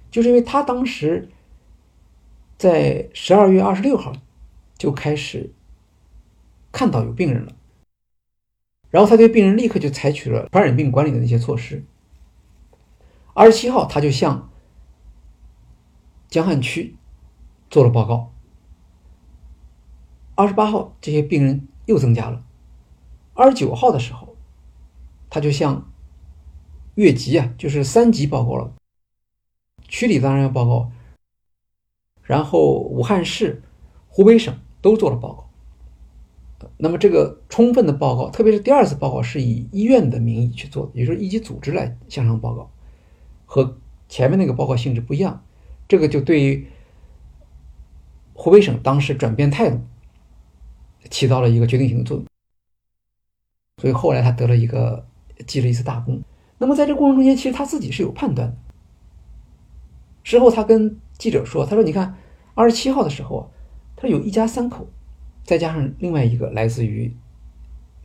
[0.10, 1.30] 就是因为他当时
[2.58, 4.14] 在十二月二十六号
[4.78, 5.54] 就开始
[6.72, 7.56] 看到有病人了。
[8.92, 11.84] 然后他对病人立刻就采取了传染病管理的那些措施。
[13.34, 14.50] 二十七号，他就向
[16.28, 16.98] 江汉区
[17.70, 18.34] 做了报告。
[20.36, 22.44] 二十八号，这些病人又增加了。
[23.34, 24.36] 二十九号的时候，
[25.30, 25.90] 他就向
[26.96, 28.74] 越级啊，就是三级报告了。
[29.88, 30.92] 区里当然要报告，
[32.24, 33.62] 然后武汉市、
[34.10, 35.51] 湖北省都做了报告。
[36.84, 42.72] 那么这个充分的报告，特别是第二次报告是以医院的名义去做的，也就是一级组织来向上报告，
[43.46, 43.78] 和
[44.10, 45.44] 前面那个报告性质不一样。
[45.88, 46.68] 这个就对于
[48.34, 49.80] 湖北省当时转变态度
[51.12, 52.26] 起到了一个决定性的作用。
[53.78, 55.06] 所以后来他得了一个
[55.46, 56.24] 记了一次大功。
[56.58, 58.58] 那么在这个过程中间，其实他自己是有判断的。
[60.24, 62.16] 事后他跟记者说：“他说，你看
[62.56, 63.48] 二十七号的时候啊，
[63.96, 64.88] 他有一家三口，
[65.44, 67.16] 再加上另外一个来自于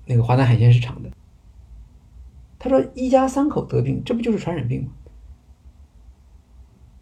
[0.04, 1.10] 那个华南海鲜市场的。
[2.58, 4.92] 他说一家三口得病，这不就是传染病吗？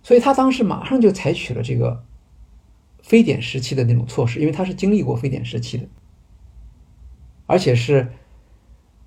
[0.03, 2.05] 所以他当时马上就采取了这个
[3.03, 5.87] 非典时期的那种措施，因为他是经历过非典时期的，
[7.47, 8.13] 而且是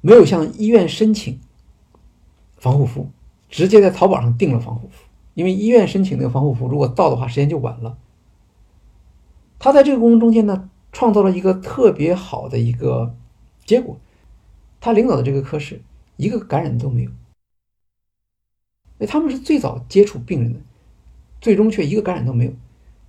[0.01, 1.39] 没有向医院申请
[2.57, 3.11] 防护服，
[3.49, 5.03] 直接在淘宝上订了防护服。”
[5.35, 7.99] 因为医院申请那个防护服，如果到的话，时间就晚了。
[9.59, 13.15] 他在这个过程中间呢，创造了一个特别好的一个
[13.65, 13.99] 结果。
[14.79, 15.81] 他领导的这个科室
[16.15, 17.11] 一个感染都没有，
[18.97, 20.59] 那他们是最早接触病人的，
[21.41, 22.53] 最终却一个感染都没有。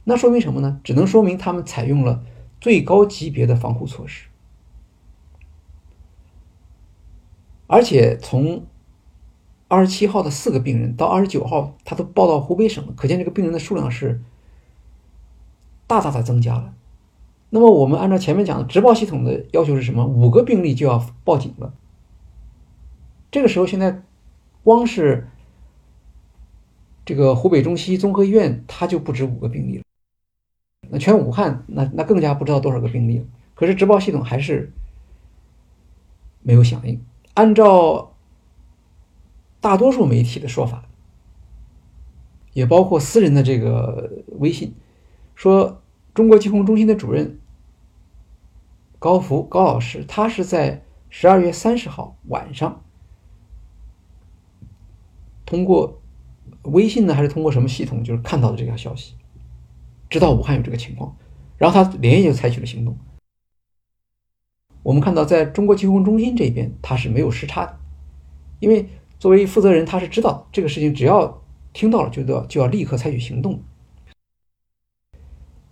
[0.05, 0.81] 那说明什么呢？
[0.83, 2.25] 只能说明他们采用了
[2.61, 4.29] 最高级别的防护措施，
[7.67, 8.67] 而且从。
[9.71, 14.23] 二十七号的四个病人到二十九号，他都报到湖北省了，可见这个病人的数量是
[15.87, 16.73] 大大的增加了。
[17.51, 20.07] 那么我们按照前面讲的直报系统的要求是什么？
[20.07, 21.73] 五个病例就要报警了。
[23.31, 24.03] 这个时候，现在
[24.63, 25.29] 光是
[27.05, 29.85] 这个湖北中西医综合医院，它就不止五个病例了。
[30.91, 33.25] 那全武汉，那那更加不知道多少个病例了。
[33.55, 34.73] 可是直报系统还是
[36.43, 37.03] 没有响应。
[37.35, 38.15] 按照
[39.61, 40.85] 大多数媒体的说法，
[42.53, 44.75] 也包括私人的这个微信，
[45.35, 45.83] 说
[46.15, 47.39] 中国疾控中心的主任
[48.99, 52.83] 高福高老师，他是在十二月三十号晚上
[55.47, 56.01] 通过
[56.63, 59.15] 微信呢，还是通过什么系统，就是看到的这条消息，
[60.11, 61.17] 知道武汉有这个情况，
[61.57, 62.97] 然后他连夜就采取了行动。
[64.83, 67.79] 我们看到，在中国疾控中心这边，他是没有时差的，
[68.61, 68.89] 因为。
[69.21, 73.61] 作为负责人，他是知道这个事情，只要听到了，就要就要立刻采取行动。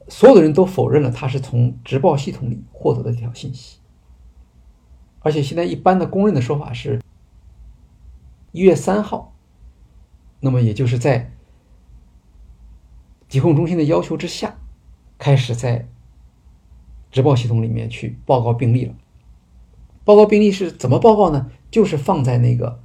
[0.09, 3.78] 所有的人都否认了他是从直报系统里获得的这条信息，
[5.20, 7.01] 而且现在一般的公认的说法是，
[8.53, 9.35] 一月三号，
[10.41, 11.33] 那么也就是在
[13.28, 14.57] 疾控中心的要求之下，
[15.19, 15.89] 开始在
[17.11, 18.95] 直报系统里面去报告病例了。
[20.05, 21.51] 报告病例是怎么报告呢？
[21.70, 22.81] 就是放在那个。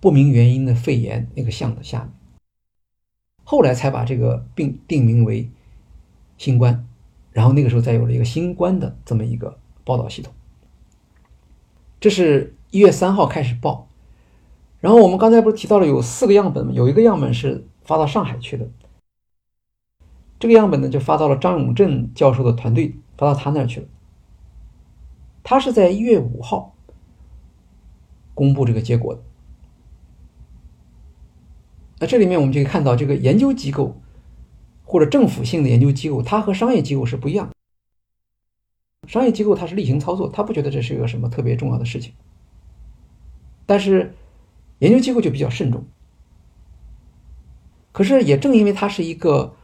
[0.00, 2.12] 不明原因的肺炎那个项的下面，
[3.42, 5.50] 后来才把这个病定名为
[6.36, 6.86] 新冠，
[7.32, 10.32] 然后那个时候再有了一个新冠的这么一个报道系统。
[12.00, 13.88] 这是一月三号开始报，
[14.80, 16.72] 然后我们刚才不是提到了有四个样本吗？
[16.72, 18.68] 有一个样本是发到上海去的，
[20.38, 23.86] 这个样本呢就发到了张永正教授的团队，发到他那儿去了。
[25.42, 26.74] 他是在一月五号
[28.34, 29.22] 公布这个结果的。
[32.00, 33.98] 那这里面我们就可以看到，这个研究机构
[34.84, 37.50] 或者政府性的研究机构，它和商业机构是不一样。
[39.08, 42.12] 商业机构它是例行操作，它不觉得这是一个什么特别重要的事情。
[43.66, 44.14] 但是
[44.78, 45.84] 研究机构就比较慎重。
[47.92, 49.56] 可是也正因为它是一个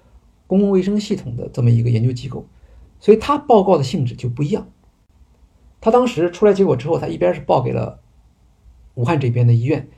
[0.47, 2.47] 公共卫生系统的这么一个研究机构，
[2.99, 4.71] 所以它报告的性质就不一样。
[5.81, 8.01] 他当时出来结果之后，他一边是报给了
[8.95, 9.89] 武汉这边的医院，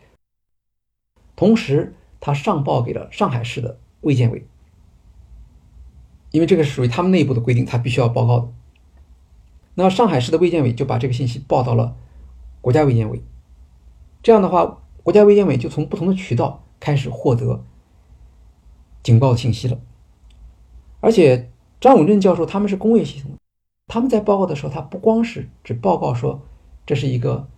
[1.36, 1.94] 同时。
[2.24, 4.46] 他上报给了上海市的卫健委，
[6.32, 8.48] 因为这个是属于他们内部的规定，他必须要报告的。
[9.74, 11.96] 那上海市的卫健委就把这个信息报到了
[12.60, 13.22] 国家卫健委，
[14.22, 17.64] 这样的话，国家卫健委就从不同的渠道开始获得
[19.02, 19.78] 警报信息了。
[21.00, 21.50] 而且
[21.80, 23.32] 张永振教授他们是工业系统，
[23.86, 26.42] 他们在报告的时候，他不光是只报告说
[26.84, 27.48] 这是一个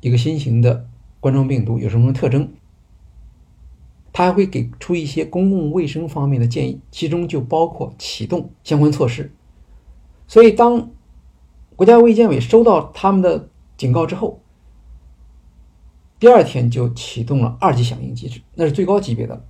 [0.00, 0.88] 一个新型的
[1.20, 2.52] 冠状病毒有什么特征。
[4.16, 9.30] 他还会给出一些公共卫生方面的建议，其中就包括启动相关措施。
[10.26, 10.90] 所以，当
[11.76, 14.40] 国家卫健委收到他们的警告之后，
[16.18, 19.44] 第二天就启动了二级响应机制，那是最高级别的，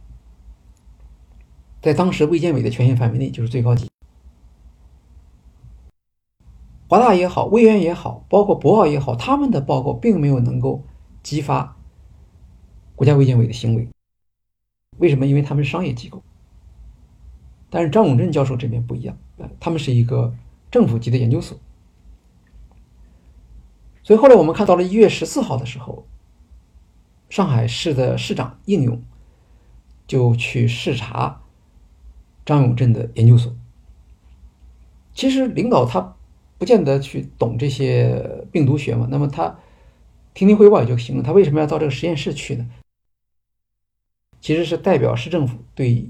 [1.81, 3.89] 在当时卫健委的权限范围内就是最高级。
[6.89, 10.83] 华大也好，卫院也好，包括博鳌也好，他们的报告并没有能够
[11.23, 11.77] 激发
[12.97, 13.89] 国家卫健委的行为。
[14.99, 15.27] 为什么？
[15.27, 16.23] 因为他们是商业机构，
[17.71, 19.17] 但是张永振教授这边不一样，
[19.61, 20.35] 他们是一个
[20.71, 21.59] 政府级的研究所。
[24.03, 26.07] 所以后来我们看到了一月十四号的时候，
[27.29, 29.03] 上海市的市长应勇
[30.07, 31.43] 就去视察
[32.45, 33.53] 张永振的研究所，
[35.13, 36.15] 其实领导他
[36.57, 39.59] 不见得去懂这些病毒学嘛，那么他
[40.33, 41.23] 听听汇报也就行了。
[41.23, 42.67] 他为什么要到这个实验室去呢？
[44.47, 46.09] 其实是代表市政府对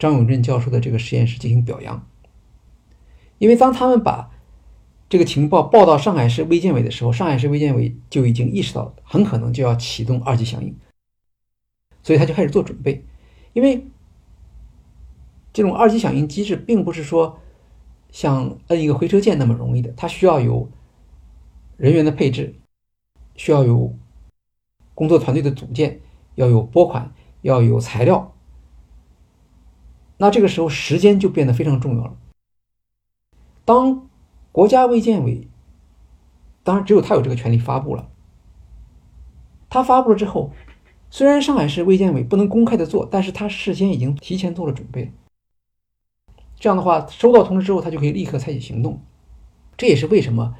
[0.00, 2.04] 张永振教授的这个实验室进行表扬，
[3.38, 4.32] 因为当他们把
[5.08, 10.74] 这个情报报到上海市卫健委的时候，上海市卫健委就已经意识到很可能就要启动二级响应，
[12.02, 13.04] 所以他就开始做准备。
[13.52, 13.86] 因为
[15.52, 17.38] 这种二级响应机制并不是说
[18.10, 20.68] 像摁一个回车键那么容易的，它需要有
[21.76, 22.56] 人员的配置，
[23.36, 23.94] 需要有
[24.96, 26.00] 工作团队的组建，
[26.34, 28.34] 要有拨款，要有材料。
[30.16, 32.16] 那这个时候时间就变得非常重要了。
[33.64, 34.08] 当
[34.50, 35.48] 国家卫健委，
[36.64, 38.08] 当然只有他有这个权利发布了。
[39.70, 40.52] 他发布了之后，
[41.10, 45.12] 虽然上海市卫健委不能公开的做，但是他事先已经提前做了准备。
[46.58, 49.00] 这样的话，收到通知之后，他就可以立刻采取行动。
[49.76, 50.56] 这也是为什么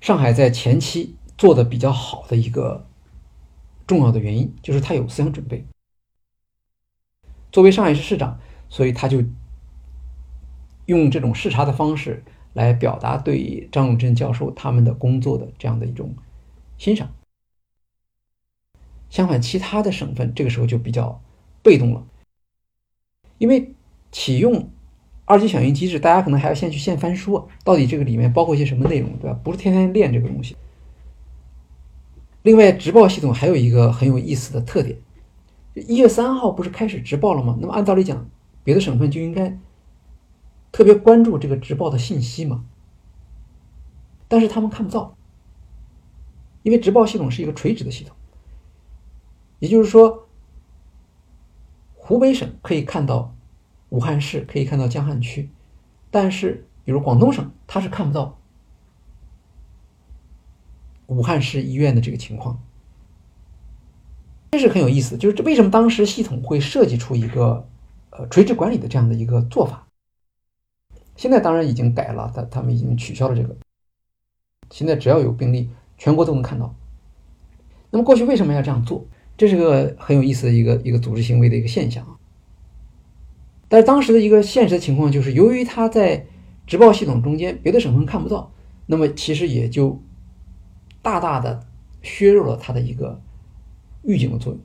[0.00, 2.86] 上海在前期做的比较好的一个
[3.86, 5.64] 重要的原因，就是他有思想准备。
[7.52, 8.38] 作为上海市市长，
[8.68, 9.22] 所以他就
[10.86, 12.22] 用这种视察的方式。
[12.54, 16.14] 来表达对张永振教授他们的工作的这样的一种
[16.78, 17.12] 欣赏。
[19.10, 21.20] 相反，其他的省份这个时候就比较
[21.64, 22.06] 被动了，
[23.38, 23.74] 因为
[24.12, 24.70] 启用
[25.24, 29.36] 二级响应机制，大家可能还要先去现翻书，到底这个里面包括一些什么内容，对吧？
[29.42, 30.56] 不是天天练这个东西。
[32.44, 34.98] 另外，直报系统还有一个很有意思的特点，
[35.74, 37.56] 一月三号不是开始直报了吗？
[37.58, 38.28] 那么按道理讲，
[38.62, 39.58] 别的省份就应该。
[40.70, 42.64] 特别关注这个直报的信息嘛，
[44.26, 45.16] 但是他们看不到，
[46.64, 48.14] 因为直报系统是一个垂直的系统，
[49.60, 50.26] 也就是说，
[51.94, 53.34] 湖北省可以看到
[53.90, 55.48] 武汉市，可以看到江汉区，
[56.10, 58.38] 但是比如广东省，它是看不到
[61.06, 62.62] 武汉市医院的这个情况，
[64.52, 65.16] 这是很有意思。
[65.16, 67.68] 就是为什么当时系统会设计出一个
[68.10, 69.86] 呃垂直管理的这样的一个做法？
[71.16, 73.56] 现在当然已经改了，他他们已经取消了这个。
[74.70, 76.74] 现在只要有病例，全国都能看到。
[77.90, 79.06] 那么过去为什么要这样做？
[79.36, 82.16] 这是个很有意思的一个一个组织行为的一个现象啊。
[83.68, 86.26] 但是当时的一个现实的情况就是，由于他在
[86.66, 88.52] 直报系统中间，别的省份看不到，
[88.86, 90.00] 那么其实也就
[91.04, 91.64] 大大的
[92.02, 93.20] 削弱了它的一个
[94.02, 94.60] 预警的作用。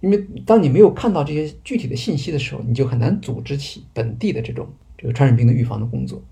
[0.00, 6.22] 因为当你没有看到这些具体的信息的时候，你就很难组织起本地的这种这个传染病的预防的工作。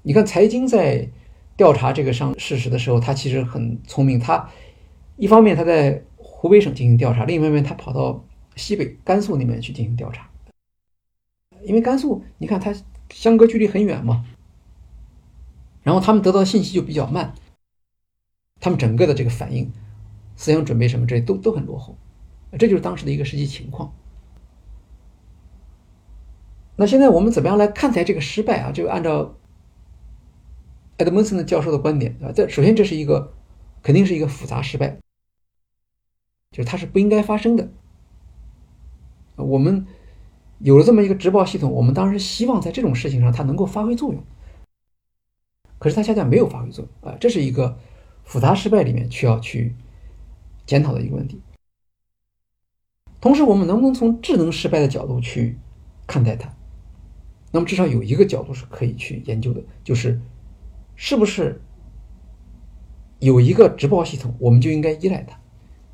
[0.00, 1.06] 你看，财经在
[1.54, 4.18] 调查这个上事实的时候，他其实很聪明。
[4.18, 4.48] 他
[5.18, 8.24] 一方面他在湖北省进行调查，另一方面他跑到
[8.56, 10.26] 西北甘肃那边去进行调查。
[11.64, 12.74] 因为甘肃，你看它
[13.10, 14.24] 相隔距离很远嘛，
[15.88, 17.32] 然后他们得到信息就比较慢，
[18.60, 19.72] 他们整个的这个反应。
[20.36, 21.96] 思想准备什么这些都都很落后，
[22.58, 23.94] 这就是当时的一个实际情况。
[26.76, 28.70] 那现在我们怎么样来看待这个失败啊？
[28.70, 29.34] 就按照
[30.98, 33.32] 埃德蒙森的教授的观点啊，这首先这是一个
[33.82, 34.98] 肯定是一个复杂失败，
[36.50, 37.72] 就是它是不应该发生的。
[39.36, 39.86] 我们
[40.58, 44.22] 有了这么一个直报系统，我们当时希望在这种事情上它能够发挥作用，
[45.78, 47.78] 可是它恰恰没有发挥作用啊，这是一个
[48.24, 49.74] 复杂失败里面需要去。
[50.66, 51.40] 检讨的一个问题。
[53.22, 55.58] 同时，我们能不能从智能失败的角度去
[56.06, 56.54] 看待它？
[57.50, 60.20] 那么，至少有一个角度是可以去研究的，就是
[60.94, 61.62] 是不是
[63.18, 65.40] 有一个直报系统，我们就应该依赖它？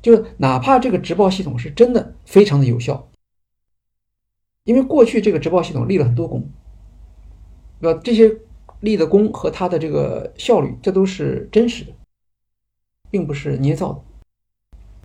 [0.01, 3.09] 就哪怕这个直报系统是真的非常的有效，
[4.65, 6.49] 因为过去这个直报系统立了很多功，
[7.79, 8.39] 那这些
[8.79, 11.93] 立的功和它的这个效率，这都是真实的，
[13.09, 14.01] 并不是捏造的。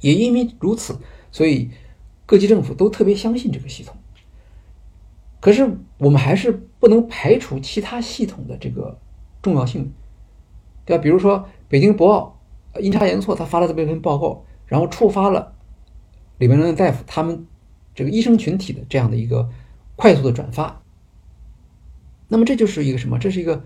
[0.00, 0.98] 也因为如此，
[1.30, 1.70] 所以
[2.26, 3.96] 各级政府都特别相信这个系统。
[5.40, 8.98] 可是我们还是不能排除其他系统的这个
[9.40, 9.92] 重要性，
[10.84, 11.02] 对吧？
[11.02, 12.36] 比如说北京博
[12.74, 15.54] 鳌阴差阳错，他发了这么一份报告，然后触发了
[16.38, 17.46] 里边的大夫他们
[17.94, 19.48] 这个医生群体的这样的一个
[19.96, 20.79] 快速的转发。
[22.30, 23.18] 那么这就是一个什么？
[23.18, 23.64] 这是一个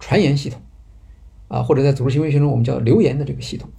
[0.00, 0.60] 传言系统
[1.46, 3.70] 啊，或者在组织行为学中我们叫流言的这个系统。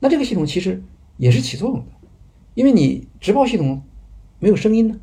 [0.00, 0.82] 那这个系统其实
[1.18, 1.92] 也是起作用的，
[2.54, 3.82] 因为你直报系统
[4.38, 4.98] 没有声音呢。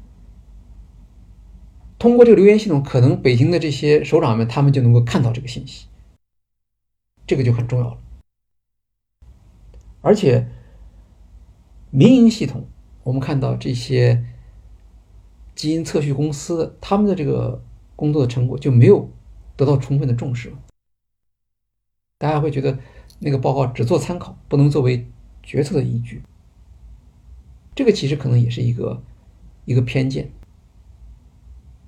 [2.00, 5.88] 通过这个留言系统，可能北京的这些首长们他们就能够看到这个信息，
[7.28, 7.98] 这个就很重要了。
[10.02, 10.48] 而且
[11.92, 12.68] 民营系统，
[13.04, 14.26] 我们看到这些
[15.58, 17.62] 基因测序公司他们的这个
[17.96, 19.10] 工作的成果就没有
[19.56, 20.54] 得到充分的重视。
[22.20, 22.78] 大家会觉得
[23.20, 25.08] 那个报告只做参考，不能作为
[25.42, 26.22] 决策的依据。
[27.76, 29.02] 这个其实可能也是一个
[29.66, 30.32] 一个偏见，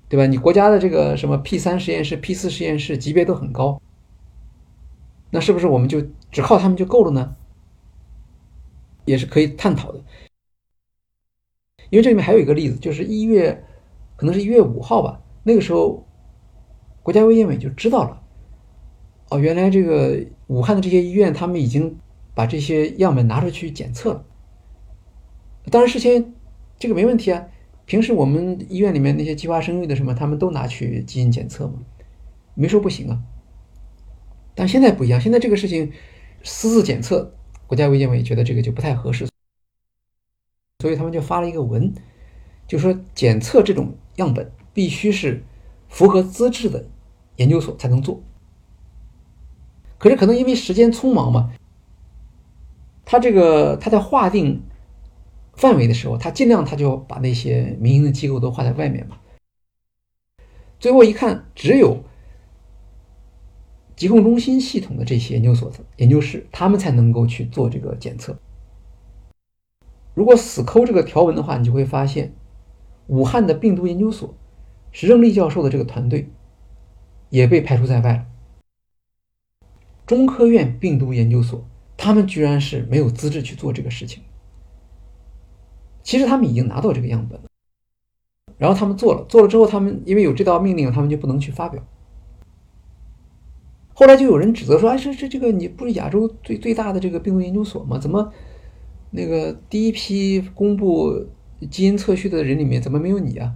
[0.08, 0.26] 对吧？
[0.26, 3.80] 你国家的这个什么 P 三实验室、P 四实验室级别都很高，
[5.30, 6.02] 那是不是我们就
[6.32, 7.36] 只靠他们就够了呢？
[9.04, 10.00] 也是可以探讨的。
[11.90, 13.64] 因为这里面还有一个例子，就是一月，
[14.16, 16.06] 可能是一月五号吧，那个时候，
[17.02, 18.22] 国家卫健委就知道了，
[19.30, 21.98] 哦，原来这个武汉的这些医院，他们已经
[22.34, 24.24] 把这些样本拿出去检测了。
[25.70, 26.32] 当然事先
[26.78, 27.46] 这个没问题啊，
[27.86, 31.74] 平时我们医院里面那些计划生育的什么，他们都拿去基因检测嘛，
[32.54, 33.20] 没说不行啊。
[34.54, 35.90] 但现在不一样，现在这个事情
[36.42, 37.34] 私自检测，
[37.66, 39.26] 国家卫健委觉得这个就不太合适。
[40.80, 41.92] 所以他们就发了一个文，
[42.66, 45.44] 就说检测这种样本必须是
[45.88, 46.84] 符合资质的
[47.36, 48.20] 研究所才能做。
[49.98, 51.52] 可是可能因为时间匆忙嘛，
[53.04, 54.62] 他这个他在划定
[55.52, 59.18] 范围的时候，他尽量他就把那些民营的机构都划在外面嘛。
[60.78, 62.02] 最后一看，只有
[63.94, 68.34] 疾控中心系统的这些研究所、研究室，他们才能够去做这个检测。
[70.14, 72.34] 如果死抠这个条文的话，你就会发现，
[73.06, 74.34] 武汉的病毒研究所，
[74.90, 76.30] 石正丽教授的这个团队
[77.28, 78.26] 也被排除在外了。
[80.06, 81.64] 中科院病毒研究所，
[81.96, 84.22] 他们居然是没有资质去做这个事情。
[86.02, 87.46] 其实他们已经拿到这个样本了，
[88.58, 91.80] 然后他们做了，做了之后，他们因为有这道命令，他们就不能去发表。
[93.92, 97.98] 后来就有人指责说：“哎，这这这个你不是亚洲最最大的这个病毒研究所吗？
[97.98, 98.32] 怎么？”
[99.10, 101.26] 那个第一批公布
[101.70, 103.54] 基因测序的人里面，怎么没有你啊？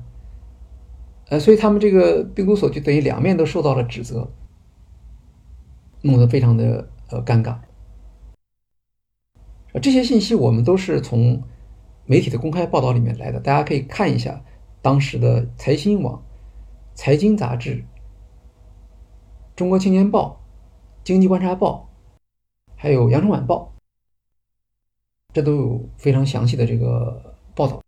[1.28, 4.30] 呃，所以他们这个病毒所就等于两面都受到了指责，
[6.02, 7.56] 弄得非常的呃尴尬。
[9.80, 11.42] 这些信息我们都是从
[12.04, 14.44] 媒体的公开报道里面来的，大家可以看一下
[14.82, 16.22] 当时的财新网、
[16.94, 17.84] 财经杂志、
[19.56, 20.44] 中国青年报、
[21.02, 21.90] 经济观察报，
[22.76, 23.73] 还有羊城晚报。
[25.34, 27.82] 这都有非常详细的这个报道，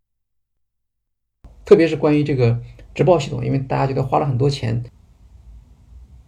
[1.64, 2.60] 特别是关于这个
[2.93, 4.85] 直报系统，因为大家觉得花了很多钱，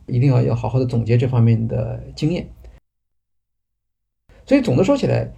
[0.07, 2.49] 一定要要好好的总结这方面的经验。
[4.47, 5.33] 所以总的说起来，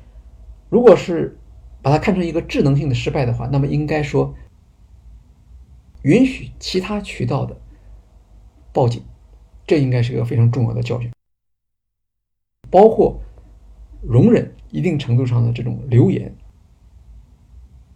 [0.68, 1.38] 如果是
[1.80, 4.34] 把它看成一个智能性的失败的话，那么应该说
[6.02, 7.58] 允许其他渠道的
[8.70, 9.02] 报警，
[9.66, 11.10] 这应该是一个非常重要的教训，
[12.68, 13.18] 包括
[14.02, 14.54] 容忍。
[14.70, 16.34] 一定程度上的这种流言，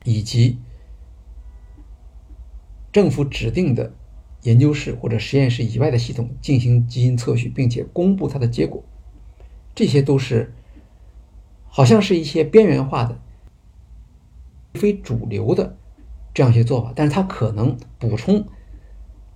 [0.05, 0.59] 以及
[2.93, 3.93] 政府指定的
[4.43, 8.85] 研究室或者实验室以外的系统进行基因测序，并且公布它的结果，
[9.75, 10.55] 这些都是
[11.67, 13.21] 好像是一些边缘化的、
[14.75, 15.77] 非主流的
[16.33, 18.47] 这样一些做法，但是它可能补充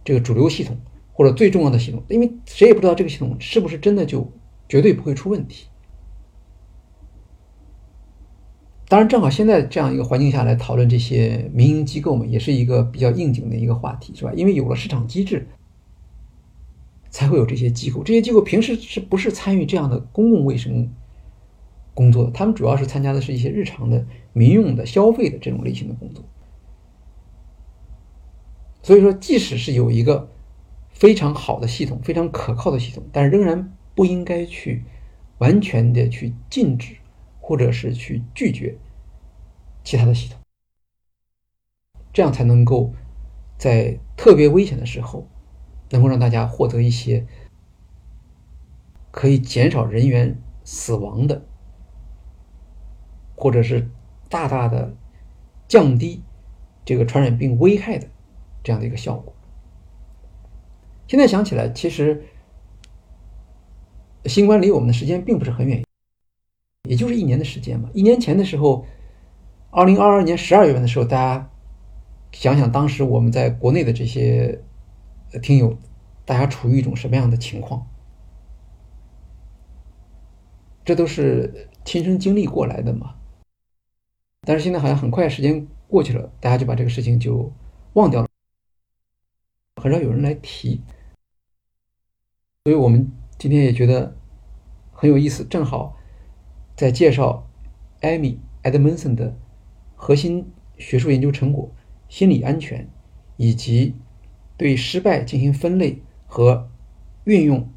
[0.04, 0.78] 这个主流系统
[1.12, 4.32] 或者最重要的系统，因为谁也不知道这个系统是不是真的就
[4.68, 5.66] 绝对不会出问题。
[8.88, 14.32] 当然，正好现在这样一个环境下来讨论这些民营机构嘛，也是一个比较应景的一个话题，是吧？
[14.34, 15.46] 因为有了市场机制，
[17.10, 18.02] 才会有这些机构。
[18.02, 20.90] 这些机构平时是不是参与这样的公共卫生
[21.92, 22.30] 工作？
[22.32, 26.24] 他们主要是参加的是一些日常的民用的消费的这种类型的工作。
[28.82, 30.30] 所以说，即使是有一个
[30.88, 34.82] 非常好的系统、非常可靠的系统，但是仍然不应该去
[35.36, 36.94] 完全的去禁止。
[37.48, 38.76] 或者是去拒绝
[39.82, 40.38] 其他的系统，
[42.12, 42.92] 这样才能够
[43.56, 45.26] 在特别危险的时候，
[45.88, 47.26] 能够让大家获得一些
[49.10, 51.42] 可以减少人员死亡的，
[53.34, 53.88] 或者是
[54.28, 54.94] 大大的
[55.66, 56.22] 降低
[56.84, 58.06] 这个传染病危害的
[58.62, 59.34] 这样的一个效果。
[61.06, 62.26] 现在想起来，其实
[64.26, 65.87] 新冠离我们的时间并不是很远。
[66.88, 67.90] 也就是一年的时间嘛。
[67.92, 68.86] 一年前的时候，
[69.70, 71.50] 二零二二年十二月份的时候，大家
[72.32, 74.64] 想想当时我们在国内的这些
[75.42, 75.76] 听友，
[76.24, 77.86] 大家处于一种什么样的情况？
[80.82, 83.16] 这都是亲身经历过来的嘛。
[84.46, 87.52] 但是现在好像很快时间过去了，大家就把这个事情就
[87.92, 88.28] 忘掉了，
[89.82, 90.80] 很少有人来提。
[92.64, 94.16] 所以我们今天也觉得
[94.90, 95.97] 很有意思，正好。
[96.78, 97.44] 在介绍
[98.02, 99.36] 艾米·埃德蒙森的
[99.96, 100.46] 核心
[100.76, 101.68] 学术研究成果——
[102.08, 102.88] 心理安全
[103.36, 103.96] 以及
[104.56, 106.70] 对失败进行分类和
[107.24, 107.68] 运用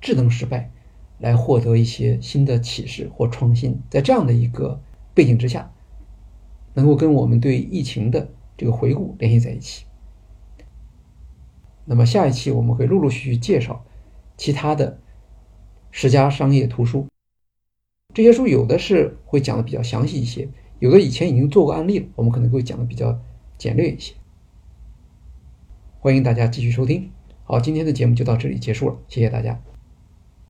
[0.00, 0.72] 智能失败
[1.20, 3.80] 来获得一些新的启示或创新。
[3.88, 4.82] 在这样的一个
[5.14, 5.72] 背景之下，
[6.74, 9.84] 能够跟我们对疫情的这个回顾联系在一起。
[11.84, 13.84] 那么下一期我们会陆陆续续介绍
[14.36, 14.98] 其他的
[15.92, 17.06] 十家商业图书。
[18.14, 20.48] 这些书有的是会讲的比较详细一些，
[20.80, 23.18] 有的以前已经做过案例了，我们可能会讲的比较
[23.56, 24.14] 简略一些。
[25.98, 27.10] 欢迎大家继续收听。
[27.44, 29.71] 好，今天的节目就到这里结束了，谢谢大家。